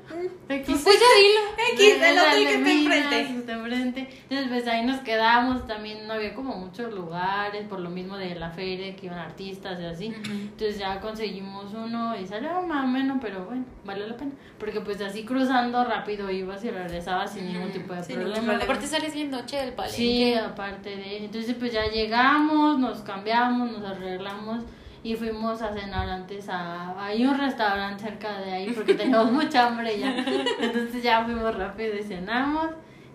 X. 0.48 0.82
Pues 0.82 0.98
ya 0.98 1.08
dilo. 1.20 1.42
X, 1.74 1.94
el 1.94 2.00
de 2.00 2.46
que 2.46 2.54
está 2.54 2.72
enfrente. 2.72 3.34
que 3.34 3.40
está 3.40 3.52
enfrente. 3.52 4.10
Entonces, 4.30 4.48
pues 4.48 4.68
ahí 4.68 4.86
nos 4.86 5.02
quedamos. 5.02 5.68
También 5.68 6.08
no 6.08 6.14
había 6.14 6.34
como 6.34 6.56
muchos 6.56 6.94
lugares, 6.94 7.68
por 7.68 7.82
lo 7.82 7.90
mismo 7.90 8.16
de 8.16 8.34
la 8.36 8.50
feria, 8.52 8.96
que 8.96 9.08
iban 9.08 9.20
artistas 9.20 9.78
y 9.82 9.84
así. 9.84 10.06
Entonces 10.06 10.78
ya 10.78 11.02
conseguimos 11.02 11.74
uno 11.74 12.18
y 12.18 12.26
salió 12.26 12.62
más 12.62 12.86
o 12.86 12.88
menos, 12.88 13.18
pero 13.22 13.44
bueno, 13.44 13.66
valió 13.84 14.08
la 14.08 14.16
pena. 14.16 14.32
Porque 14.58 14.80
pues 14.80 15.02
así 15.02 15.26
cruzando 15.26 15.84
rápido 15.84 16.32
ibas 16.32 16.64
y 16.64 16.72
regresabas 16.72 17.34
sin 17.34 17.52
ningún 17.52 17.74
tipo 17.74 17.94
de 17.94 18.04
problema. 18.04 18.34
problema. 18.34 18.64
Aparte 18.64 18.88
sales 18.88 19.14
bien 19.14 19.32
noche 19.32 19.58
del 19.58 19.74
palenque. 19.74 19.98
Sí, 19.98 20.34
aparte 20.34 20.96
de 20.96 21.26
entonces 21.26 21.58
pues 21.60 21.74
ya 21.74 21.88
llegamos, 21.88 22.80
nos 22.80 23.02
cambiamos, 23.02 23.70
nos 23.70 23.84
arreglamos 23.84 24.64
y 25.04 25.16
fuimos 25.16 25.62
a 25.62 25.74
cenar 25.74 26.08
antes 26.10 26.48
a 26.50 27.04
hay 27.04 27.26
un 27.26 27.38
restaurante 27.38 28.04
cerca 28.04 28.40
de 28.40 28.52
ahí 28.52 28.72
porque 28.72 28.94
teníamos 28.94 29.32
mucha 29.32 29.68
hambre 29.68 30.00
ya. 30.00 30.16
Entonces 30.60 31.02
ya 31.04 31.24
fuimos 31.26 31.56
rápido 31.56 31.96
y 31.98 32.04
cenamos 32.04 32.68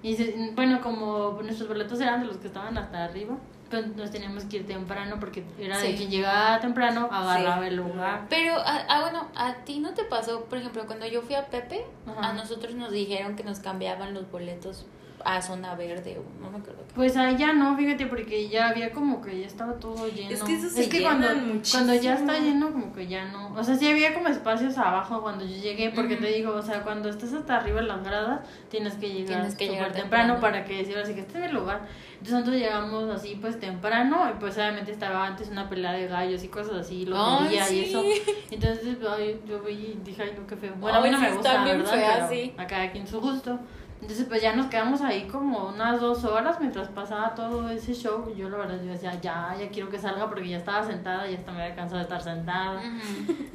y 0.02 0.14
se- 0.16 0.50
bueno, 0.54 0.80
como 0.80 1.40
nuestros 1.42 1.68
boletos 1.68 2.00
eran 2.00 2.20
de 2.20 2.26
los 2.26 2.36
que 2.38 2.48
estaban 2.48 2.76
hasta 2.76 3.04
arriba, 3.04 3.36
pues 3.70 3.86
nos 3.96 4.10
teníamos 4.10 4.44
que 4.44 4.58
ir 4.58 4.66
temprano 4.66 5.16
porque 5.18 5.44
era 5.58 5.76
de 5.78 5.88
Sí. 5.90 5.96
quien 5.96 6.10
llegaba 6.10 6.60
temprano 6.60 7.08
agarraba 7.10 7.62
Sí. 7.62 7.68
el 7.68 7.76
lugar. 7.76 8.26
Pero, 8.28 8.54
ah, 8.58 8.82
ah, 8.88 9.00
bueno, 9.02 9.28
a 9.34 9.54
ti 9.64 9.78
no 9.80 9.92
te 9.94 10.04
pasó, 10.04 10.44
por 10.44 10.58
ejemplo, 10.58 10.86
cuando 10.86 11.06
yo 11.06 11.22
fui 11.22 11.34
a 11.34 11.46
Pepe, 11.46 11.84
Ajá. 12.06 12.30
a 12.30 12.32
nosotros 12.34 12.74
nos 12.74 12.92
dijeron 12.92 13.34
que 13.36 13.42
nos 13.44 13.58
cambiaban 13.60 14.14
los 14.14 14.30
boletos 14.30 14.86
a 15.24 15.42
zona 15.42 15.74
verde 15.74 16.18
o 16.18 16.42
no 16.42 16.50
me 16.50 16.58
acuerdo 16.58 16.82
qué. 16.86 16.94
Pues 16.94 17.16
ahí 17.16 17.36
ya 17.36 17.52
no, 17.52 17.76
fíjate, 17.76 18.06
porque 18.06 18.48
ya 18.48 18.68
había 18.68 18.92
como 18.92 19.20
que 19.20 19.40
ya 19.40 19.46
estaba 19.46 19.74
todo 19.74 20.08
lleno. 20.08 20.30
Es 20.30 20.42
que 20.42 20.54
eso 20.54 20.68
se 20.68 21.02
cuando, 21.02 21.28
llenan 21.28 21.48
muchísimo. 21.48 21.84
cuando 21.84 22.02
ya 22.02 22.14
está 22.14 22.38
lleno, 22.38 22.72
como 22.72 22.92
que 22.92 23.06
ya 23.06 23.24
no. 23.26 23.52
O 23.54 23.64
sea, 23.64 23.74
sí 23.76 23.88
había 23.88 24.14
como 24.14 24.28
espacios 24.28 24.76
abajo 24.78 25.22
cuando 25.22 25.44
yo 25.44 25.56
llegué, 25.56 25.90
porque 25.90 26.16
te 26.16 26.26
digo, 26.28 26.52
o 26.52 26.62
sea, 26.62 26.82
cuando 26.82 27.08
estás 27.08 27.32
hasta 27.32 27.56
arriba 27.56 27.80
en 27.80 27.88
las 27.88 28.04
gradas, 28.04 28.40
tienes 28.68 28.94
que 28.94 29.08
llegar 29.08 29.26
Tienes 29.26 29.54
que 29.56 29.68
llegar 29.68 29.92
temprano, 29.92 30.34
temprano. 30.34 30.40
para 30.40 30.64
que 30.64 30.78
decir 30.78 30.96
así 30.96 31.14
que 31.14 31.20
este 31.20 31.38
es 31.38 31.46
mi 31.46 31.52
lugar. 31.58 31.82
Entonces 32.12 32.32
nosotros 32.32 32.56
llegamos 32.56 33.10
así 33.10 33.36
pues 33.40 33.60
temprano, 33.60 34.30
y 34.30 34.40
pues 34.40 34.56
obviamente 34.56 34.92
estaba 34.92 35.26
antes 35.26 35.48
una 35.48 35.68
pelea 35.68 35.92
de 35.92 36.06
gallos 36.06 36.42
y 36.44 36.48
cosas 36.48 36.74
así, 36.76 37.04
lotería 37.04 37.64
y 37.64 37.68
sí. 37.68 37.84
eso. 37.84 38.02
Entonces 38.50 38.96
ay, 39.08 39.40
yo 39.46 39.60
vi 39.60 39.72
y 39.72 40.00
dije, 40.02 40.22
ay, 40.22 40.32
no, 40.38 40.46
qué 40.46 40.56
feo. 40.56 40.74
Bueno, 40.78 40.98
a 40.98 41.00
mí 41.02 41.10
no 41.10 41.18
sí, 41.18 41.24
me 41.24 41.32
gusta, 41.32 41.64
¿verdad? 41.64 41.84
feas, 41.84 42.26
Pero 42.28 42.28
sí. 42.28 42.54
a 42.56 42.66
cada 42.66 42.90
quien 42.90 43.06
su 43.06 43.20
gusto. 43.20 43.58
Entonces 44.00 44.26
pues 44.28 44.42
ya 44.42 44.54
nos 44.54 44.66
quedamos 44.66 45.00
ahí 45.00 45.26
como 45.26 45.68
unas 45.68 46.00
dos 46.00 46.24
horas 46.24 46.60
mientras 46.60 46.88
pasaba 46.88 47.34
todo 47.34 47.68
ese 47.70 47.94
show. 47.94 48.30
Y 48.32 48.38
yo 48.38 48.48
la 48.48 48.58
verdad 48.58 48.80
yo 48.82 48.92
decía, 48.92 49.18
ya, 49.20 49.56
ya 49.58 49.68
quiero 49.70 49.88
que 49.88 49.98
salga 49.98 50.28
porque 50.28 50.48
ya 50.48 50.58
estaba 50.58 50.84
sentada, 50.84 51.28
ya 51.28 51.38
hasta 51.38 51.52
me 51.52 51.62
había 51.62 51.74
cansado 51.74 51.98
de 51.98 52.02
estar 52.02 52.22
sentada. 52.22 52.80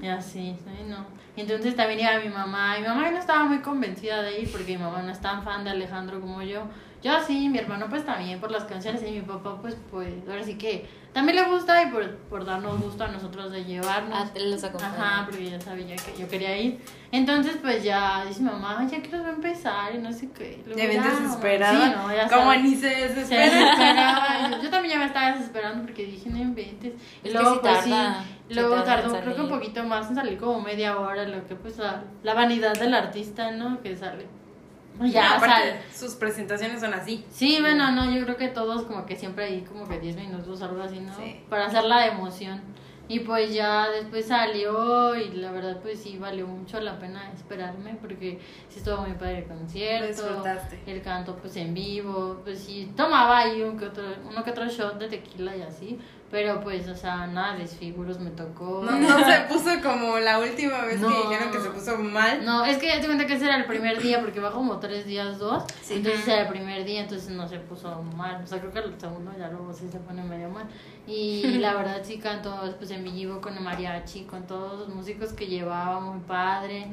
Y 0.02 0.08
así, 0.08 0.58
sí, 0.64 0.84
no. 0.88 1.06
Entonces 1.36 1.76
también 1.76 2.00
iba 2.00 2.20
mi 2.20 2.30
mamá. 2.30 2.78
Y 2.78 2.82
mi 2.82 2.88
mamá 2.88 3.10
no 3.12 3.18
estaba 3.18 3.46
muy 3.46 3.60
convencida 3.60 4.22
de 4.24 4.42
ir 4.42 4.52
porque 4.52 4.78
mi 4.78 4.84
mamá 4.84 5.02
no 5.04 5.12
es 5.12 5.22
tan 5.22 5.44
fan 5.44 5.64
de 5.64 5.70
Alejandro 5.70 6.20
como 6.20 6.42
yo. 6.42 6.64
Yo 7.02 7.20
sí, 7.20 7.50
mi 7.50 7.58
hermano 7.58 7.88
pues 7.90 8.06
también 8.06 8.40
por 8.40 8.52
las 8.52 8.66
canciones 8.66 9.02
y 9.04 9.12
mi 9.12 9.22
papá 9.22 9.58
pues 9.62 9.76
pues 9.90 10.14
ahora 10.28 10.44
sí 10.44 10.58
que 10.58 10.88
también 11.14 11.36
le 11.38 11.44
gusta 11.52 11.84
y 11.84 11.88
por, 11.88 12.16
por 12.30 12.46
darnos 12.46 12.80
gusto 12.82 13.04
a 13.04 13.08
nosotros 13.10 13.52
de 13.52 13.64
llevarnos. 13.66 14.18
Ah, 14.18 14.32
los. 14.40 14.64
Ajá, 14.64 15.26
porque 15.26 15.50
ya 15.50 15.60
sabía 15.60 15.96
que 15.96 16.16
yo 16.18 16.28
quería 16.28 16.58
ir. 16.58 16.80
Entonces, 17.12 17.58
pues 17.62 17.84
ya 17.84 18.24
dice 18.26 18.42
mamá, 18.42 18.78
"Ay, 18.80 18.88
ya 18.90 19.02
quiero 19.02 19.28
empezar 19.28 19.94
y 19.94 19.98
no 19.98 20.14
sé 20.14 20.30
qué. 20.32 20.64
Luego, 20.66 20.80
Ya 20.82 20.92
ya, 20.94 21.04
desesperada. 21.04 21.86
Sí, 21.86 21.94
no, 21.98 22.16
ya 22.16 22.28
Como 22.30 22.54
ni 22.56 22.76
se 22.76 22.90
Se 22.90 22.96
desespera. 23.08 23.44
desesperaba. 23.46 24.50
Yo, 24.52 24.62
yo 24.64 24.70
también 24.70 24.94
ya 24.94 25.00
me 25.00 25.06
estaba 25.06 25.32
desesperando 25.34 25.84
porque 25.84 26.06
dije, 26.06 26.30
no 26.30 26.38
inventes. 26.38 26.94
Y 27.24 27.28
Es 27.28 27.34
que 27.34 27.40
luego, 27.40 27.62
pues 27.62 27.80
tarda, 27.82 28.24
sí. 28.24 28.30
sí 28.48 28.54
Luego 28.54 28.76
tarda 28.84 28.94
en 29.06 29.12
tardó, 29.12 29.22
creo 29.24 29.36
que 29.36 29.42
un 29.42 29.50
poquito 29.50 29.84
más 29.84 30.10
en 30.10 30.16
salir, 30.16 30.38
como 30.38 30.62
media 30.62 30.98
hora, 30.98 31.28
lo 31.28 31.46
que 31.46 31.56
pues 31.56 31.78
la, 31.78 32.04
la 32.24 32.34
vanidad 32.34 32.74
del 32.80 32.94
artista, 32.94 33.52
¿no? 33.52 33.82
Que 33.82 33.96
sale. 33.98 34.28
Ya, 35.12 35.38
aparte, 35.38 35.56
sale. 35.56 35.80
sus 35.94 36.16
presentaciones 36.16 36.82
son 36.82 36.94
así. 36.94 37.26
Sí, 37.30 37.58
bueno, 37.60 37.92
no, 37.92 38.12
yo 38.12 38.24
creo 38.24 38.38
que 38.38 38.50
todos 38.50 38.84
como 38.84 39.06
que 39.06 39.16
siempre 39.16 39.46
hay 39.46 39.62
como 39.62 39.88
que 39.88 40.00
10 40.00 40.16
minutos 40.16 40.62
algo 40.62 40.82
así, 40.82 41.00
¿no? 41.00 41.16
Sí. 41.16 41.42
Para 41.50 41.66
hacer 41.66 41.84
la 41.84 42.08
emoción. 42.08 42.62
Y 43.08 43.20
pues 43.20 43.54
ya 43.54 43.90
después 43.90 44.28
salió 44.28 45.18
y 45.18 45.32
la 45.34 45.52
verdad 45.52 45.82
pues 45.82 46.00
sí 46.00 46.18
valió 46.18 46.48
mucho 46.48 46.80
la 46.80 46.98
pena 46.98 47.30
esperarme 47.34 47.96
porque 48.00 48.40
sí 48.70 48.80
estuvo 48.80 49.02
muy 49.02 49.12
padre 49.16 49.40
el 49.40 49.46
concierto. 49.48 50.44
El 50.86 51.02
canto 51.02 51.36
pues 51.36 51.58
en 51.58 51.74
vivo, 51.74 52.40
pues 52.46 52.60
sí 52.60 52.94
tomaba 52.96 53.40
ahí 53.40 53.64
un 53.64 53.78
que 53.78 53.88
otro, 53.88 54.04
uno 54.30 54.42
que 54.46 54.52
otro 54.52 54.66
shot 54.68 54.98
de 54.98 55.10
tequila 55.10 55.58
y 55.58 55.62
así, 55.62 56.00
pero 56.32 56.62
pues 56.62 56.88
o 56.88 56.96
sea, 56.96 57.28
nada 57.28 57.54
de 57.54 57.60
desfiguros 57.64 58.20
me 58.22 58.32
tocó. 58.32 58.84
No, 58.86 58.98
no 58.98 59.20
se 59.26 59.42
puso 59.50 59.70
como 59.84 60.18
la 60.18 60.40
última 60.40 60.86
vez 60.86 61.02
No. 61.02 61.10
que 61.10 61.28
dijeron 61.30 61.52
que 61.52 61.60
se 61.60 61.70
puso 61.70 61.98
mal. 61.98 62.46
No, 62.46 62.64
es 62.64 62.78
que 62.78 62.88
ya 62.88 63.02
te 63.02 63.06
cuenta 63.08 63.28
que 63.28 63.34
ese 63.34 63.46
era 63.46 63.58
el 63.58 63.66
primer 63.66 64.02
día, 64.02 64.22
porque 64.22 64.40
va 64.40 64.52
como 64.54 64.80
tres 64.80 65.06
días, 65.06 65.38
dos. 65.38 65.64
Sí. 65.82 65.96
Entonces 65.96 66.26
era 66.28 66.44
el 66.44 66.48
primer 66.48 66.86
día, 66.86 67.02
entonces 67.02 67.30
no 67.32 67.48
se 67.50 67.60
puso 67.60 68.02
mal. 68.16 68.42
O 68.42 68.48
sea, 68.48 68.60
creo 68.60 68.72
que 68.72 68.80
el 68.80 69.00
segundo 69.00 69.32
ya 69.38 69.50
luego 69.50 69.74
sí 69.74 69.90
se 69.92 70.00
pone 70.00 70.24
medio 70.24 70.50
mal. 70.50 70.66
Y 71.06 71.58
la 71.60 71.74
verdad 71.76 72.00
sí 72.02 72.18
cantó 72.18 72.58
pues 72.78 72.90
en 72.92 73.04
vivo 73.04 73.42
con 73.42 73.56
el 73.58 73.62
mariachi, 73.62 74.24
con 74.24 74.48
todos 74.48 74.80
los 74.80 74.90
músicos 74.90 75.34
que 75.34 75.48
llevaba, 75.48 76.00
muy 76.00 76.22
padre. 76.22 76.88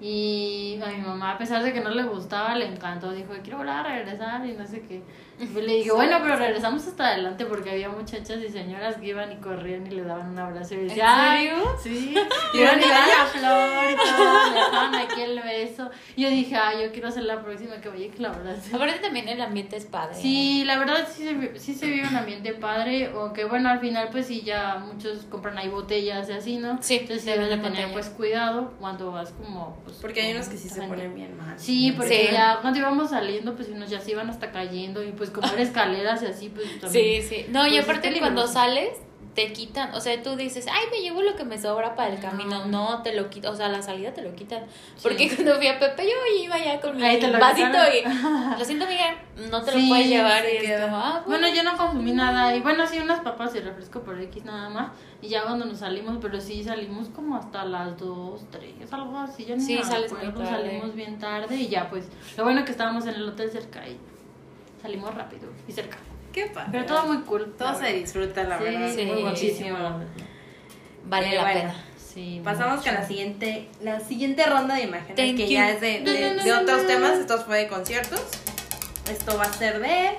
Y 0.00 0.80
a 0.82 0.88
mi 0.88 1.02
mamá, 1.02 1.32
a 1.32 1.38
pesar 1.38 1.62
de 1.62 1.72
que 1.72 1.80
no 1.80 1.90
le 1.90 2.04
gustaba, 2.04 2.56
le 2.56 2.66
encantó. 2.66 3.12
Dijo, 3.12 3.34
quiero 3.42 3.58
volver 3.58 3.74
a 3.74 3.82
regresar 3.82 4.44
y 4.46 4.54
no 4.54 4.66
sé 4.66 4.80
qué. 4.80 5.02
Y 5.40 5.60
le 5.60 5.72
dije, 5.76 5.90
bueno, 5.92 6.18
pero 6.22 6.36
regresamos 6.36 6.86
hasta 6.86 7.08
adelante 7.08 7.46
porque 7.46 7.70
había 7.70 7.88
muchachas 7.88 8.38
y 8.46 8.48
señoras 8.50 8.96
que 8.96 9.06
iban 9.06 9.32
y 9.32 9.36
corrían 9.36 9.86
y 9.86 9.90
le 9.90 10.02
daban 10.04 10.30
un 10.30 10.38
abrazo. 10.38 10.74
Y 10.74 10.78
decía, 10.84 11.04
¿En 11.04 11.10
"Ay, 11.10 11.48
serio? 11.48 11.64
Sí, 11.82 12.14
¿Y 12.54 12.58
iban 12.58 12.78
y 12.78 12.82
daban 12.82 13.08
la 13.08 13.24
flor 13.26 13.90
y 13.90 13.94
todo, 13.96 14.50
le 14.52 14.60
daban 14.60 14.94
aquí 14.96 15.20
el 15.22 15.40
beso. 15.40 15.90
Y 16.16 16.22
yo 16.24 16.28
dije, 16.30 16.56
ay, 16.56 16.82
yo 16.84 16.92
quiero 16.92 17.10
ser 17.10 17.24
la 17.24 17.42
próxima 17.42 17.76
que 17.80 17.88
vaya 17.88 18.04
y 18.06 18.08
que 18.10 18.20
la 18.22 18.28
abrace. 18.30 18.74
Aparte 18.76 18.98
también 18.98 19.28
el 19.28 19.40
ambiente 19.40 19.76
es 19.76 19.86
padre. 19.86 20.14
Sí, 20.14 20.62
la 20.64 20.78
verdad 20.78 21.08
sí 21.10 21.24
se, 21.24 21.58
sí 21.58 21.74
se 21.74 21.86
vive 21.86 22.06
un 22.06 22.16
ambiente 22.16 22.52
padre, 22.52 23.10
aunque 23.14 23.44
bueno, 23.46 23.70
al 23.70 23.80
final 23.80 24.08
pues 24.12 24.26
sí 24.26 24.42
ya 24.42 24.76
muchos 24.76 25.24
compran 25.30 25.56
ahí 25.58 25.68
botellas 25.68 26.28
y 26.28 26.32
así, 26.32 26.56
¿no? 26.58 26.78
Sí, 26.82 26.96
Entonces 26.98 27.22
sí, 27.24 27.30
debes 27.30 27.48
de 27.48 27.56
tener 27.56 27.70
botella. 27.70 27.92
pues 27.92 28.08
cuidado 28.10 28.74
cuando 28.78 29.10
vas 29.12 29.30
como... 29.30 29.78
Pues, 29.84 29.96
Porque 29.96 30.20
hay 30.20 30.32
unos 30.34 30.48
que 30.48 30.56
sí 30.58 30.68
se 30.68 30.82
ponen 30.82 31.14
bien 31.14 31.36
mal. 31.38 31.58
Sí, 31.58 31.92
porque 31.96 32.26
Sí. 32.28 32.32
ya 32.32 32.58
cuando 32.60 32.78
íbamos 32.78 33.10
saliendo 33.10 33.54
pues 33.56 33.68
unos 33.68 33.88
ya 33.88 34.00
se 34.00 34.10
iban 34.10 34.28
hasta 34.28 34.50
cayendo 34.52 35.02
y 35.02 35.12
pues 35.12 35.29
como 35.32 35.48
era 35.52 35.62
escaleras 35.62 36.22
y 36.22 36.26
así 36.26 36.48
pues 36.48 36.80
también... 36.80 37.22
Sí, 37.22 37.28
sí. 37.28 37.46
No, 37.48 37.66
y 37.66 37.70
Pues, 37.70 37.80
es 37.80 37.84
aparte 37.84 38.18
cuando 38.18 38.46
sales, 38.46 38.90
te 39.34 39.52
quitan, 39.52 39.94
o 39.94 40.00
sea, 40.00 40.20
tú 40.22 40.34
dices, 40.34 40.66
ay, 40.70 40.86
me 40.90 41.00
llevo 41.00 41.22
lo 41.22 41.36
que 41.36 41.44
me 41.44 41.56
sobra 41.56 41.94
para 41.94 42.12
el 42.12 42.20
camino. 42.20 42.66
No, 42.66 43.02
te 43.02 43.14
lo 43.14 43.30
quitan, 43.30 43.52
o 43.52 43.56
sea, 43.56 43.68
la 43.68 43.80
salida 43.80 44.12
te 44.12 44.22
lo 44.22 44.34
quitan. 44.34 44.64
Porque 45.02 45.28
cuando 45.34 45.56
fui 45.56 45.68
a 45.68 45.78
Pepe, 45.78 46.04
yo 46.04 46.42
iba 46.42 46.58
ya 46.58 46.80
con 46.80 46.96
mi 46.96 47.02
lo 47.20 47.38
vasito 47.38 47.68
quitaron. 47.68 48.54
y, 48.54 48.58
lo 48.58 48.64
siento, 48.64 48.86
Miguel, 48.86 49.14
no 49.50 49.62
te 49.62 49.72
Sí, 49.72 49.82
lo 49.82 49.88
puedes 49.88 50.08
llevar. 50.08 50.44
Y 50.44 50.56
es 50.66 50.80
como, 50.80 50.96
ah, 50.96 51.22
Bueno, 51.26 51.48
yo 51.48 51.62
no 51.62 51.76
consumí 51.76 52.12
nada. 52.12 52.54
Y 52.56 52.60
bueno, 52.60 52.86
sí, 52.86 52.98
unas 52.98 53.20
papas 53.20 53.54
y 53.54 53.60
refresco 53.60 54.00
por 54.00 54.20
X 54.20 54.44
nada 54.44 54.68
más. 54.68 54.90
Y 55.22 55.28
ya 55.28 55.44
cuando 55.44 55.64
nos 55.64 55.78
salimos, 55.78 56.18
pero 56.20 56.40
sí 56.40 56.64
salimos 56.64 57.08
como 57.10 57.36
hasta 57.36 57.64
las 57.64 57.96
2, 57.98 58.46
3, 58.50 58.92
algo 58.92 59.18
así. 59.18 59.44
Ya 59.44 59.54
ni 59.54 59.62
Sí, 59.62 59.76
me 59.76 59.84
sales 59.84 60.12
muy 60.12 60.32
tarde. 60.32 60.46
Salimos 60.46 60.94
bien 60.94 61.18
tarde 61.18 61.54
y 61.54 61.68
ya 61.68 61.88
pues. 61.88 62.08
Lo 62.36 62.44
bueno 62.44 62.64
que 62.64 62.72
estábamos 62.72 63.06
en 63.06 63.14
el 63.14 63.28
hotel 63.28 63.50
cerca 63.50 63.86
y 63.86 63.96
salimos 64.80 65.14
rápido 65.14 65.48
y 65.68 65.72
cerca. 65.72 65.98
Qué 66.32 66.46
padre. 66.46 66.68
Pero 66.72 66.86
todo 66.86 67.06
muy 67.06 67.18
cool. 67.22 67.54
Todo 67.58 67.74
se 67.78 67.92
disfruta, 67.92 68.44
la 68.44 68.58
Sí, 68.58 68.64
verdad. 68.64 68.92
sí, 68.94 69.04
muy 69.06 69.22
muchísimo. 69.24 69.70
guapísimo. 69.70 69.78
la 69.78 69.96
verdad. 69.96 70.06
vale 71.06 71.28
Eh, 71.30 71.34
la 71.34 71.42
bueno. 71.42 71.60
pena. 71.60 71.84
Sí, 71.96 72.40
Pasamos 72.44 72.78
mucho. 72.78 72.86
con 72.90 72.94
la 72.94 73.06
siguiente, 73.06 73.68
la 73.82 74.00
siguiente 74.00 74.44
ronda 74.46 74.74
de 74.74 74.82
imágenes, 74.82 75.16
Thank 75.16 75.36
que 75.36 75.46
you. 75.46 75.52
ya 75.52 75.70
es 75.70 75.80
de, 75.80 76.00
de- 76.00 76.34
de 76.42 76.52
otros 76.52 76.86
temas. 76.86 77.18
Esto 77.18 77.38
fue 77.38 77.58
de 77.58 77.68
conciertos. 77.68 78.20
Esto 79.10 79.36
va 79.38 79.44
a 79.44 79.52
ser 79.52 79.80
de 79.80 80.18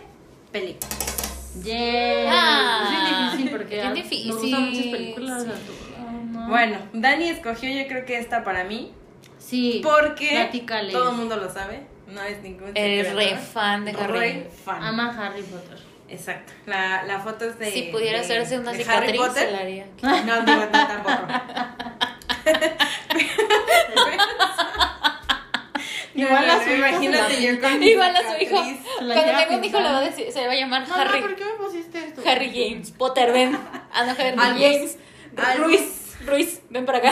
películas. 0.51 1.51
Yeah. 1.63 2.29
Ah, 2.29 2.83
es 2.83 2.89
bien 3.09 3.25
difícil 3.31 3.49
porque 3.57 3.75
bien 3.75 3.93
difícil. 3.93 4.27
nos 4.29 4.41
gustan 4.41 4.69
muchas 4.69 4.85
películas. 4.85 5.43
todos, 5.45 6.25
¿no? 6.31 6.47
Bueno, 6.49 6.77
Dani 6.93 7.29
escogió 7.29 7.69
yo 7.69 7.87
creo 7.87 8.05
que 8.05 8.17
esta 8.19 8.43
para 8.45 8.63
mí, 8.63 8.93
sí. 9.37 9.81
porque 9.83 10.29
platícales. 10.31 10.93
todo 10.93 11.11
el 11.11 11.17
mundo 11.17 11.35
lo 11.35 11.51
sabe, 11.51 11.81
no 12.11 12.21
es 12.23 12.41
ningún 12.41 12.71
Eres 12.75 13.07
secreto. 13.07 13.35
re 13.35 13.37
fan 13.41 13.85
de 13.85 13.91
Harry. 13.91 14.19
Re 14.19 14.49
fan. 14.65 14.83
Ama 14.83 15.15
Harry 15.27 15.43
Potter. 15.43 15.77
Exacto. 16.09 16.51
La, 16.65 17.03
la 17.03 17.19
foto 17.19 17.45
es 17.45 17.57
de. 17.57 17.71
si 17.71 17.83
pudiera 17.83 18.17
de- 18.19 18.25
hacerse 18.25 18.59
una 18.59 18.73
de 18.73 18.83
Harry 18.83 19.07
cicatriz, 19.13 19.21
se 19.21 19.27
Potter. 19.27 19.51
la 19.51 19.59
haría. 19.59 19.85
No, 20.01 20.41
digo, 20.45 20.65
no, 20.65 20.69
tampoco. 20.69 21.27
Igual 26.13 26.49
a 26.49 26.55
No, 26.55 26.57
no, 26.57 26.63
su 26.63 26.69
no, 26.69 26.75
hijo 26.75 26.87
Imagínate 26.87 27.41
yo 27.41 27.61
con 27.61 27.79
mi 27.79 27.85
Igual 27.87 28.15
a 28.15 28.19
su 28.19 28.41
hijo. 28.43 28.63
cicatriz. 28.63 28.77
Cuando 28.97 29.13
tengo 29.37 29.55
un 29.57 29.63
hijo 29.63 29.79
le 29.79 29.89
va 29.91 29.97
a 29.97 30.01
decir, 30.01 30.31
se 30.31 30.45
va 30.45 30.51
a 30.51 30.55
llamar 30.55 30.87
Mamá, 30.87 31.01
Harry. 31.03 31.21
¿por 31.21 31.35
qué 31.35 31.45
me 31.45 31.51
pusiste 31.53 31.97
esto? 31.99 32.21
Harry 32.25 32.51
James 32.53 32.91
Potter, 32.91 33.31
ven. 33.31 33.57
Ah, 33.93 34.03
no, 34.05 34.11
Harry. 34.11 34.37
James. 34.61 34.97
Ruiz. 35.57 36.00
Ruiz, 36.25 36.61
ven 36.69 36.85
para 36.85 36.99
acá. 36.99 37.11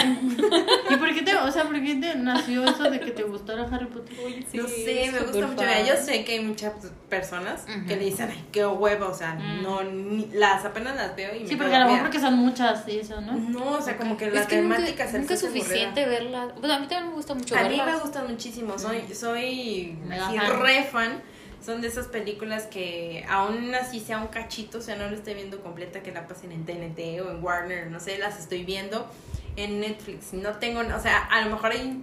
¿Y 0.89 0.95
por 0.97 1.13
qué 1.13 1.21
te, 1.21 1.35
o 1.35 1.51
sea, 1.51 1.63
por 1.63 1.81
qué 1.81 1.95
te 1.95 2.15
nació 2.15 2.63
eso 2.65 2.83
de 2.89 2.99
que 2.99 3.11
te 3.11 3.23
gustara 3.23 3.63
Harry 3.71 3.85
Potter? 3.87 4.15
no 4.53 4.67
sé, 4.67 5.09
me 5.11 5.19
gusta 5.19 5.47
mucho. 5.47 5.47
fan. 5.47 5.55
Mira, 5.57 5.81
yo 5.85 5.95
sé 6.03 6.23
que 6.23 6.33
hay 6.33 6.39
muchas 6.43 6.73
personas 7.09 7.65
Ujú. 7.67 7.87
que 7.87 7.95
le 7.95 8.05
dicen, 8.05 8.29
ay, 8.31 8.45
qué 8.51 8.65
huevo, 8.65 9.07
o 9.07 9.13
sea, 9.13 9.33
Mm. 9.35 9.63
no, 9.63 9.83
ni- 9.83 10.29
las 10.33 10.63
apenas 10.65 10.95
las 10.95 11.15
veo 11.15 11.35
y 11.35 11.39
me 11.39 11.47
Sí, 11.47 11.49
quedo 11.55 11.57
porque 11.59 11.75
a 11.75 11.79
lo 11.79 11.85
mejor 11.85 12.01
porque 12.01 12.19
son 12.19 12.33
muchas 12.35 12.87
y 12.87 12.99
eso, 12.99 13.19
¿no? 13.21 13.33
No, 13.33 13.71
o 13.77 13.81
sea, 13.81 13.97
como 13.97 14.15
que 14.17 14.29
la 14.29 14.41
es 14.41 14.47
que 14.47 14.61
nunca, 14.61 14.75
temática 14.77 15.07
se 15.07 15.19
nunca 15.19 15.33
es 15.33 15.39
suficiente 15.41 16.05
verla. 16.05 16.53
Bueno, 16.59 16.75
a 16.75 16.79
mí 16.79 16.87
también 16.87 17.09
me 17.09 17.15
gusta 17.15 17.33
mucho 17.33 17.55
A 17.55 17.63
mí 17.63 17.69
verlas. 17.69 17.95
me 17.95 17.99
gustan 18.01 18.27
muchísimo, 18.29 18.77
soy, 18.77 19.01
soy 19.13 19.97
así 20.11 20.37
fan. 20.37 20.61
re 20.61 20.83
fan. 20.83 21.21
Son 21.63 21.81
de 21.81 21.87
esas 21.87 22.07
películas 22.07 22.67
que 22.67 23.25
aún 23.27 23.75
así 23.75 23.99
sea 23.99 24.19
un 24.19 24.27
cachito, 24.27 24.77
o 24.77 24.81
sea, 24.81 24.95
no 24.95 25.09
lo 25.09 25.15
estoy 25.15 25.33
viendo 25.33 25.61
completa, 25.61 26.01
que 26.01 26.11
la 26.11 26.27
pasen 26.27 26.51
en 26.51 26.65
TNT 26.65 27.21
o 27.21 27.31
en 27.31 27.43
Warner, 27.43 27.87
no 27.87 27.99
sé, 27.99 28.17
las 28.17 28.39
estoy 28.39 28.63
viendo 28.63 29.09
en 29.55 29.79
Netflix. 29.81 30.33
No 30.33 30.53
tengo, 30.53 30.79
o 30.79 30.99
sea, 30.99 31.25
a 31.25 31.41
lo 31.41 31.51
mejor 31.51 31.71
hay 31.71 32.01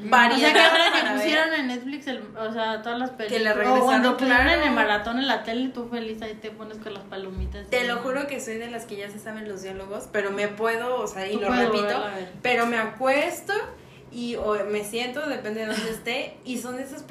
O 0.00 0.10
variedad 0.10 0.38
sea, 0.38 0.52
que 0.52 0.60
ahora 0.60 0.92
que 0.92 1.02
ver. 1.02 1.14
pusieron 1.14 1.54
en 1.54 1.66
Netflix, 1.68 2.06
el, 2.08 2.22
o 2.36 2.52
sea, 2.52 2.82
todas 2.82 2.98
las 2.98 3.10
películas. 3.10 3.42
le 3.42 3.50
o 3.50 3.54
regresaron, 3.54 3.86
cuando 3.86 4.16
pusieron 4.16 4.42
claro. 4.42 4.60
en 4.62 4.68
el 4.68 4.74
maratón 4.74 5.18
en 5.18 5.26
la 5.28 5.42
tele, 5.44 5.68
tú 5.68 5.88
feliz 5.88 6.20
ahí 6.20 6.34
te 6.34 6.50
pones 6.50 6.78
con 6.78 6.92
las 6.92 7.04
palomitas. 7.04 7.68
Te 7.70 7.86
lo 7.86 7.98
juro 7.98 8.26
que 8.26 8.40
soy 8.40 8.58
de 8.58 8.70
las 8.70 8.84
que 8.84 8.96
ya 8.96 9.08
se 9.10 9.18
saben 9.18 9.48
los 9.48 9.62
diálogos, 9.62 10.08
pero 10.12 10.30
me 10.30 10.48
puedo, 10.48 11.00
o 11.00 11.06
sea, 11.06 11.26
y 11.26 11.32
Tú 11.32 11.40
lo 11.40 11.50
repito, 11.50 12.04
pero 12.42 12.66
me 12.66 12.76
acuesto 12.76 13.54
y 14.12 14.36
o 14.36 14.64
me 14.66 14.84
siento, 14.84 15.26
depende 15.26 15.60
de 15.60 15.66
dónde 15.66 15.90
esté, 15.90 16.36
y 16.44 16.58
son 16.58 16.76
de 16.76 16.82
esas 16.82 17.04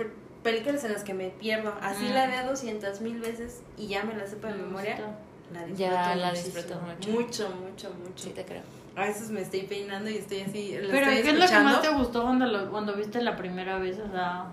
películas 0.44 0.84
en 0.84 0.94
las 0.94 1.04
que 1.04 1.14
me 1.14 1.30
pierdo. 1.30 1.74
Así 1.82 2.06
Mm. 2.06 2.14
la 2.14 2.28
veo 2.28 2.48
doscientas 2.48 3.02
mil 3.02 3.20
veces 3.20 3.62
y 3.78 3.88
ya 3.88 4.04
me 4.04 4.14
la 4.16 4.28
sepa 4.28 4.50
de 4.50 4.56
Me 4.56 4.64
memoria. 4.64 4.98
La 5.52 5.66
disfruto 5.66 5.78
Ya 5.92 6.16
la 6.16 6.32
disfrutas 6.32 6.82
mucho. 6.82 7.10
Mucho, 7.12 7.50
mucho, 7.50 7.90
mucho. 8.04 8.24
Sí, 8.24 8.30
te 8.32 8.44
creo. 8.46 8.62
A 8.96 9.06
veces 9.06 9.30
me 9.32 9.42
estoy 9.42 9.62
peinando 9.64 10.10
y 10.10 10.18
estoy 10.18 10.42
así, 10.42 10.76
lo 10.78 10.90
Pero, 10.90 11.08
estoy 11.10 11.14
¿qué 11.16 11.20
es 11.20 11.26
lo 11.26 11.32
que 11.40 11.44
escuchando. 11.46 11.70
más 11.72 11.82
te 11.82 11.90
gustó 11.90 12.22
cuando, 12.24 12.46
lo, 12.46 12.70
cuando 12.72 12.94
viste 12.96 13.22
la 13.22 13.36
primera 13.36 13.78
vez? 13.80 13.98
O 14.00 14.12
sea, 14.12 14.46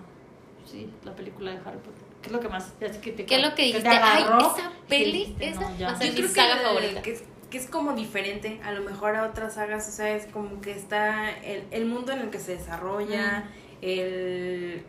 sí, 0.65 0.89
la 1.03 1.13
película 1.15 1.51
de 1.51 1.57
Harry 1.57 1.77
Potter. 1.77 2.01
¿Qué 2.21 2.27
es 2.27 2.33
lo 2.33 2.39
que 2.39 2.49
más 2.49 2.73
así 2.87 2.99
que 2.99 3.11
te 3.13 3.25
¿Qué 3.25 3.35
es 3.35 3.41
lo 3.41 3.49
que 3.49 3.55
te 3.55 3.61
dijiste? 3.63 3.87
Ay, 3.89 4.23
agarró? 4.23 4.39
esa 4.55 4.71
peli, 4.87 5.11
dijiste, 5.11 5.47
esa 5.49 5.61
no, 5.61 5.77
ya. 5.77 5.87
va 5.87 5.93
a 5.93 5.97
ser 5.97 6.07
Yo 6.09 6.15
creo 6.15 6.27
saga 6.29 6.57
que, 6.57 6.63
favorita. 6.65 7.01
que 7.01 7.11
es, 7.13 7.23
que 7.49 7.57
es 7.57 7.67
como 7.67 7.93
diferente 7.93 8.59
a 8.63 8.71
lo 8.71 8.81
mejor 8.81 9.15
a 9.15 9.23
otras 9.25 9.55
sagas, 9.55 9.87
o 9.87 9.91
sea, 9.91 10.15
es 10.15 10.25
como 10.27 10.61
que 10.61 10.71
está 10.71 11.31
el, 11.31 11.63
el 11.71 11.85
mundo 11.85 12.11
en 12.11 12.19
el 12.19 12.29
que 12.29 12.39
se 12.39 12.57
desarrolla, 12.57 13.45
el 13.81 14.83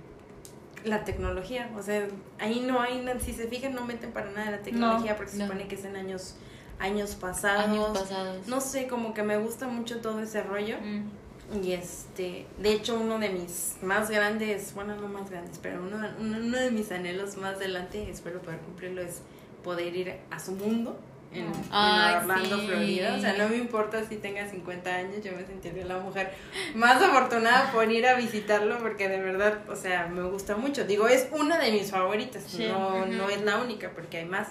la 0.85 1.05
tecnología, 1.05 1.71
o 1.77 1.83
sea, 1.83 2.07
ahí 2.39 2.61
no 2.61 2.81
hay, 2.81 3.05
si 3.21 3.33
se 3.33 3.47
fijan 3.47 3.75
no 3.75 3.85
meten 3.85 4.13
para 4.13 4.31
nada 4.31 4.51
la 4.51 4.63
tecnología 4.63 5.17
porque 5.17 5.33
se 5.33 5.39
no. 5.39 5.47
supone 5.47 5.69
que 5.69 5.75
es 5.77 5.85
en 5.85 5.97
años 5.97 6.37
años 6.79 7.15
pasados. 7.15 7.65
Años 7.67 7.99
pasados. 7.99 8.47
No 8.49 8.61
sé, 8.61 8.89
como 8.89 9.15
que 9.15 9.23
me 9.23 9.37
gusta 9.39 9.69
mucho 9.69 10.01
todo 10.01 10.21
ese 10.21 10.43
rollo. 10.43 10.77
Mm. 10.81 11.63
Y 11.63 11.73
este, 11.73 12.47
de 12.59 12.73
hecho, 12.73 12.99
uno 12.99 13.19
de 13.19 13.29
mis 13.29 13.77
más 13.83 14.11
grandes, 14.11 14.75
bueno, 14.75 14.97
no 14.97 15.09
más 15.09 15.31
grandes, 15.31 15.59
pero 15.61 15.83
uno, 15.83 15.99
uno, 16.19 16.39
uno 16.39 16.57
de 16.57 16.71
mis 16.71 16.91
anhelos 16.91 17.37
más 17.37 17.57
adelante, 17.57 18.11
espero 18.11 18.41
poder 18.41 18.59
cumplirlo, 18.61 19.03
es 19.03 19.21
poder 19.63 19.95
ir 19.95 20.15
a 20.31 20.41
su 20.41 20.53
mundo 20.53 20.99
en, 21.33 21.47
en 21.47 21.53
Ay, 21.71 22.17
Orlando, 22.17 22.59
sí. 22.61 22.67
Florida. 22.67 23.15
O 23.17 23.21
sea, 23.21 23.33
no 23.35 23.49
me 23.49 23.57
importa 23.57 24.05
si 24.09 24.17
tenga 24.17 24.47
50 24.49 24.95
años, 24.95 25.25
yo 25.25 25.33
me 25.33 25.45
sentiría 25.47 25.85
la 25.87 25.99
mujer 25.99 26.33
más 26.75 27.03
afortunada 27.03 27.73
por 27.73 27.91
ir 27.91 28.07
a 28.07 28.15
visitarlo, 28.15 28.79
porque 28.79 29.09
de 29.09 29.21
verdad, 29.21 29.61
o 29.69 29.77
sea, 29.77 30.07
me 30.09 30.23
gusta 30.25 30.57
mucho. 30.57 30.85
Digo, 30.85 31.09
es 31.09 31.29
una 31.33 31.59
de 31.59 31.73
mis 31.73 31.91
favoritas, 31.91 32.45
Sí. 32.47 32.67
no, 32.69 33.07
no 33.07 33.29
es 33.29 33.41
la 33.43 33.59
única, 33.59 33.91
porque 33.95 34.19
hay 34.19 34.25
más. 34.27 34.49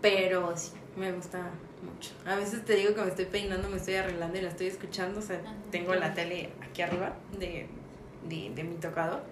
Pero 0.00 0.56
sí, 0.56 0.72
me 0.96 1.12
gusta 1.12 1.50
mucho. 1.82 2.10
A 2.26 2.36
veces 2.36 2.64
te 2.64 2.74
digo 2.76 2.94
que 2.94 3.02
me 3.02 3.08
estoy 3.08 3.24
peinando, 3.26 3.68
me 3.68 3.76
estoy 3.78 3.94
arreglando 3.94 4.38
y 4.38 4.42
la 4.42 4.48
estoy 4.50 4.66
escuchando. 4.66 5.20
O 5.20 5.22
sea, 5.22 5.40
Ah, 5.46 5.52
tengo 5.70 5.94
la 5.94 6.14
tele 6.14 6.50
aquí 6.62 6.82
arriba 6.82 7.14
de, 7.38 7.66
de, 8.28 8.52
de 8.54 8.64
mi 8.64 8.76
tocador. 8.76 9.22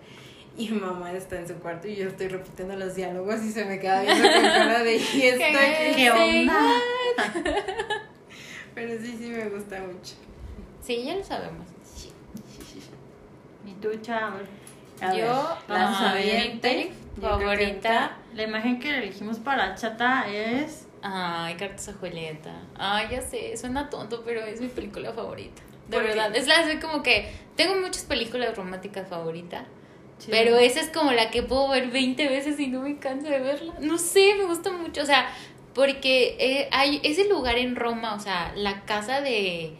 Y 0.56 0.68
mi 0.68 0.80
mamá 0.80 1.12
está 1.12 1.38
en 1.38 1.48
su 1.48 1.54
cuarto 1.54 1.88
y 1.88 1.96
yo 1.96 2.08
estoy 2.08 2.28
repitiendo 2.28 2.76
los 2.76 2.94
diálogos 2.94 3.42
y 3.42 3.50
se 3.50 3.64
me 3.64 3.78
queda 3.80 4.02
viendo 4.02 4.22
con 4.22 4.42
cara 4.42 4.82
de 4.82 4.96
¿y 4.96 5.22
esto 5.22 5.44
¿Qué? 5.96 6.10
onda? 6.10 6.60
Pero 8.74 9.02
sí, 9.02 9.16
sí 9.18 9.28
me 9.30 9.48
gusta 9.48 9.80
mucho. 9.80 10.14
Sí, 10.82 11.04
ya 11.04 11.16
lo 11.16 11.24
sabemos. 11.24 11.66
¿Y 13.66 13.72
tú, 13.80 13.90
Chava? 14.00 14.40
A 15.00 15.14
Yo, 15.14 15.58
la 15.68 15.92
favorita. 17.20 18.16
La 18.34 18.42
imagen 18.44 18.78
que 18.80 18.96
elegimos 18.98 19.38
para 19.38 19.74
Chata 19.74 20.26
es... 20.28 20.86
Ay, 21.02 21.56
Cartas 21.56 21.88
a 21.88 21.92
Julieta. 21.94 22.54
Ay, 22.76 23.08
ya 23.10 23.22
sé, 23.22 23.56
suena 23.56 23.90
tonto, 23.90 24.22
pero 24.24 24.40
es 24.42 24.60
mi 24.60 24.68
película 24.68 25.12
favorita. 25.12 25.62
De 25.88 25.98
verdad. 25.98 26.34
Es 26.34 26.46
la, 26.46 26.62
es 26.70 26.82
como 26.82 27.02
que 27.02 27.30
tengo 27.56 27.74
muchas 27.76 28.04
películas 28.04 28.56
románticas 28.56 29.08
favoritas. 29.08 29.64
Pero 30.30 30.56
esa 30.58 30.80
es 30.80 30.88
como 30.88 31.12
la 31.12 31.30
que 31.30 31.42
puedo 31.42 31.68
ver 31.68 31.90
20 31.90 32.28
veces 32.28 32.58
y 32.60 32.68
no 32.68 32.82
me 32.82 32.98
canso 32.98 33.28
de 33.28 33.40
verla. 33.40 33.74
No 33.80 33.98
sé, 33.98 34.34
me 34.36 34.44
gusta 34.44 34.70
mucho. 34.70 35.02
O 35.02 35.06
sea, 35.06 35.28
porque 35.74 36.36
eh, 36.38 36.68
hay 36.70 37.00
ese 37.02 37.28
lugar 37.28 37.58
en 37.58 37.76
Roma, 37.76 38.14
o 38.14 38.20
sea, 38.20 38.52
la 38.54 38.84
casa 38.84 39.20
de, 39.20 39.74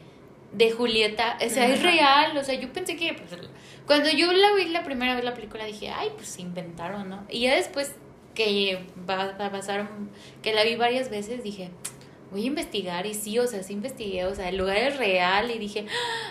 de 0.53 0.71
Julieta, 0.73 1.39
o 1.45 1.49
sea, 1.49 1.69
es 1.69 1.83
real. 1.83 2.37
O 2.37 2.45
sea, 2.45 2.55
yo 2.55 2.73
pensé 2.73 2.97
que 2.97 3.15
pues, 3.15 3.41
cuando 3.87 4.11
yo 4.11 4.33
la 4.33 4.55
vi 4.55 4.67
la 4.67 4.85
primera 4.85 5.15
vez 5.15 5.25
la 5.25 5.35
película 5.35 5.65
dije, 5.65 5.91
ay, 5.91 6.11
pues 6.15 6.29
se 6.29 6.43
inventaron, 6.43 7.09
¿no? 7.09 7.27
Y 7.29 7.41
ya 7.41 7.55
después 7.55 7.95
que 8.35 8.79
pasaron, 9.37 10.11
que 10.43 10.55
la 10.55 10.65
vi 10.65 10.77
varias 10.77 11.11
veces, 11.11 11.43
dije, 11.43 11.71
voy 12.33 12.43
a 12.45 12.47
investigar. 12.47 13.07
Y 13.07 13.15
sí, 13.15 13.39
o 13.39 13.47
sea, 13.47 13.63
sí 13.63 13.75
investigué, 13.75 14.25
o 14.25 14.35
sea, 14.35 14.49
el 14.49 14.57
lugar 14.57 14.79
es 14.79 14.97
real 14.97 15.51
y 15.51 15.59
dije, 15.59 15.87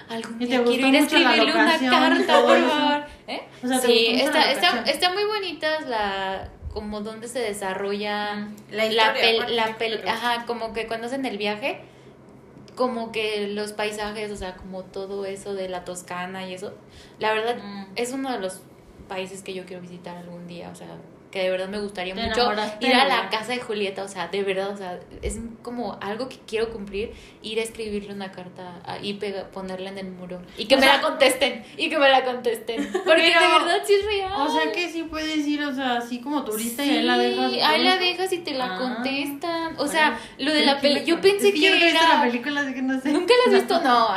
"Ah, 0.09 0.15
algún 0.15 0.35
¿Y 0.35 0.39
te 0.39 0.45
día 0.47 0.63
quiero 0.63 0.87
ir 0.87 0.95
a 0.95 0.99
escribirle 0.99 1.53
una 1.53 1.79
carta, 1.79 2.41
por 2.41 2.59
favor. 2.67 3.03
¿Eh? 3.27 3.41
O 3.63 3.67
sea, 3.67 3.79
¿te 3.79 3.87
sí, 3.87 4.07
está, 4.19 4.51
está, 4.51 4.81
está 4.81 5.13
muy 5.13 5.23
bonitas 5.23 5.87
la 5.87 6.49
como 6.73 7.01
donde 7.01 7.27
se 7.27 7.39
desarrolla 7.39 8.47
La 8.71 8.85
la, 8.85 8.85
historia, 8.85 9.13
pel- 9.13 9.47
la 9.49 9.77
pel- 9.77 10.07
ajá, 10.07 10.45
como 10.45 10.73
que 10.73 10.87
cuando 10.87 11.07
hacen 11.07 11.25
el 11.25 11.37
viaje, 11.37 11.81
como 12.75 13.11
que 13.11 13.47
los 13.49 13.73
paisajes, 13.73 14.31
o 14.31 14.37
sea, 14.37 14.55
como 14.55 14.83
todo 14.83 15.25
eso 15.25 15.53
de 15.53 15.67
la 15.67 15.83
Toscana 15.83 16.47
y 16.47 16.53
eso, 16.53 16.73
la 17.19 17.33
verdad 17.33 17.57
Mm. 17.61 17.85
es 17.97 18.13
uno 18.13 18.31
de 18.31 18.39
los 18.39 18.61
países 19.09 19.43
que 19.43 19.53
yo 19.53 19.65
quiero 19.65 19.81
visitar 19.81 20.15
algún 20.15 20.47
día, 20.47 20.69
o 20.71 20.75
sea, 20.75 20.87
que 21.31 21.39
de 21.43 21.49
verdad 21.49 21.69
me 21.69 21.79
gustaría 21.79 22.13
Te 22.13 22.21
mucho 22.27 22.51
ir 22.81 22.93
a 22.93 23.05
la 23.07 23.29
casa 23.29 23.53
de 23.53 23.59
Julieta, 23.59 24.03
o 24.03 24.07
sea, 24.09 24.27
de 24.27 24.43
verdad, 24.43 24.69
o 24.71 24.77
sea, 24.77 24.99
es 25.21 25.39
como 25.61 25.97
algo 26.01 26.27
que 26.27 26.37
quiero 26.45 26.69
cumplir, 26.71 27.13
ir 27.41 27.57
a 27.59 27.63
escribirle 27.63 28.13
una 28.13 28.31
carta 28.33 28.81
y 29.01 29.13
pega- 29.13 29.47
ponerla 29.49 29.89
en 29.91 29.97
el 29.97 30.11
muro 30.11 30.41
y 30.57 30.65
que 30.65 30.75
O 30.75 30.77
me 30.79 30.83
sea- 30.85 30.97
la 30.97 31.01
contesten 31.01 31.63
y 31.77 31.89
que 31.89 31.97
me 31.97 32.09
la 32.09 32.25
contesten, 32.25 32.91
porque 33.05 33.21
de 33.23 33.29
verdad 33.29 33.81
sí 33.85 33.93
es 33.93 34.05
real. 34.05 34.33
O 34.35 34.49
sea 34.51 34.71
que 34.73 34.89
sí 34.89 35.03
puedes 35.03 35.47
ir, 35.47 35.63
o 35.63 35.73
sea, 35.73 35.97
así 35.97 36.19
como 36.19 36.43
turista 36.43 36.83
y 36.85 36.89
ahí 36.97 37.03
la 37.03 37.17
dejas. 37.17 37.53
ahí 37.63 37.83
la 37.83 37.97
dejas 37.97 38.33
y 38.33 38.39
te 38.39 38.51
la 38.53 38.75
Ah. 38.75 38.77
contestan. 38.77 39.75
O 39.77 39.87
sea, 39.87 40.19
lo 40.37 40.51
de 40.51 40.59
¿Qué- 40.59 40.65
la 40.65 40.81
película, 40.81 41.05
yo 41.05 41.21
pensé 41.21 41.47
Es 41.47 41.53
que 41.53 41.61
yo 41.61 41.69
no 41.79 41.85
era... 41.85 42.07
la 42.17 42.21
película, 42.23 42.61
así 42.61 42.73
que 42.73 42.81
no 42.81 42.99
sé. 42.99 43.09
¿Nunca 43.13 43.33
la 43.45 43.51
has 43.53 43.59
visto? 43.67 43.81
No, 43.81 44.09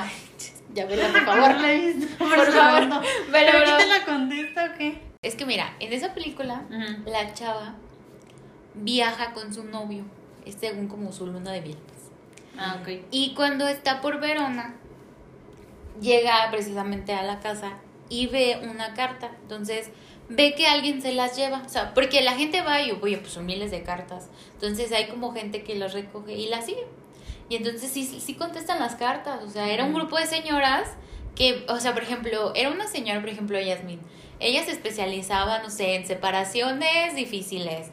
ya 0.74 0.86
vela, 0.86 1.06
por 1.12 1.24
favor. 1.26 1.54
No 1.54 1.62
la 1.62 1.72
he 1.72 1.78
visto. 1.92 2.16
Por, 2.18 2.34
Por 2.34 2.52
favor. 2.52 2.88
favor. 2.88 3.06
Pero, 3.06 3.28
¿Pero 3.30 3.52
pero- 3.52 3.64
quién 3.64 3.78
te 3.78 3.86
la 3.86 4.04
contesta 4.04 4.64
o 4.74 4.78
qué? 4.78 5.03
Es 5.24 5.34
que 5.34 5.46
mira, 5.46 5.74
en 5.80 5.92
esa 5.92 6.14
película, 6.14 6.62
la 7.06 7.32
chava 7.34 7.74
viaja 8.74 9.32
con 9.32 9.52
su 9.54 9.64
novio, 9.64 10.04
es 10.44 10.56
según 10.56 10.88
como 10.88 11.12
su 11.12 11.26
luna 11.26 11.52
de 11.52 11.62
miel. 11.62 11.78
pues. 11.86 12.00
Ah, 12.58 12.78
ok. 12.80 13.04
Y 13.10 13.34
cuando 13.34 13.66
está 13.66 14.00
por 14.00 14.20
Verona, 14.20 14.74
llega 16.00 16.48
precisamente 16.50 17.14
a 17.14 17.22
la 17.22 17.40
casa 17.40 17.78
y 18.08 18.26
ve 18.26 18.60
una 18.70 18.94
carta. 18.94 19.32
Entonces 19.42 19.90
ve 20.28 20.54
que 20.54 20.66
alguien 20.66 21.02
se 21.02 21.12
las 21.12 21.36
lleva. 21.36 21.62
O 21.64 21.68
sea, 21.68 21.94
porque 21.94 22.22
la 22.22 22.34
gente 22.34 22.62
va 22.62 22.80
y, 22.82 22.92
oye, 22.92 23.18
pues 23.18 23.32
son 23.32 23.46
miles 23.46 23.70
de 23.70 23.82
cartas. 23.82 24.28
Entonces 24.54 24.92
hay 24.92 25.06
como 25.06 25.32
gente 25.32 25.62
que 25.64 25.74
las 25.74 25.92
recoge 25.94 26.34
y 26.34 26.48
las 26.48 26.66
sigue. 26.66 26.86
Y 27.48 27.56
entonces 27.56 27.90
sí, 27.90 28.04
sí, 28.04 28.20
sí 28.20 28.34
contestan 28.34 28.78
las 28.78 28.94
cartas. 28.94 29.42
O 29.42 29.50
sea, 29.50 29.70
era 29.70 29.84
un 29.84 29.94
grupo 29.94 30.18
de 30.18 30.26
señoras 30.26 30.88
que, 31.34 31.64
o 31.68 31.78
sea, 31.80 31.92
por 31.92 32.02
ejemplo, 32.02 32.52
era 32.54 32.70
una 32.70 32.86
señora, 32.86 33.20
por 33.20 33.28
ejemplo, 33.28 33.60
Yasmin. 33.60 34.00
Ella 34.44 34.62
se 34.64 34.72
especializaba, 34.72 35.58
no 35.60 35.70
sé, 35.70 35.94
en 35.96 36.06
separaciones 36.06 37.14
difíciles. 37.16 37.88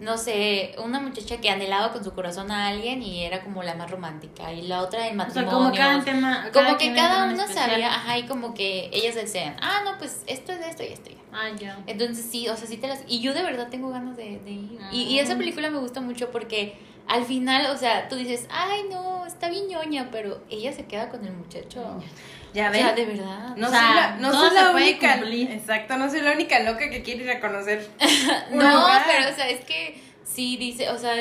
No 0.00 0.18
sé, 0.18 0.74
una 0.82 0.98
muchacha 0.98 1.36
que 1.40 1.48
anhelaba 1.48 1.92
con 1.92 2.02
su 2.02 2.12
corazón 2.12 2.50
a 2.50 2.66
alguien 2.66 3.02
y 3.04 3.22
era 3.24 3.42
como 3.44 3.62
la 3.62 3.76
más 3.76 3.88
romántica. 3.88 4.52
Y 4.52 4.62
la 4.62 4.82
otra 4.82 5.06
en 5.06 5.20
O 5.20 5.24
sea, 5.30 5.42
matrimonio. 5.42 5.50
como 5.58 5.72
cada 5.72 6.02
tema. 6.02 6.48
Como 6.52 6.76
que 6.76 6.92
cada 6.92 7.30
especial. 7.32 7.70
sabía, 7.70 7.94
ajá, 7.94 8.18
y 8.18 8.24
como 8.24 8.52
que 8.52 8.90
ellas 8.92 9.14
decían, 9.14 9.54
ah, 9.62 9.82
no, 9.84 9.98
pues 9.98 10.22
esto 10.26 10.50
es 10.52 10.58
de 10.58 10.68
esto 10.70 10.82
y 10.82 10.86
esto 10.86 11.10
ya. 11.10 11.16
Ah, 11.32 11.50
ya. 11.56 11.78
Entonces 11.86 12.26
sí, 12.28 12.48
o 12.48 12.56
sea, 12.56 12.66
sí 12.66 12.78
te 12.78 12.88
las... 12.88 13.04
Y 13.06 13.20
yo 13.20 13.32
de 13.32 13.42
verdad 13.44 13.68
tengo 13.70 13.90
ganas 13.90 14.16
de, 14.16 14.40
de 14.40 14.50
ir. 14.50 14.78
Y, 14.90 15.02
y 15.04 15.18
esa 15.20 15.34
Ah. 15.34 15.38
película 15.38 15.70
me 15.70 15.78
gusta 15.78 16.00
mucho 16.00 16.30
porque 16.32 16.76
al 17.08 17.24
final, 17.24 17.66
o 17.66 17.76
sea, 17.76 18.08
tú 18.08 18.16
dices, 18.16 18.46
ay, 18.50 18.82
no, 18.90 19.26
está 19.26 19.48
bien 19.48 19.68
ñoña, 19.68 20.08
pero 20.10 20.42
ella 20.50 20.72
se 20.72 20.86
queda 20.86 21.08
con 21.08 21.24
el 21.24 21.32
muchacho. 21.32 22.02
Ya 22.54 22.68
O 22.68 22.72
ven. 22.72 22.80
sea, 22.82 22.92
de 22.94 23.06
verdad. 23.06 23.56
No 23.56 23.66
O 23.68 23.70
soy 23.70 23.78
la, 23.94 24.16
no 24.20 24.32
soy 24.32 24.54
la 24.54 24.70
única. 24.70 25.12
cumplir. 25.18 25.50
Exacto, 25.50 25.96
no 25.96 26.10
soy 26.10 26.20
la 26.20 26.32
única 26.32 26.58
loca 26.60 26.90
que 26.90 27.02
quiere 27.02 27.24
ir 27.24 27.30
a 27.30 27.40
conocer. 27.40 27.88
un 28.50 28.58
No, 28.58 28.70
lugar. 28.80 29.02
pero 29.06 29.30
o 29.30 29.34
sea, 29.34 29.48
es 29.48 29.64
que 29.64 30.00
sí 30.24 30.56
dice, 30.58 30.90
o 30.90 30.98
sea, 30.98 31.14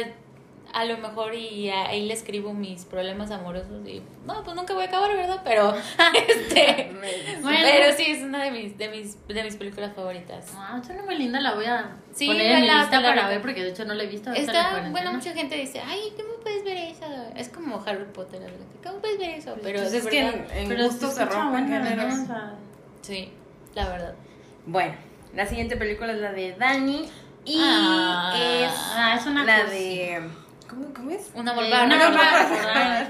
a 0.74 0.86
lo 0.86 0.98
mejor 0.98 1.34
y 1.36 1.70
ahí 1.70 2.06
le 2.08 2.14
escribo 2.14 2.54
mis 2.54 2.86
problemas 2.86 3.32
amorosos 3.32 3.86
y 3.88 4.02
no, 4.26 4.44
pues 4.44 4.56
nunca 4.56 4.74
voy 4.74 4.84
a 4.84 4.88
acabar, 4.88 5.16
¿verdad? 5.16 5.42
Pero 5.44 5.74
este 6.28 6.92
Bueno. 7.42 7.60
pero 7.62 7.94
sí 7.96 8.06
es 8.08 8.22
una 8.24 8.44
de 8.44 8.52
mis 8.52 8.78
de 8.78 8.90
mis 8.90 9.28
de 9.28 9.44
mis 9.44 9.56
películas 9.56 9.94
favoritas. 9.96 10.52
Ah, 10.56 10.82
suena 10.86 11.04
muy 11.04 11.18
linda, 11.18 11.40
la 11.42 11.54
voy 11.56 11.66
a 11.66 11.98
Sí, 12.14 12.28
poner 12.28 12.52
en 12.52 12.62
mi 12.62 12.68
lista 12.68 12.98
vela, 13.00 13.10
para 13.16 13.28
ver 13.30 13.42
porque 13.42 13.64
de 13.64 13.70
hecho 13.70 13.86
no 13.86 13.94
la 13.94 14.04
he 14.04 14.08
visto. 14.08 14.30
la 14.32 14.38
Está, 14.38 14.88
bueno, 14.92 15.14
mucha 15.14 15.32
gente 15.34 15.56
dice, 15.56 15.82
ay, 15.86 16.14
¿cómo 16.18 16.34
puedes 16.44 16.64
ver 16.64 16.78
eso? 16.78 17.06
Es 17.36 17.48
como 17.50 17.82
Harry 17.86 18.06
Potter, 18.14 18.42
la 18.42 18.48
verdad. 18.48 18.66
¿Cómo 18.84 19.00
puedes 19.00 19.18
ver 19.18 19.30
eso? 19.32 19.56
Pero 19.64 19.80
Pues 19.80 19.92
de 19.94 19.98
es 20.00 20.08
que 20.08 20.24
verdad, 20.24 20.52
en, 20.52 20.58
en 20.64 20.68
Pero 20.70 20.84
gusto 20.86 21.10
se 21.10 21.26
rompen 21.26 21.68
géneros. 21.70 22.14
¿no? 22.28 22.52
Sí, 23.02 23.32
la 23.76 23.88
verdad. 23.90 24.14
Bueno, 24.66 24.94
la 25.34 25.46
siguiente 25.46 25.78
película 25.78 26.12
es 26.14 26.20
la 26.20 26.32
de 26.34 26.54
Dani. 26.56 27.10
Y 27.46 27.58
Ah. 27.60 28.34
es 28.38 28.72
Ah, 28.96 29.16
es 29.20 29.26
una 29.26 29.44
la 29.46 29.64
de. 29.64 30.22
¿Cómo, 30.72 30.94
cómo 30.94 31.12
es? 31.12 31.28
Eh, 31.28 31.32
una 31.36 31.52
acordada 31.52 31.84
en 31.84 31.92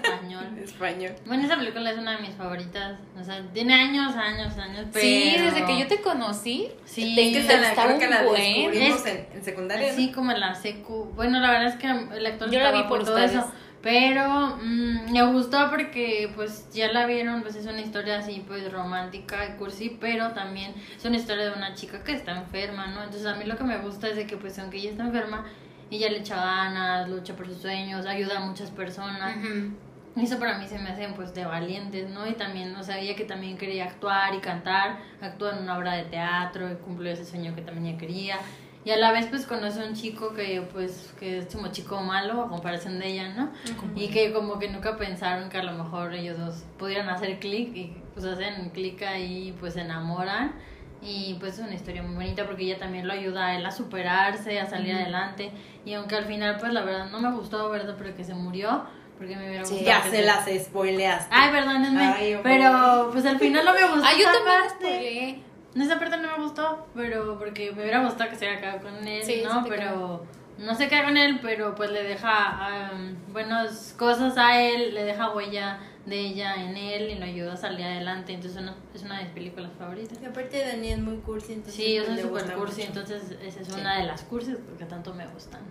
español. 0.03 0.45
En 0.57 0.64
español. 0.64 1.12
Bueno, 1.26 1.45
esa 1.45 1.55
película 1.57 1.91
es 1.91 1.97
una 1.97 2.16
de 2.18 2.22
mis 2.24 2.36
favoritas. 2.36 2.97
O 3.20 3.24
sea, 3.24 3.41
tiene 3.53 3.74
años, 3.76 4.16
años, 4.16 4.57
años. 4.57 4.88
Pero... 4.91 5.05
Sí, 5.05 5.36
desde 5.38 5.66
que 5.66 5.80
yo 5.80 5.88
te 5.88 6.01
conocí, 6.01 6.70
Sí. 6.86 7.16
te 7.16 7.30
Es 7.30 7.38
que 7.38 7.43
se 7.53 7.57
la, 7.62 7.70
está 7.70 7.86
creo 7.86 7.99
que 7.99 8.05
un 8.05 8.12
la 8.12 8.24
buen. 8.24 8.41
descubrimos 8.41 8.99
Es- 8.99 9.05
en, 9.05 9.28
en 9.38 9.43
secundaria. 9.45 9.88
¿no? 9.88 9.93
Así 9.93 10.12
como 10.12 10.32
en 10.32 10.39
la 10.39 10.55
secu. 10.55 11.12
Bueno, 11.16 11.39
la 11.39 11.51
verdad 11.51 11.68
es 11.68 11.76
que 11.76 11.88
el 12.18 12.26
actor 12.26 12.49
Yo 12.51 12.59
la 12.59 12.72
vi 12.72 12.84
por 12.84 13.03
todo 13.05 13.14
ustedes. 13.16 13.32
eso. 13.32 13.51
Pero 13.84 14.57
mm, 14.62 15.12
me 15.12 15.24
gustó 15.32 15.70
porque 15.72 16.32
pues 16.36 16.70
ya 16.72 16.91
la 16.91 17.07
vieron, 17.07 17.41
pues 17.41 17.55
es 17.55 17.66
una 17.66 17.82
historia 17.82 18.20
así 18.20 18.43
pues 18.47 18.72
romántica, 18.72 19.55
cursi, 19.57 19.97
pero 19.99 20.34
también 20.34 20.74
es 20.95 21.03
una 21.03 21.18
historia 21.18 21.45
de 21.49 21.53
una 21.57 21.74
chica 21.74 22.03
que 22.03 22.12
está 22.12 22.32
enferma, 22.38 22.86
¿no? 22.88 23.03
Entonces 23.03 23.26
a 23.26 23.34
mí 23.36 23.45
lo 23.45 23.57
que 23.57 23.64
me 23.64 23.78
gusta 23.80 24.07
es 24.07 24.16
de 24.18 24.28
que 24.28 24.38
pues 24.38 24.59
aunque 24.59 24.78
ella 24.78 24.91
está 24.91 25.03
enferma, 25.03 25.45
ella 25.97 26.09
le 26.09 26.19
echa 26.19 26.35
ganas, 26.35 27.09
lucha 27.09 27.35
por 27.35 27.47
sus 27.47 27.57
sueños, 27.57 28.05
ayuda 28.05 28.37
a 28.37 28.41
muchas 28.41 28.71
personas. 28.71 29.37
Ujú. 29.37 29.73
Y 30.15 30.23
Eso 30.23 30.39
para 30.39 30.57
mí 30.57 30.67
se 30.67 30.77
me 30.77 30.89
hace 30.89 31.07
pues 31.15 31.33
de 31.33 31.45
valientes, 31.45 32.09
¿no? 32.09 32.27
Y 32.27 32.33
también, 32.33 32.75
o 32.75 32.83
sea, 32.83 32.99
ella 32.99 33.15
que 33.15 33.23
también 33.23 33.57
quería 33.57 33.85
actuar 33.85 34.33
y 34.33 34.39
cantar, 34.39 34.99
actúa 35.21 35.53
en 35.55 35.63
una 35.63 35.77
obra 35.77 35.93
de 35.93 36.03
teatro 36.03 36.69
y 36.69 36.75
cumplió 36.75 37.11
ese 37.13 37.23
sueño 37.23 37.55
que 37.55 37.61
también 37.61 37.87
ella 37.87 37.97
quería. 37.97 38.35
Y 38.83 38.89
a 38.89 38.97
la 38.97 39.11
vez 39.11 39.27
pues 39.27 39.45
conoce 39.45 39.81
a 39.81 39.85
un 39.85 39.93
chico 39.93 40.33
que 40.33 40.67
pues 40.73 41.13
que 41.19 41.37
es 41.37 41.55
como 41.55 41.67
chico 41.67 42.01
malo 42.01 42.41
a 42.41 42.49
comparación 42.49 42.99
de 42.99 43.09
ella, 43.09 43.29
¿no? 43.29 43.51
Y 43.95 44.09
que 44.09 44.33
como 44.33 44.57
que 44.57 44.69
nunca 44.69 44.97
pensaron 44.97 45.49
que 45.49 45.59
a 45.59 45.63
lo 45.63 45.73
mejor 45.73 46.13
ellos 46.13 46.37
dos 46.37 46.63
pudieran 46.79 47.07
hacer 47.07 47.39
clic 47.39 47.75
y 47.75 47.95
pues 48.13 48.25
hacen 48.25 48.71
clic 48.71 49.01
ahí 49.03 49.49
y 49.49 49.51
pues 49.53 49.75
se 49.75 49.81
enamoran. 49.81 50.53
Y 51.02 51.36
pues 51.39 51.58
es 51.58 51.66
una 51.66 51.74
historia 51.74 52.04
muy 52.04 52.14
bonita 52.14 52.45
porque 52.45 52.64
ella 52.64 52.78
también 52.78 53.08
lo 53.08 53.14
ayuda 53.14 53.47
a 53.47 53.56
él 53.58 53.66
a 53.66 53.72
superarse, 53.72 54.60
a 54.60 54.68
salir 54.70 54.93
adelante. 54.93 55.52
Y 55.84 55.93
aunque 55.95 56.16
al 56.16 56.26
final 56.26 56.58
pues 56.60 56.72
la 56.74 56.82
verdad 56.82 57.10
no 57.10 57.20
me 57.20 57.32
gustó, 57.32 57.70
¿verdad? 57.72 57.95
Pero 57.97 58.16
que 58.16 58.24
se 58.24 58.36
murió, 58.36 58.84
porque 59.18 59.36
me 59.36 59.47
hubiera 59.47 59.66
Sí. 59.66 59.76
gustado. 59.78 59.97
Ya 59.99 60.04
que 60.04 60.16
se 60.16 60.24
las 60.24 60.47
spoileaste. 60.66 61.34
Ay, 61.36 61.52
perdónenme. 61.52 62.04
Ay, 62.04 62.39
pero 62.43 63.10
pues 63.12 63.26
al 63.26 63.39
final 63.39 63.66
no 63.66 63.74
me 63.74 63.82
gustó. 63.88 64.04
Ah, 64.06 64.12
yo 64.18 64.26
también 64.26 64.70
spoileé. 64.70 65.41
Esa 65.76 65.97
parte 65.99 66.18
no 66.18 66.38
me 66.38 66.43
gustó, 66.43 66.88
pero 66.93 67.39
porque 67.39 67.72
me 67.72 67.82
hubiera 67.82 68.04
gustado 68.04 68.30
que 68.30 68.36
se 68.36 68.47
haya 68.47 68.60
quedado 68.60 68.82
con 68.82 69.08
él, 69.08 69.24
Sí, 69.24 69.41
¿no? 69.43 69.64
sí 69.64 69.70
pero 69.70 70.26
no 70.58 70.76
se 70.76 70.88
queda 70.89 71.06
con 71.06 71.16
él, 71.18 71.39
pero 71.41 71.74
pues 71.76 71.89
le 71.91 72.04
deja 72.04 72.91
um, 72.93 73.16
buenas 73.34 73.95
cosas 73.97 74.38
a 74.38 74.62
él, 74.62 74.93
le 74.93 75.04
deja 75.06 75.30
huella 75.32 75.80
de 76.06 76.20
ella 76.20 76.56
en 76.64 76.76
él 76.78 77.12
y 77.12 77.16
lo 77.20 77.26
ayuda 77.26 77.54
a 77.54 77.58
salir 77.58 77.86
adelante. 77.86 78.34
Entonces 78.34 78.60
una- 78.62 78.76
es 78.93 79.04
una 79.04 79.18
de 79.20 79.26
mis 79.26 79.34
películas 79.34 79.72
favoritas. 79.78 80.18
Y 80.22 80.26
aparte 80.26 80.66
Dani 80.66 80.89
es 80.93 80.99
muy 80.99 81.18
cursi, 81.18 81.54
entonces 81.54 81.76
Sí, 81.76 81.95
yo 81.95 82.06
soy 82.06 82.22
gusta 82.24 82.54
cursi, 82.56 82.82
mucho. 82.82 82.99
entonces 82.99 83.32
esa 83.43 83.60
es 83.62 83.68
Sí. 83.68 83.80
una 83.80 83.99
de 83.99 84.06
las 84.08 84.24
cursis 84.24 84.56
porque 84.68 84.86
tanto 84.86 85.14
me 85.14 85.28
gustan. 85.28 85.62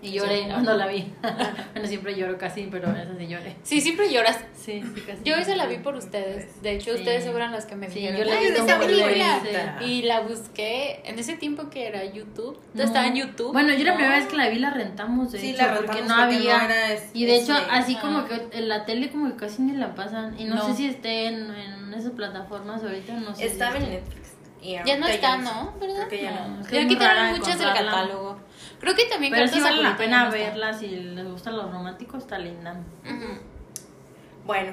Y 0.00 0.10
Sí. 0.10 0.12
lloré 0.14 0.42
cuando 0.48 0.74
la 0.76 0.86
vi. 0.86 1.12
bueno, 1.72 1.88
siempre 1.88 2.14
lloro 2.16 2.38
casi, 2.38 2.68
pero 2.70 2.88
esa 2.96 3.16
sí 3.18 3.26
lloré. 3.26 3.56
Sí, 3.64 3.80
siempre 3.80 4.12
lloras. 4.12 4.38
Sí, 4.56 4.80
sí, 4.94 5.00
casi. 5.00 5.22
Yo 5.24 5.34
esa 5.34 5.56
la 5.56 5.66
vi 5.66 5.78
por 5.78 5.96
ustedes. 5.96 6.62
De 6.62 6.72
hecho, 6.76 6.92
Sí. 6.92 6.98
ustedes 6.98 7.28
fueron 7.28 7.50
las 7.50 7.66
que 7.66 7.74
me 7.74 7.88
Sí, 7.90 8.00
dijeron. 8.00 8.18
yo 8.18 8.24
la 8.26 8.32
"Ay, 8.38 8.46
vi 8.46 8.52
esa 8.58 8.78
película". 8.78 9.40
Y 9.80 10.02
la 10.02 10.20
busqué 10.20 11.00
en 11.04 11.18
ese 11.18 11.36
tiempo 11.36 11.68
que 11.70 11.86
era 11.88 12.04
YouTube. 12.04 12.60
No. 12.74 12.82
Estaba 12.84 13.06
en 13.08 13.16
YouTube. 13.16 13.52
Bueno, 13.52 13.72
yo 13.74 13.84
la 13.84 13.94
primera 13.94 14.16
vez 14.16 14.26
que 14.26 14.36
la 14.36 14.48
vi 14.48 14.58
la 14.60 14.70
rentamos, 14.70 15.32
de 15.32 15.40
Sí, 15.40 15.50
hecho, 15.50 15.62
la 15.62 15.74
porque 15.74 15.92
rentamos 15.98 16.08
no 16.08 16.22
porque 16.30 16.36
había. 16.52 16.68
no 16.68 16.74
es- 16.94 17.10
y 17.14 17.26
de 17.26 17.36
hecho, 17.36 17.54
así 17.70 17.94
Ajá. 17.94 18.00
como 18.02 18.24
que 18.26 18.56
en 18.58 18.68
la 18.68 18.84
tele 18.84 19.10
como 19.10 19.28
que 19.30 19.36
casi 19.36 19.62
ni 19.62 19.72
la 19.76 19.94
pasan. 19.96 20.38
Y 20.38 20.44
no, 20.44 20.54
No. 20.56 20.66
sé 20.66 20.74
si 20.74 20.86
esté 20.88 21.26
en, 21.26 21.50
en 21.54 21.94
esas 21.94 22.12
plataformas 22.12 22.82
ahorita, 22.84 23.14
no 23.14 23.34
sé. 23.34 23.42
si 23.42 23.48
Estaba 23.48 23.76
en 23.76 23.82
esté. 23.82 23.94
Netflix. 23.96 24.28
y 24.60 24.72
Ya 24.84 24.96
no 24.98 25.06
está. 25.06 25.36
¿no? 25.38 25.72
¿Verdad? 25.80 26.06
Creo 26.08 26.08
que 26.08 26.22
ya 26.22 26.46
no. 26.48 26.66
Que 26.66 26.84
muchas 27.38 27.58
del 27.58 27.68
catálogo. 27.72 28.38
Creo 28.80 28.94
que 28.94 29.04
también 29.06 29.32
Pero 29.32 29.48
sí 29.48 29.60
vale 29.60 29.82
la 29.82 29.96
pena 29.96 30.30
verla 30.30 30.72
si 30.72 30.86
les 30.88 31.26
gustan 31.26 31.56
los 31.56 31.70
románticos, 31.72 32.22
está 32.22 32.38
linda. 32.38 32.76
Bueno, 34.46 34.72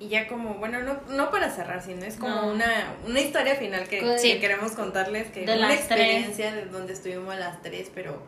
y 0.00 0.08
ya 0.08 0.26
como, 0.26 0.54
bueno, 0.54 0.80
no, 0.82 1.00
no 1.08 1.30
para 1.30 1.48
cerrar, 1.50 1.82
sino 1.82 2.04
es 2.04 2.16
como 2.16 2.34
No. 2.34 2.46
una, 2.48 2.94
una 3.06 3.20
historia 3.20 3.54
final 3.54 3.86
que, 3.88 4.00
queremos 4.40 4.72
contarles, 4.72 5.30
que 5.30 5.44
De 5.46 5.56
una 5.56 5.68
las 5.68 5.74
experiencia 5.78 6.52
de 6.52 6.64
donde 6.66 6.92
estuvimos 6.92 7.36
las 7.36 7.62
tres, 7.62 7.90
pero 7.94 8.20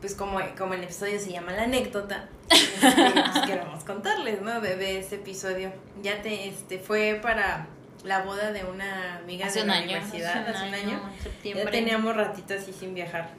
pues 0.00 0.14
como, 0.14 0.38
como 0.58 0.74
el 0.74 0.82
episodio 0.84 1.18
se 1.18 1.32
llama 1.32 1.52
la 1.52 1.62
anécdota, 1.62 2.28
este, 2.50 2.90
pues, 3.32 3.46
queremos 3.46 3.82
contarles, 3.84 4.42
¿no? 4.42 4.60
De, 4.60 4.76
de 4.76 4.98
ese 4.98 5.14
episodio. 5.14 5.72
Ya 6.02 6.20
te, 6.20 6.48
este, 6.48 6.78
fue 6.78 7.18
para 7.22 7.66
la 8.04 8.20
boda 8.22 8.52
de 8.52 8.64
una 8.64 9.16
amiga 9.16 9.46
Hace 9.46 9.60
de 9.60 9.66
la 9.68 9.72
año. 9.72 9.84
universidad, 9.84 10.46
hace 10.48 10.68
un 10.68 10.74
año. 10.74 11.00
en 11.16 11.22
septiembre. 11.22 11.64
Ya 11.64 11.70
teníamos 11.70 12.14
ratito 12.14 12.52
así 12.54 12.74
sin 12.74 12.92
viajar, 12.94 13.30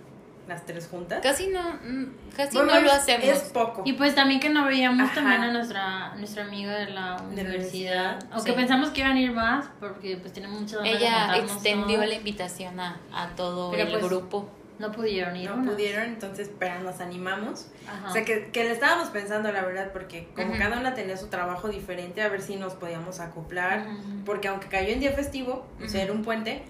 las 0.48 0.66
tres 0.66 0.88
juntas. 0.90 1.20
Casi 1.22 1.48
no, 1.48 1.62
mm, 1.84 2.06
casi 2.36 2.56
Bueno, 2.56 2.74
no 2.76 2.82
lo 2.82 2.92
hacemos. 2.92 3.26
Es 3.28 3.40
poco. 3.54 3.82
Y 3.86 3.94
pues 3.94 4.16
también 4.16 4.40
que 4.40 4.50
no 4.50 4.66
veíamos 4.66 5.06
Ajá. 5.08 5.16
también 5.16 5.42
a 5.44 5.52
nuestra, 5.52 6.16
nuestra 6.16 6.44
amiga 6.46 6.74
de 6.76 6.92
la 6.92 7.18
universidad. 7.22 7.48
universidad, 7.48 8.20
Aunque 8.32 8.52
sí. 8.52 8.58
pensamos 8.58 8.90
que 8.92 9.02
iban 9.02 9.18
a 9.18 9.20
ir 9.20 9.32
más, 9.32 9.66
porque 9.80 10.18
pues 10.18 10.34
tenemos 10.34 10.62
muchas 10.62 10.80
ganas 10.80 10.96
Ella 10.96 11.38
extendió 11.38 11.96
todos. 11.98 12.10
la 12.10 12.16
invitación 12.16 12.80
a, 12.80 12.98
a 13.14 13.28
todo 13.36 13.72
Pero 13.72 13.84
el 13.84 13.90
pues, 13.92 14.04
grupo. 14.06 14.50
No 14.80 14.92
pudieron 14.92 15.36
ir. 15.36 15.50
no 15.50 15.72
pudieron, 15.72 16.04
entonces, 16.06 16.52
pero 16.60 16.80
nos 16.82 17.02
animamos. 17.02 17.66
Ajá. 17.88 18.10
O 18.10 18.14
sea, 18.14 18.24
que, 18.24 18.52
que 18.52 18.64
le 18.64 18.72
estábamos 18.74 19.10
pensando, 19.10 19.52
la 19.52 19.64
verdad, 19.66 19.92
porque 19.92 20.30
como 20.36 20.56
cada 20.56 20.80
una 20.80 20.94
tenía 20.94 21.18
su 21.18 21.28
trabajo 21.30 21.68
diferente, 21.68 22.22
a 22.22 22.30
ver 22.30 22.44
si 22.44 22.58
nos 22.58 22.74
podíamos 22.76 23.20
acoplar. 23.20 23.88
Porque 24.24 24.48
aunque 24.50 24.68
cayó 24.68 24.90
en 24.90 25.00
día 25.00 25.14
festivo, 25.14 25.66
o 25.84 25.90
sea, 25.90 26.04
era 26.04 26.14
un 26.14 26.22
puente, 26.24 26.62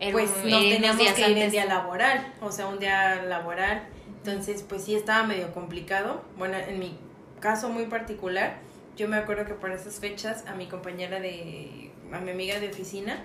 Era 0.00 0.12
pues 0.12 0.30
un- 0.42 0.50
nos 0.50 0.60
unos 0.60 0.70
teníamos 0.74 1.12
que 1.12 1.20
ir 1.20 1.26
en 1.26 1.32
antes. 1.34 1.52
día 1.52 1.64
laboral, 1.66 2.32
o 2.40 2.50
sea, 2.50 2.66
un 2.66 2.78
día 2.78 3.22
laboral. 3.22 3.82
Entonces, 4.24 4.64
pues 4.68 4.84
sí 4.84 4.94
estaba 4.94 5.22
medio 5.26 5.52
complicado. 5.52 6.22
Bueno, 6.36 6.56
en 6.58 6.78
mi 6.78 6.96
caso 7.40 7.68
muy 7.68 7.84
particular, 7.86 8.56
yo 8.96 9.08
me 9.08 9.16
acuerdo 9.16 9.44
que 9.46 9.54
por 9.54 9.70
esas 9.72 9.98
fechas 10.00 10.44
a 10.46 10.54
mi 10.54 10.66
compañera 10.66 11.20
de, 11.20 11.90
a 12.12 12.18
mi 12.20 12.30
amiga 12.32 12.58
de 12.60 12.68
oficina, 12.70 13.24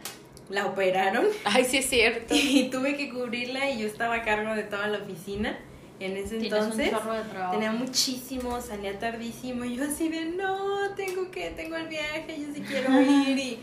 la 0.49 0.67
operaron 0.67 1.26
Ay, 1.43 1.65
sí 1.65 1.78
es 1.78 1.89
cierto. 1.89 2.34
y 2.36 2.69
tuve 2.69 2.95
que 2.95 3.09
cubrirla 3.09 3.69
y 3.71 3.80
yo 3.80 3.88
estaba 3.88 4.15
a 4.15 4.21
cargo 4.23 4.53
de 4.55 4.63
toda 4.63 4.88
la 4.88 4.99
oficina 4.99 5.57
en 5.99 6.15
ese 6.17 6.38
entonces. 6.38 6.91
un. 6.93 7.51
Tenía 7.51 7.71
muchísimo, 7.71 8.61
salía 8.61 8.99
tardísimo 8.99 9.65
y 9.65 9.76
yo 9.78 9.86
así 9.86 10.07
de 10.09 10.26
no, 10.26 10.91
tengo 10.95 11.32
que, 11.32 11.49
tengo 11.51 11.76
el 11.78 11.88
viaje, 11.88 12.26
yo 12.38 12.53
sí 12.53 12.61
quiero 12.61 13.01
ir 13.01 13.38
y, 13.38 13.59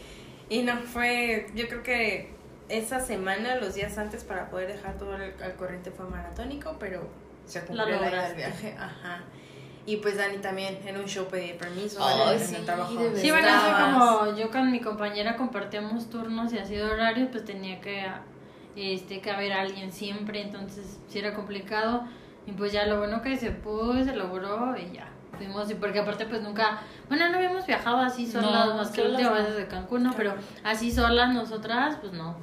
y 0.50 0.62
no 0.62 0.76
fue, 0.78 1.46
yo 1.54 1.68
creo 1.68 1.82
que 1.82 2.30
esa 2.78 3.00
semana, 3.00 3.56
los 3.56 3.74
días 3.74 3.96
antes 3.98 4.24
para 4.24 4.48
poder 4.50 4.68
dejar 4.72 4.94
todo 4.98 5.14
al, 5.14 5.34
al 5.42 5.54
corriente 5.56 5.90
fue 5.90 6.06
maratónico, 6.08 6.76
pero 6.80 7.08
se 7.46 7.60
cumplió 7.60 7.84
la 7.86 7.92
del 7.92 8.00
lograste. 8.04 8.36
viaje, 8.36 8.76
ajá. 8.78 9.20
Y 9.84 9.96
pues 9.96 10.16
Dani 10.16 10.38
también, 10.38 10.78
en 10.86 10.96
un 10.96 11.06
show 11.06 11.26
pedí 11.26 11.54
permiso, 11.54 11.98
Ay, 12.04 12.36
en 12.36 12.40
el 12.40 12.46
sí, 12.46 12.56
trabajo. 12.64 12.94
de 12.94 13.20
Sí, 13.20 13.30
bueno, 13.30 13.48
como 13.80 14.36
yo 14.36 14.50
con 14.50 14.70
mi 14.70 14.80
compañera 14.80 15.36
compartíamos 15.36 16.08
turnos 16.08 16.52
y 16.52 16.58
así 16.58 16.76
de 16.76 16.84
horarios, 16.84 17.28
pues 17.32 17.44
tenía 17.44 17.80
que, 17.80 18.06
este, 18.76 19.20
que 19.20 19.30
haber 19.30 19.52
alguien 19.52 19.90
siempre, 19.92 20.40
entonces 20.40 21.00
sí 21.08 21.18
era 21.18 21.34
complicado. 21.34 22.04
Y 22.46 22.52
pues 22.52 22.72
ya 22.72 22.86
lo 22.86 22.98
bueno 22.98 23.22
que 23.22 23.36
se 23.36 23.50
pudo 23.50 23.98
y 23.98 24.04
se 24.04 24.14
logró 24.14 24.76
y 24.76 24.92
ya. 24.92 25.08
Fuimos, 25.36 25.68
y 25.70 25.74
porque 25.74 25.98
aparte 26.00 26.26
pues 26.26 26.42
nunca, 26.42 26.80
bueno, 27.08 27.28
no 27.30 27.36
habíamos 27.38 27.66
viajado 27.66 27.96
así 27.98 28.30
solas, 28.30 28.68
No, 28.68 28.76
más 28.76 28.90
que 28.90 29.02
la 29.02 29.10
última 29.10 29.30
vez 29.32 29.56
de 29.56 29.66
Cancún, 29.66 30.04
¿no? 30.04 30.12
Pero 30.16 30.34
así 30.62 30.92
solas 30.92 31.32
nosotras, 31.34 31.96
pues 32.00 32.12
no. 32.12 32.36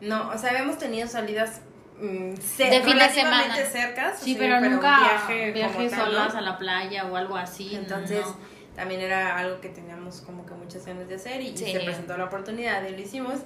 No, 0.00 0.30
o 0.30 0.38
sea, 0.38 0.50
habíamos 0.50 0.78
tenido 0.78 1.08
salidas 1.08 1.62
mm, 2.00 2.34
De 2.58 2.82
fin 2.82 2.98
de 2.98 3.08
semana. 3.10 3.56
cercas. 3.56 4.18
Sí, 4.20 4.36
pero, 4.38 4.58
un 4.58 4.70
nunca 4.70 4.98
viaje 5.00 5.52
viajes 5.52 5.92
solas 5.92 6.34
a 6.34 6.40
la 6.40 6.58
playa 6.58 7.06
o 7.06 7.16
algo 7.16 7.36
así. 7.36 7.74
Entonces, 7.74 8.24
no. 8.24 8.36
también 8.74 9.00
era 9.00 9.38
algo 9.38 9.60
que 9.60 9.68
teníamos 9.68 10.20
como 10.20 10.44
que 10.46 10.54
muchas 10.54 10.86
ganas 10.86 11.08
de 11.08 11.14
hacer 11.14 11.40
y, 11.40 11.56
se 11.56 11.80
presentó 11.80 12.16
la 12.16 12.24
oportunidad 12.24 12.86
y 12.88 12.92
lo 12.92 13.00
hicimos. 13.00 13.40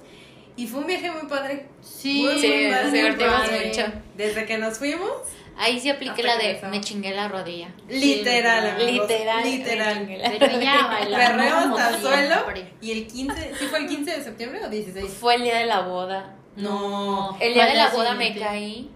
Y 0.57 0.67
fue 0.67 0.81
un 0.81 0.87
viaje 0.87 1.09
muy 1.09 1.29
padre. 1.29 1.67
Sí, 1.81 2.23
muy, 2.23 2.39
Sí, 2.39 2.47
muy 2.47 2.71
padre, 2.71 2.91
divertimos 2.91 3.51
mucho. 3.51 3.93
Desde 4.15 4.45
que 4.45 4.57
nos 4.57 4.77
fuimos, 4.77 5.09
Ahí 5.57 5.79
sí 5.79 5.89
apliqué 5.89 6.23
la 6.23 6.37
de 6.37 6.59
me 6.69 6.81
chingué 6.81 7.11
la 7.11 7.27
rodilla. 7.27 7.69
literal, 7.87 8.77
literal. 8.79 8.81
amigos, 8.81 9.07
Literal. 9.07 10.09
literal. 10.09 11.07
Perreo 11.09 11.55
hasta 11.55 11.89
el 11.89 12.01
suelo. 12.01 12.35
Y 12.81 12.91
el 12.91 13.07
15, 13.07 13.51
¿sí 13.59 13.65
fue 13.67 13.79
el 13.79 13.87
15 13.87 14.11
de 14.11 14.23
septiembre 14.23 14.65
o 14.65 14.69
16? 14.69 15.11
Fue 15.13 15.35
el 15.35 15.43
día 15.43 15.59
de 15.59 15.65
la 15.65 15.81
boda. 15.81 16.35
No. 16.55 17.37
El 17.39 17.53
día 17.53 17.65
de 17.65 17.75
la 17.75 17.89
boda 17.89 18.13
me 18.15 18.37
caí. 18.37 18.89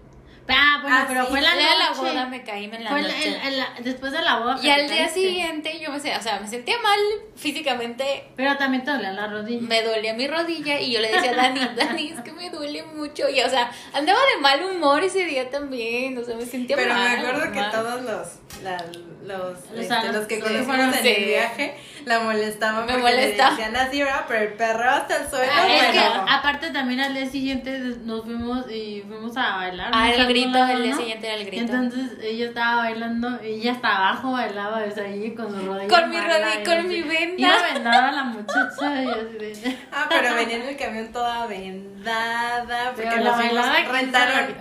Ah, 0.48 0.78
bueno, 0.80 0.96
Ah, 0.96 1.04
pero 1.08 1.22
sí, 1.24 1.30
fue 1.30 1.38
El 1.40 1.44
la 1.44 1.56
día 1.56 1.70
de 1.70 1.76
la 1.78 1.88
noche. 1.90 2.00
boda 2.02 2.26
me 2.26 2.44
caí 2.44 2.64
en 2.66 2.84
la 2.84 2.90
Fue 2.90 3.00
el- 3.00 3.06
noche. 3.08 3.28
el- 3.48 3.54
el- 3.78 3.84
después 3.84 4.12
de 4.12 4.22
la 4.22 4.38
boda. 4.38 4.56
Y 4.62 4.70
al 4.70 4.86
día 4.86 4.98
caíste. 4.98 5.20
siguiente 5.20 5.80
yo 5.80 5.90
me, 5.90 5.96
o 5.96 6.00
sea, 6.22 6.38
me 6.40 6.46
sentía 6.46 6.76
mal 6.82 7.00
físicamente. 7.34 8.28
Pero 8.36 8.56
también 8.56 8.84
te 8.84 8.92
dolía 8.92 9.12
la 9.12 9.26
rodilla. 9.26 9.60
Me 9.62 9.82
dolía 9.82 10.14
mi 10.14 10.28
rodilla 10.28 10.78
y 10.80 10.92
yo 10.92 11.00
le 11.00 11.10
decía 11.10 11.32
a 11.32 11.34
Dani, 11.34 11.60
Dani, 11.76 12.08
es 12.12 12.20
que 12.20 12.30
me 12.32 12.48
duele 12.50 12.84
mucho. 12.84 13.28
Y, 13.28 13.40
o 13.40 13.48
sea, 13.50 13.72
andaba 13.92 14.18
de 14.36 14.40
mal 14.40 14.62
humor 14.64 15.02
ese 15.02 15.24
día 15.24 15.50
también. 15.50 16.16
O 16.16 16.24
sea, 16.24 16.36
me 16.36 16.46
sentía 16.46 16.76
Pero 16.76 16.94
mal. 16.94 17.10
me 17.20 17.26
acuerdo 17.28 17.52
que 17.52 17.58
mal. 17.60 17.70
todos 17.72 18.02
los, 18.02 18.28
la- 18.62 18.84
los, 19.26 19.58
Los 19.72 19.80
este, 19.80 20.12
los 20.12 20.26
que 20.26 20.36
que 20.36 20.40
conocimos 20.40 20.66
fueron, 20.66 20.94
en 20.94 21.02
sí. 21.02 21.08
el 21.08 21.24
viaje 21.24 21.76
la 22.04 22.20
molestaban 22.20 22.86
Me 22.86 22.96
molestaba. 22.96 23.56
le 23.56 23.84
decían. 23.84 24.08
Pero 24.28 24.40
el 24.44 24.52
perro 24.52 24.88
hasta 24.88 25.16
el 25.16 25.28
suelo. 25.28 25.52
Ah, 25.52 25.66
es 25.68 25.82
que 25.86 25.98
bueno. 25.98 26.24
aparte 26.28 26.70
también 26.70 27.00
al 27.00 27.12
día 27.12 27.26
siguiente 27.28 27.76
nos 28.04 28.22
fuimos 28.24 28.70
y 28.70 29.02
fuimos 29.04 29.36
a 29.36 29.56
bailar. 29.56 29.90
Ah, 29.92 30.10
el 30.12 30.26
grito, 30.28 30.50
lado, 30.50 30.72
el 30.74 30.82
día 30.84 30.92
¿no? 30.92 30.98
siguiente 30.98 31.26
era 31.26 31.36
el 31.38 31.46
grito. 31.46 31.72
Entonces 31.74 32.18
ella 32.22 32.46
estaba 32.46 32.76
bailando 32.82 33.40
y 33.42 33.46
ella 33.46 33.72
hasta 33.72 33.96
abajo 33.96 34.30
bailaba 34.32 34.78
ahí 34.78 35.34
con 35.34 35.50
su 35.50 35.66
rodilla. 35.66 35.88
Con 35.88 36.10
mi 36.10 36.20
rodilla, 36.20 36.60
y 36.60 36.64
con 36.64 36.78
así. 36.78 36.86
mi 36.86 37.02
venda. 37.02 37.36
Iba 37.36 37.72
vendada 37.74 38.12
la 38.12 38.24
muchacha 38.24 39.02
y 39.02 39.08
así 39.10 39.38
de... 39.38 39.78
Ah, 39.90 40.06
pero 40.08 40.34
venía 40.36 40.56
en 40.56 40.62
el 40.68 40.76
camión 40.76 41.12
toda 41.12 41.46
vendada. 41.46 42.92
Porque 42.94 43.10
Pero 43.10 43.24
la. 43.24 43.32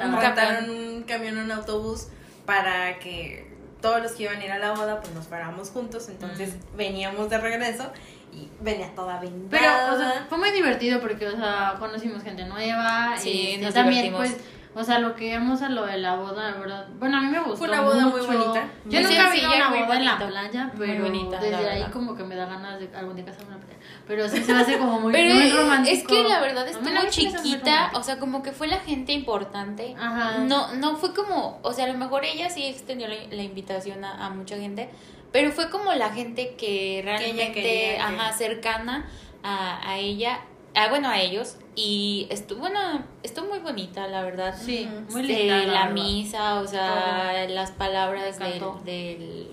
Un 0.05 0.21
rentaron 0.21 0.69
un 0.69 1.03
camión, 1.03 1.37
un 1.37 1.51
autobús 1.51 2.07
para 2.47 2.97
que 2.99 3.53
todos 3.85 4.01
los 4.01 4.13
que 4.13 4.23
iban 4.23 4.39
a 4.41 4.43
ir 4.43 4.51
a 4.51 4.57
la 4.57 4.71
boda 4.71 4.99
pues 4.99 5.13
nos 5.13 5.27
fuéramos 5.27 5.69
juntos. 5.69 6.09
Entonces 6.09 6.55
veníamos 6.75 7.29
de 7.29 7.37
regreso 7.37 7.91
y 8.33 8.49
venía 8.59 8.89
toda 8.95 9.19
vendada. 9.19 9.49
Pero, 9.51 9.93
o 9.93 9.97
sea, 9.99 10.25
fue 10.27 10.39
muy 10.39 10.49
divertido 10.49 10.99
porque, 10.99 11.27
o 11.27 11.37
sea, 11.37 11.75
conocimos 11.77 12.23
gente 12.23 12.45
nueva. 12.45 13.13
Sí, 13.15 13.29
y 13.29 13.51
este, 13.51 13.65
nos 13.65 13.73
también, 13.75 14.05
divertimos. 14.05 14.39
pues, 14.41 14.55
o 14.75 14.83
sea, 14.83 14.99
lo 14.99 15.15
que 15.15 15.27
íbamos 15.29 15.61
a 15.61 15.69
lo 15.69 15.85
de 15.85 15.97
la 15.97 16.15
boda, 16.15 16.51
la 16.51 16.57
verdad. 16.57 16.87
Bueno, 16.99 17.17
a 17.17 17.21
mí 17.21 17.27
me 17.29 17.39
gustó. 17.39 17.55
Fue 17.57 17.69
una 17.69 17.81
boda 17.81 18.05
muy 18.07 18.21
mucho. 18.21 18.27
bonita. 18.27 18.67
Yo 18.85 19.01
Muy 19.01 19.09
nunca 19.09 19.29
vi 19.31 19.39
una 19.45 19.69
muy 19.69 19.79
boda 19.83 19.95
en 19.97 20.05
la 20.05 20.17
playa, 20.27 20.71
Muy 20.75 20.87
pero 20.87 21.03
bonita, 21.05 21.39
desde 21.39 21.69
ahí 21.69 21.83
como 21.93 22.15
que 22.15 22.23
me 22.23 22.35
da 22.35 22.45
ganas 22.45 22.79
de 22.79 22.89
algún 22.95 23.15
día 23.15 23.25
casarme 23.25 23.53
en 23.53 23.59
la 23.61 23.65
playa. 23.65 23.79
Pero 24.07 24.29
sí 24.29 24.43
se 24.43 24.51
hace 24.53 24.77
como 24.77 24.99
muy, 24.99 25.13
Pero 25.13 25.33
muy 25.33 25.49
romántico. 25.49 25.95
es 25.95 26.03
que 26.07 26.23
la 26.29 26.39
verdad 26.41 26.67
estuvo 26.67 26.89
muy 26.91 27.09
chiquita, 27.09 27.91
o 27.95 28.03
sea, 28.03 28.19
como 28.19 28.43
que 28.43 28.51
fue 28.51 28.67
la 28.67 28.77
gente 28.79 29.13
importante. 29.13 29.95
Ajá. 29.99 30.39
No, 30.39 30.73
no 30.73 30.95
fue 30.97 31.13
como, 31.13 31.59
o 31.63 31.73
sea, 31.73 31.85
a 31.85 31.87
lo 31.87 31.97
mejor 31.97 32.25
ella 32.25 32.49
sí 32.49 32.65
extendió 32.65 33.07
la, 33.07 33.15
la 33.31 33.43
invitación 33.43 34.03
a, 34.03 34.25
a 34.25 34.29
mucha 34.29 34.57
gente, 34.57 34.89
pero 35.31 35.51
fue 35.51 35.69
como 35.69 35.93
la 35.93 36.09
gente 36.11 36.55
que 36.57 37.01
realmente, 37.03 37.51
que- 37.53 37.97
ajá, 37.99 38.31
cercana 38.33 39.05
a, 39.43 39.89
a 39.89 39.97
ella, 39.97 40.39
ah, 40.75 40.89
bueno, 40.89 41.09
a 41.09 41.19
ellos, 41.19 41.57
y 41.75 42.27
estuvo, 42.29 42.59
bueno, 42.61 43.03
estuvo 43.23 43.47
muy 43.47 43.59
bonita, 43.59 44.07
la 44.07 44.23
verdad. 44.23 44.55
Sí, 44.59 44.87
muy 45.11 45.21
Este, 45.21 45.33
linda. 45.43 45.57
la, 45.59 45.79
verdad. 45.87 45.91
misa, 45.91 46.55
o 46.61 46.67
sea, 46.67 47.45
las 47.49 47.71
palabras 47.71 48.39
del, 48.39 48.61
del, 48.85 49.47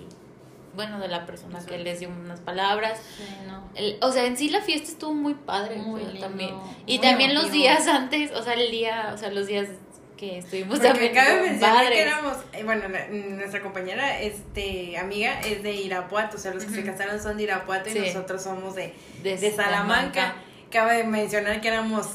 bueno, 0.75 0.99
de 0.99 1.09
la 1.09 1.27
persona 1.27 1.59
que 1.65 1.79
les 1.79 2.01
dio 2.01 2.09
unas 2.09 2.41
palabras. 2.41 3.01
Sí, 3.17 3.25
no. 3.47 3.63
El- 3.75 3.99
o 4.03 4.13
sea, 4.13 4.25
en 4.27 4.37
sí 4.37 4.51
la 4.51 4.61
fiesta 4.61 4.89
estuvo 4.91 5.13
muy 5.15 5.35
padre 5.35 5.77
Muy 5.77 6.03
lindo, 6.05 6.21
también. 6.21 6.55
Y 6.87 6.99
muy 6.99 7.07
también 7.07 7.35
los 7.35 7.45
emotivo. 7.45 7.63
días 7.65 7.87
antes, 7.89 8.33
o 8.33 8.43
sea, 8.43 8.55
el 8.55 8.71
día, 8.71 9.11
o 9.15 9.19
sea, 9.19 9.31
los 9.31 9.47
días 9.47 9.69
que 10.17 10.39
estuvimos 10.39 10.79
Porque 10.79 10.89
también 10.89 11.15
cabe 11.15 11.41
mencionar 11.51 11.89
que 11.89 12.01
éramos, 12.01 12.37
eh, 12.53 12.63
bueno, 12.63 12.89
la- 12.89 13.09
nuestra 13.09 13.61
compañera, 13.61 14.21
este, 14.21 14.97
amiga, 14.97 15.41
es 15.41 15.65
de 15.65 15.73
Irapuato, 15.75 16.37
o 16.37 16.41
sea, 16.41 16.55
los 16.55 16.65
que 16.65 16.71
se 16.71 16.81
Ujú. 16.83 16.91
casaron 16.93 17.21
son 17.21 17.37
de 17.37 17.43
Irapuato 17.43 17.89
y 17.89 17.93
Sí. 17.93 17.99
nosotros 17.99 18.41
somos 18.43 18.77
de, 18.77 18.95
de, 19.25 19.37
de 19.37 19.51
Salamanca. 19.53 20.35
Cabe 20.73 21.05
mencionar 21.05 21.61
que 21.61 21.69
éramos 21.69 22.07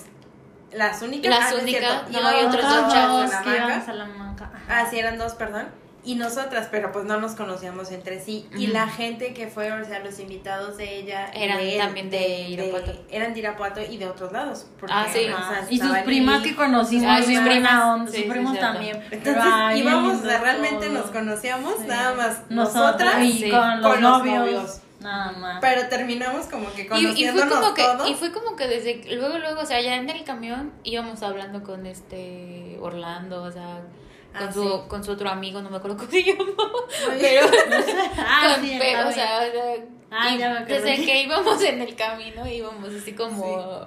las 0.73 1.01
únicas. 1.01 1.29
Las 1.29 1.53
ah, 1.53 1.55
únicas, 1.61 2.09
no, 2.11 2.19
otros 2.47 2.63
dos 2.63 3.29
de 3.31 3.81
Salamanca. 3.85 4.51
Ah, 4.69 4.85
sí, 4.89 4.99
eran 4.99 5.17
dos, 5.17 5.33
perdón. 5.35 5.67
Y 6.03 6.15
nosotras, 6.15 6.69
pero 6.71 6.93
pues 6.93 7.03
no 7.03 7.19
nos 7.19 7.33
conocíamos 7.35 7.91
entre 7.91 8.21
sí. 8.21 8.47
Y 8.57 8.67
la 8.67 8.87
gente 8.87 9.33
que 9.33 9.47
fue, 9.47 9.69
o 9.73 9.83
sea, 9.83 9.99
los 9.99 10.19
invitados 10.19 10.77
de 10.77 10.99
ella. 10.99 11.29
Eran 11.33 11.57
de 11.57 11.73
él, 11.73 11.79
también 11.81 12.09
de 12.09 12.47
Irapuato. 12.47 12.93
eran 13.11 13.33
de 13.33 13.39
Irapuato 13.39 13.81
y 13.81 13.97
de 13.97 14.07
otros 14.07 14.31
lados. 14.31 14.67
Porque, 14.79 14.93
Ah, 14.95 15.05
sí. 15.11 15.19
o 15.19 15.23
sea, 15.23 15.37
Ajá. 15.37 15.65
Y 15.69 15.77
sus 15.79 15.97
primas 15.99 16.43
que 16.43 16.55
conocimos, 16.55 17.25
sus 17.25 17.39
primas. 17.39 17.83
onda, 17.83 18.11
Sí, 18.11 18.17
sus 18.17 18.25
sí, 18.25 18.31
primos 18.31 18.57
también. 18.57 19.03
Entonces 19.11 19.43
ay, 19.45 19.81
íbamos, 19.81 20.13
lindo 20.13 20.27
o 20.27 20.31
sea, 20.31 20.39
realmente 20.39 20.85
todo. 20.87 20.97
nos 20.99 21.11
conocíamos 21.11 21.73
Sí. 21.81 21.87
nada 21.87 22.13
más 22.15 22.41
Nosotras 22.49 22.83
nosotras, 22.85 23.23
y 23.23 23.31
Sí. 23.33 23.49
con 23.49 23.81
los 23.81 23.91
con 23.91 24.01
los 24.01 24.25
novios. 24.25 24.81
Nada 24.99 25.31
más. 25.33 25.57
pero 25.61 25.87
terminamos 25.89 26.47
como 26.47 26.71
que 26.73 26.81
Y, 26.81 26.85
y 26.85 26.87
conociéndonos 26.87 27.43
fue 27.49 27.61
como 27.61 27.73
que 27.75 27.83
todos. 27.83 28.09
y 28.09 28.13
fue 28.15 28.31
como 28.31 28.55
que 28.55 28.67
desde 28.67 29.15
luego 29.15 29.37
luego 29.37 29.61
o 29.61 29.65
sea 29.65 29.79
ya 29.79 29.95
en 29.95 30.09
el 30.09 30.23
camión 30.23 30.73
íbamos 30.83 31.21
hablando 31.21 31.61
con 31.63 31.85
este 31.85 32.77
Orlando 32.81 33.43
o 33.43 33.51
sea 33.51 33.81
con 34.37 34.47
Ah, 34.49 34.51
su 34.51 34.63
sí. 34.63 34.69
con 34.87 35.03
su 35.03 35.11
otro 35.11 35.29
amigo 35.29 35.61
no 35.61 35.69
me 35.69 35.77
acuerdo 35.77 35.97
cómo 35.99 36.09
se 36.09 36.23
llama 36.23 36.43
Oye, 37.11 37.39
pero 37.41 37.47
ah, 38.17 38.53
con- 38.55 38.65
sí, 38.65 38.75
o 38.75 38.79
sea, 38.81 39.07
o 39.07 39.11
sea, 39.11 39.75
Ah, 40.09 40.29
y 40.33 40.37
ya 40.37 40.49
me 40.51 40.65
desde 40.65 40.95
que 41.05 41.21
íbamos 41.23 41.61
en 41.63 41.81
el 41.81 41.95
camino 41.95 42.47
íbamos 42.47 42.89
así 42.93 43.13
como 43.13 43.85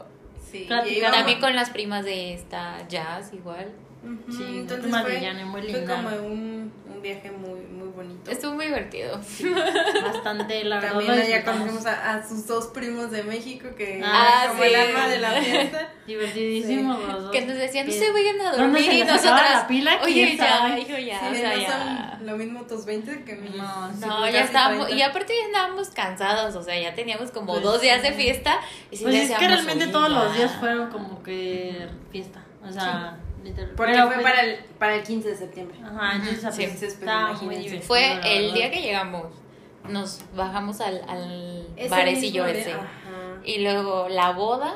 sí, 0.51 0.69
y 0.69 0.89
íbamos- 0.99 1.17
también 1.17 1.41
con 1.41 1.57
las 1.57 1.71
primas 1.71 2.05
de 2.05 2.35
esta 2.35 2.87
jazz 2.89 3.33
igual 3.33 3.69
Ujú, 4.03 4.33
Sí, 4.33 4.45
entonces 4.61 4.91
fue, 4.91 5.21
muy 5.45 5.61
fue 5.63 5.73
linda. 5.73 5.97
como 5.97 6.09
un, 6.27 6.73
un 6.91 7.03
viaje 7.03 7.31
muy, 7.31 7.61
muy 7.61 7.89
bonito. 7.89 8.31
estuvo 8.31 8.55
muy 8.55 8.65
divertido 8.67 9.21
Bastante, 10.03 10.65
la 10.65 10.77
verdad. 10.81 10.91
También 10.99 11.13
allá 11.21 11.45
conocimos 11.45 11.85
a, 11.87 12.15
a 12.15 12.27
sus 12.27 12.47
dos 12.47 12.69
primos 12.69 13.11
de 13.11 13.23
México 13.25 13.69
que 13.77 14.01
Ah, 14.03 14.47
como 14.49 14.63
sí. 14.63 14.69
el 14.71 14.75
alma 14.77 15.09
de 15.09 15.19
la 15.19 15.31
fiesta. 15.33 15.89
Divertidísimos 16.07 16.99
los 17.03 17.23
dos. 17.25 17.31
que 17.31 17.43
nos 17.45 17.57
decían 17.57 17.87
no 17.87 17.93
se 17.93 18.11
vayan 18.13 18.41
a 18.41 18.45
¿Dónde 18.53 18.59
dormir 18.63 18.85
se 18.85 18.95
y 18.95 19.05
nosotras 19.05 19.51
la 19.53 19.67
pila? 19.67 19.99
oye 20.03 20.13
¿Quién 20.15 20.37
ya 20.39 20.79
hijo 20.79 20.99
ya 20.99 21.19
Sí, 21.21 21.27
o 21.27 21.31
no 21.31 21.35
sea 21.37 21.57
ya 21.57 21.71
son 22.17 22.27
lo 22.27 22.37
mismo 22.37 22.63
tus 22.67 22.85
20 22.85 23.25
que 23.25 23.37
mis. 23.37 23.55
No, 23.55 23.91
sí, 23.93 24.01
No, 24.07 24.29
ya 24.31 24.41
estábamos, 24.43 24.87
30. 24.87 24.97
y 24.99 25.03
aparte 25.09 25.33
ya 25.39 25.47
estábamos 25.47 25.89
cansados, 25.91 26.55
o 26.55 26.63
sea, 26.63 26.79
ya 26.81 26.95
teníamos 26.95 27.31
como 27.31 27.53
Pues 27.53 27.63
dos 27.63 27.81
días 27.81 28.03
de 28.03 28.09
sí. 28.11 28.15
fiesta. 28.15 28.61
Y 28.91 28.97
sí 28.97 29.05
Pues 29.05 29.15
es 29.31 29.31
que 29.39 29.47
realmente 29.49 29.85
"Oye, 29.85 29.93
todos 29.93 30.09
ya". 30.09 30.15
los 30.15 30.37
días 30.37 30.53
fueron 30.59 30.91
como 30.91 31.23
que 31.23 31.87
fiesta. 32.11 32.43
O 32.63 32.71
sea, 32.73 33.19
Porque 33.43 33.93
Pero, 33.93 34.07
fue 34.07 34.14
pues, 34.14 34.22
para 34.26 34.41
el, 34.43 34.57
para 34.78 34.95
el 34.97 35.03
15 35.03 35.28
de 35.30 35.36
septiembre. 35.36 35.78
Ajá, 35.84 36.16
entonces, 36.16 36.55
Sí. 36.55 36.66
pues, 37.01 37.43
muy 37.43 37.57
divertido. 37.57 37.82
Fue 37.82 38.12
el 38.12 38.43
verdad. 38.43 38.55
día 38.55 38.70
que 38.70 38.82
llegamos, 38.82 39.26
nos 39.88 40.20
bajamos 40.36 40.80
al, 40.80 41.03
al 41.09 41.66
Ese 41.76 41.88
barecillo 41.88 42.47
ese. 42.47 42.72
Ajá. 42.72 42.86
Y 43.45 43.62
luego 43.62 44.09
la 44.09 44.32
boda, 44.32 44.74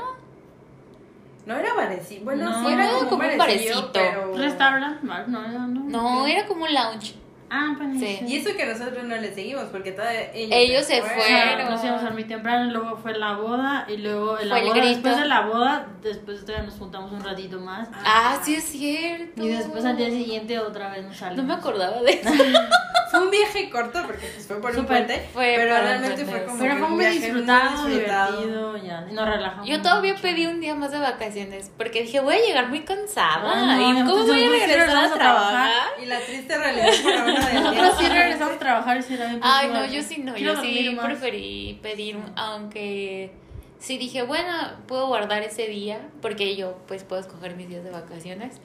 No 1.47 1.57
era 1.57 1.75
parecido. 1.75 2.25
Bueno, 2.25 2.49
No. 2.51 2.67
sí 2.67 2.73
era 2.73 2.85
Era 2.85 2.95
como, 2.95 3.11
como 3.11 3.29
un 3.29 3.37
barecito, 3.39 3.91
pero... 3.93 4.35
Restaurant, 4.35 5.03
bar, 5.03 5.29
no, 5.29 5.47
no, 5.47 5.67
no. 5.67 5.81
No, 5.91 6.27
era 6.27 6.47
como 6.47 6.65
un 6.65 6.73
lounge. 6.73 7.15
Ah, 7.57 7.73
pues 7.79 8.01
Sí. 8.01 8.19
Y 8.27 8.37
eso 8.39 8.51
que 8.57 8.67
nosotros 8.67 9.05
no 9.05 9.15
le 9.17 9.33
seguimos, 9.33 9.65
porque 9.67 9.93
todavía 9.93 10.33
ellos, 10.35 10.51
Ellos 10.53 10.85
se 10.87 11.01
fueron. 11.03 11.71
nos 11.71 11.85
íbamos 11.85 12.03
a 12.03 12.07
dormir 12.07 12.27
temprano, 12.27 12.73
luego 12.73 12.97
fue 12.97 13.17
la 13.17 13.35
boda 13.37 13.87
y 13.89 13.97
luego 13.99 14.39
en 14.41 14.49
la 14.49 14.55
Fue 14.57 14.63
el 14.65 14.69
boda, 14.71 14.77
grito. 14.81 14.93
después 14.95 15.17
de 15.19 15.25
la 15.29 15.41
boda, 15.43 15.87
después 16.03 16.41
todavía 16.45 16.67
nos 16.67 16.75
juntamos 16.75 17.13
un 17.13 17.23
ratito 17.23 17.61
más. 17.61 17.89
Ah, 18.05 18.41
sí 18.43 18.57
es 18.57 18.65
cierto. 18.65 19.41
Y 19.45 19.51
después 19.51 19.85
al 19.85 19.97
día 19.97 20.11
siguiente 20.11 20.59
otra 20.59 20.89
vez 20.91 21.05
nos 21.05 21.17
salimos. 21.17 21.45
No 21.45 21.49
me 21.55 21.61
acordaba 21.61 22.03
de 22.03 22.11
eso. 22.15 22.31
Fue 23.15 23.25
un 23.25 23.31
viaje 23.31 23.71
corto, 23.71 24.03
porque 24.07 24.27
pues, 24.27 24.47
fue 24.47 24.61
por 24.61 24.71
un 24.71 24.77
Súper. 24.77 25.07
puente, 25.07 25.29
Fue 25.33 25.55
pero 25.57 25.75
un 25.77 25.81
realmente 25.83 26.25
fue 26.25 26.45
como 26.45 26.59
Pero 26.59 26.75
que 26.75 26.81
fue 26.81 26.89
muy 26.89 26.99
viaje 26.99 27.19
disfrutado, 27.21 27.87
disfrutado. 27.87 28.33
divertido, 28.41 28.77
ya. 28.79 29.07
Y 29.09 29.13
nos 29.15 29.29
relajamos. 29.29 29.69
Yo 29.69 29.83
todavía 29.83 30.13
mucho. 30.13 30.23
pedí 30.23 30.47
un 30.47 30.61
día 30.61 30.75
más 30.75 30.91
de 30.91 30.99
vacaciones 30.99 31.71
porque 31.79 32.03
dije, 32.03 32.19
voy 32.21 32.35
a 32.35 32.41
llegar 32.45 32.69
muy 32.69 32.81
cansada. 32.81 33.53
Ah, 33.55 33.77
no, 33.77 34.01
¿Y 34.01 34.05
cómo 34.05 34.25
voy 34.25 34.45
a 34.45 34.49
regresar 34.49 34.81
a 34.81 34.87
trabajar. 34.87 35.19
trabajar? 35.19 35.83
Y 36.03 36.07
la 36.07 36.19
triste 36.21 36.59
realidad 36.59 36.89
para 37.05 37.25
una 37.25 37.47
de 37.49 37.55
Nosotros 37.61 37.95
sí 38.01 38.09
regresamos 38.09 38.55
a 38.55 38.59
trabajar 38.59 38.97
y 38.99 39.03
sí 39.03 39.15
era 39.15 39.27
bien 39.27 39.41
Ay, 39.43 39.69
no, 39.73 39.87
yo 39.87 40.03
sí 40.03 40.19
no. 40.19 40.35
Quiero 40.35 40.55
Yo 40.55 40.61
sí 40.61 40.99
preferí 41.01 41.79
pedir, 41.83 42.17
un- 42.17 42.33
aunque 42.37 43.31
sí 43.79 43.99
dije, 43.99 44.23
bueno, 44.23 44.51
puedo 44.89 45.07
guardar 45.07 45.43
ese 45.43 45.67
día 45.69 46.01
porque 46.21 46.57
yo 46.57 46.79
pues 46.89 47.05
puedo 47.05 47.21
escoger 47.21 47.55
mis 47.55 47.69
días 47.69 47.85
de 47.85 47.91
vacaciones. 47.91 48.57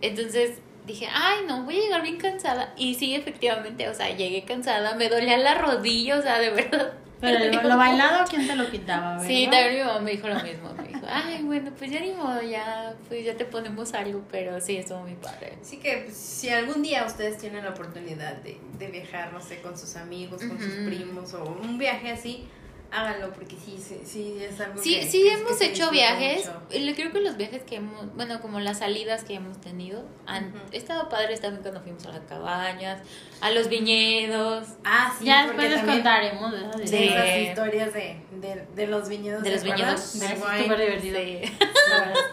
Entonces 0.00 0.58
dije, 0.86 1.08
ay, 1.12 1.40
no, 1.46 1.64
voy 1.64 1.76
a 1.78 1.80
llegar 1.80 2.02
bien 2.02 2.16
cansada. 2.16 2.72
Y 2.76 2.94
sí, 2.94 3.14
efectivamente, 3.14 3.88
o 3.88 3.94
sea, 3.94 4.14
llegué 4.14 4.44
cansada, 4.44 4.94
me 4.94 5.08
dolía 5.08 5.36
la 5.36 5.54
rodilla, 5.54 6.18
o 6.18 6.22
sea, 6.22 6.38
de 6.38 6.50
verdad. 6.50 6.92
Pero 7.20 7.38
lo, 7.52 7.62
lo 7.68 7.76
bailado, 7.76 8.24
¿quién 8.28 8.46
te 8.46 8.54
lo 8.56 8.70
quitaba? 8.70 9.12
¿verdad? 9.12 9.26
Sí, 9.26 9.48
también 9.50 9.74
mi 9.74 9.80
mamá 9.80 10.00
me 10.00 10.10
dijo 10.12 10.28
lo 10.28 10.42
mismo. 10.42 10.72
Me 10.74 10.88
dijo, 10.88 11.06
ay, 11.08 11.42
bueno, 11.42 11.72
pues 11.76 11.90
ya 11.90 12.00
ni 12.00 12.12
modo, 12.12 12.40
ya, 12.42 12.94
pues 13.08 13.24
ya 13.24 13.36
te 13.36 13.44
ponemos 13.44 13.94
algo, 13.94 14.22
pero 14.30 14.60
sí, 14.60 14.76
estuvo 14.76 15.00
muy 15.00 15.14
padre. 15.14 15.58
Así 15.60 15.78
que 15.78 16.02
pues, 16.04 16.16
si 16.16 16.50
algún 16.50 16.82
día 16.82 17.04
ustedes 17.06 17.38
tienen 17.38 17.64
la 17.64 17.70
oportunidad 17.70 18.36
de, 18.36 18.58
de 18.78 18.86
viajar, 18.88 19.32
no 19.32 19.40
sé, 19.40 19.60
con 19.60 19.76
sus 19.76 19.96
amigos, 19.96 20.42
con 20.42 20.58
sus 20.60 20.72
primos 20.86 21.34
o 21.34 21.44
un 21.44 21.78
viaje 21.78 22.10
así, 22.10 22.48
háganlo 22.92 23.32
porque 23.32 23.56
sí, 23.56 23.78
sí, 23.82 24.00
sí 24.04 24.36
es 24.40 24.60
algo 24.60 24.80
Sí, 24.82 25.00
que, 25.00 25.06
sí 25.06 25.22
que- 25.22 25.32
hemos 25.32 25.56
que 25.58 25.66
hecho 25.66 25.90
viajes. 25.90 26.46
mucho. 26.46 26.94
Creo 26.96 27.12
que 27.12 27.20
los 27.20 27.36
viajes 27.36 27.62
que 27.64 27.76
hemos, 27.76 28.14
bueno, 28.14 28.40
como 28.40 28.60
las 28.60 28.78
salidas 28.78 29.24
que 29.24 29.34
hemos 29.34 29.60
tenido, 29.60 30.04
han 30.26 30.48
Ujú. 30.48 30.58
estado 30.72 31.08
padres 31.08 31.40
también 31.40 31.62
cuando 31.62 31.80
fuimos 31.82 32.06
a 32.06 32.12
las 32.12 32.20
cabañas, 32.28 33.00
a 33.40 33.50
los 33.50 33.68
viñedos, 33.68 34.68
Ah, 34.84 35.12
sí, 35.18 35.24
Ya 35.26 35.46
después 35.46 35.70
les 35.70 35.82
contaremos 35.82 36.52
de 36.52 36.58
esas 36.58 36.76
de 36.76 36.84
historias. 36.84 37.24
esas 37.26 37.38
historias 37.48 37.92
de, 37.94 38.20
de, 38.40 38.66
de 38.74 38.86
los 38.86 39.08
viñedos. 39.08 39.42
De 39.42 39.50
los 39.52 39.62
viñedos. 39.62 40.00
Súper 40.00 40.78
divertido. 40.78 41.18
Sí. 41.18 41.40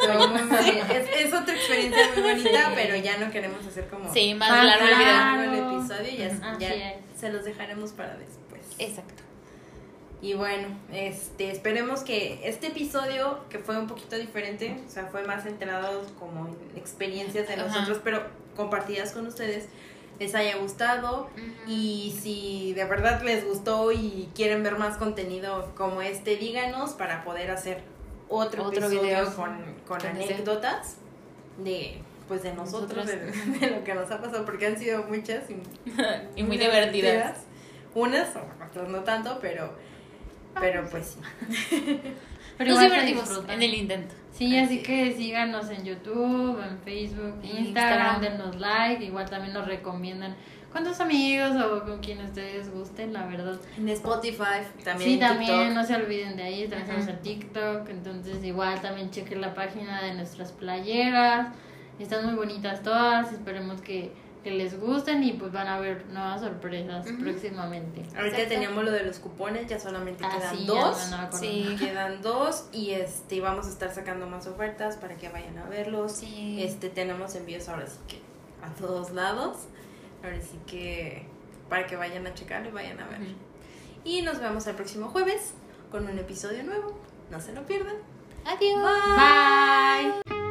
Es, 0.94 1.26
es 1.28 1.34
otra 1.34 1.54
experiencia 1.56 2.10
muy 2.16 2.24
bonita, 2.24 2.72
pero 2.76 2.96
ya 2.96 3.18
no 3.18 3.32
queremos 3.32 3.66
hacer 3.66 3.88
como 3.88 4.12
Sí, 4.14 4.34
más 4.34 4.50
largo 4.50 4.86
el 5.42 5.50
video. 5.50 5.78
episodio 5.80 6.10
y 6.12 6.18
ya, 6.18 6.30
ya 6.60 6.96
se 7.20 7.30
los 7.32 7.44
dejaremos 7.46 7.92
para 7.92 8.16
después. 8.18 8.62
Exacto. 8.80 9.24
Y 10.24 10.36
bueno, 10.36 10.70
este, 10.94 11.52
esperemos 11.52 12.00
que 12.00 12.40
este 12.48 12.68
episodio, 12.68 13.42
que 13.50 13.60
fue 13.60 13.78
un 13.78 13.88
poquito 13.88 14.16
diferente, 14.16 14.82
o 14.88 14.90
sea, 14.90 15.08
fue 15.08 15.24
más 15.24 15.44
centrado 15.44 16.02
como 16.18 16.48
en 16.48 16.56
experiencias 16.78 17.46
de 17.50 17.56
Ajá. 17.56 17.66
nosotros, 17.66 18.00
pero 18.06 18.24
compartidas 18.56 19.12
con 19.12 19.28
ustedes, 19.28 19.68
les 20.20 20.34
haya 20.34 20.56
gustado. 20.56 21.30
Y 21.68 22.18
si 22.22 22.72
de 22.74 22.86
verdad 22.86 23.22
les 23.22 23.46
gustó 23.46 23.92
y 23.92 24.30
quieren 24.34 24.64
ver 24.64 24.78
más 24.78 24.96
contenido 24.96 25.74
como 25.76 26.02
este, 26.02 26.38
díganos 26.38 26.92
para 26.92 27.26
poder 27.26 27.52
hacer 27.52 27.82
otro, 28.30 28.64
Otro 28.64 28.88
episodio 28.88 29.02
video 29.02 29.36
con, 29.36 29.76
con 29.86 30.06
anécdotas 30.06 30.96
de 31.58 32.02
pues 32.30 32.44
de 32.44 32.54
nosotros, 32.54 33.06
de, 33.60 33.72
lo 33.72 33.84
que 33.84 33.94
nos 33.94 34.10
ha 34.10 34.22
pasado, 34.22 34.46
porque 34.46 34.68
han 34.68 34.80
sido 34.80 35.04
muchas 35.04 35.44
y, 35.50 35.62
Y 36.40 36.44
muy 36.44 36.58
divertidas. 36.58 37.40
Unas, 37.94 38.30
otras 38.70 38.88
no 38.88 39.02
tanto, 39.02 39.38
pero, 39.42 39.74
pero 40.60 40.86
pues 40.90 41.18
sí. 41.70 42.02
Pero 42.58 42.70
Nos 42.72 42.82
divertimos 42.82 43.42
en 43.48 43.64
el 43.64 43.74
intento. 43.74 44.14
Sí, 44.32 44.56
así 44.58 44.84
que 44.84 45.12
síganos 45.14 45.70
en 45.72 45.84
YouTube, 45.84 46.60
en 46.62 46.78
Facebook, 46.80 47.40
En 47.42 47.66
Instagram, 47.66 47.66
Instagram. 47.66 48.22
denos 48.22 48.56
like, 48.60 49.04
igual 49.04 49.28
también 49.28 49.54
nos 49.54 49.66
recomiendan 49.66 50.36
con 50.72 50.84
tus 50.84 51.00
amigos 51.00 51.52
o 51.56 51.84
con 51.84 52.00
quien 52.00 52.20
ustedes 52.24 52.72
gusten, 52.72 53.14
la 53.14 53.26
verdad. 53.28 53.60
En 53.78 53.90
Spotify, 53.90 54.62
también 54.84 55.10
sí, 55.10 55.14
en 55.14 55.20
también 55.20 55.52
TikTok. 55.52 55.76
no 55.76 55.84
se 55.86 55.96
olviden 55.96 56.36
de 56.36 56.44
ahí, 56.44 56.68
también 56.68 56.82
estamos 56.82 57.08
en 57.08 57.22
TikTok, 57.22 57.90
entonces 57.90 58.44
igual 58.44 58.82
también 58.82 59.12
chequen 59.12 59.40
la 59.40 59.54
página 59.54 60.02
de 60.02 60.16
nuestras 60.16 60.52
playeras, 60.52 61.48
están 62.00 62.26
muy 62.26 62.34
bonitas 62.36 62.82
todas, 62.82 63.32
esperemos 63.32 63.82
que, 63.82 64.12
que 64.44 64.52
les 64.52 64.80
gusten 64.80 65.24
y 65.24 65.34
pues 65.34 65.52
van 65.52 65.68
a 65.68 65.80
ver 65.80 66.06
nuevas 66.08 66.42
sorpresas 66.42 67.06
Ujú. 67.10 67.24
próximamente. 67.24 68.02
Ahorita 68.16 68.26
Exacto. 68.38 68.50
teníamos 68.50 68.84
lo 68.84 68.92
de 68.92 69.04
los 69.04 69.20
cupones, 69.20 69.68
ya 69.68 69.80
solamente 69.80 70.24
Ah, 70.26 70.38
quedan 70.38 70.58
sí, 70.58 70.66
ya 70.66 70.74
dos. 70.74 71.04
andaba 71.06 71.24
acordando. 71.24 71.70
Sí. 71.70 71.76
Quedan 71.80 72.22
dos 72.22 72.66
y 72.74 72.92
este 72.92 73.40
vamos 73.42 73.68
a 73.68 73.70
estar 73.70 73.94
sacando 73.94 74.28
más 74.28 74.46
ofertas 74.48 74.98
para 74.98 75.16
que 75.16 75.30
vayan 75.30 75.58
a 75.58 75.66
verlos. 75.70 76.12
Sí. 76.14 76.62
Este 76.62 76.90
tenemos 76.90 77.36
envíos 77.36 77.70
ahora 77.70 77.88
sí 77.88 77.98
que 78.08 78.20
a 78.66 78.70
todos 78.76 79.12
lados. 79.12 79.58
Ahora 80.24 80.40
sí 80.42 80.60
que 80.68 81.26
para 81.70 81.88
que 81.88 81.96
vayan 81.96 82.28
a 82.28 82.34
checarlo 82.34 82.70
y 82.70 82.72
vayan 82.74 83.00
a 83.00 83.08
ver. 83.08 83.22
Ujú. 83.22 83.32
Y 84.04 84.22
nos 84.24 84.40
vemos 84.40 84.68
el 84.68 84.76
próximo 84.76 85.08
jueves 85.08 85.54
con 85.92 86.06
un 86.08 86.20
episodio 86.20 86.64
nuevo. 86.64 87.00
No 87.32 87.40
se 87.40 87.54
lo 87.54 87.66
pierdan. 87.66 87.96
Adiós. 88.46 88.84
Bye. 90.26 90.43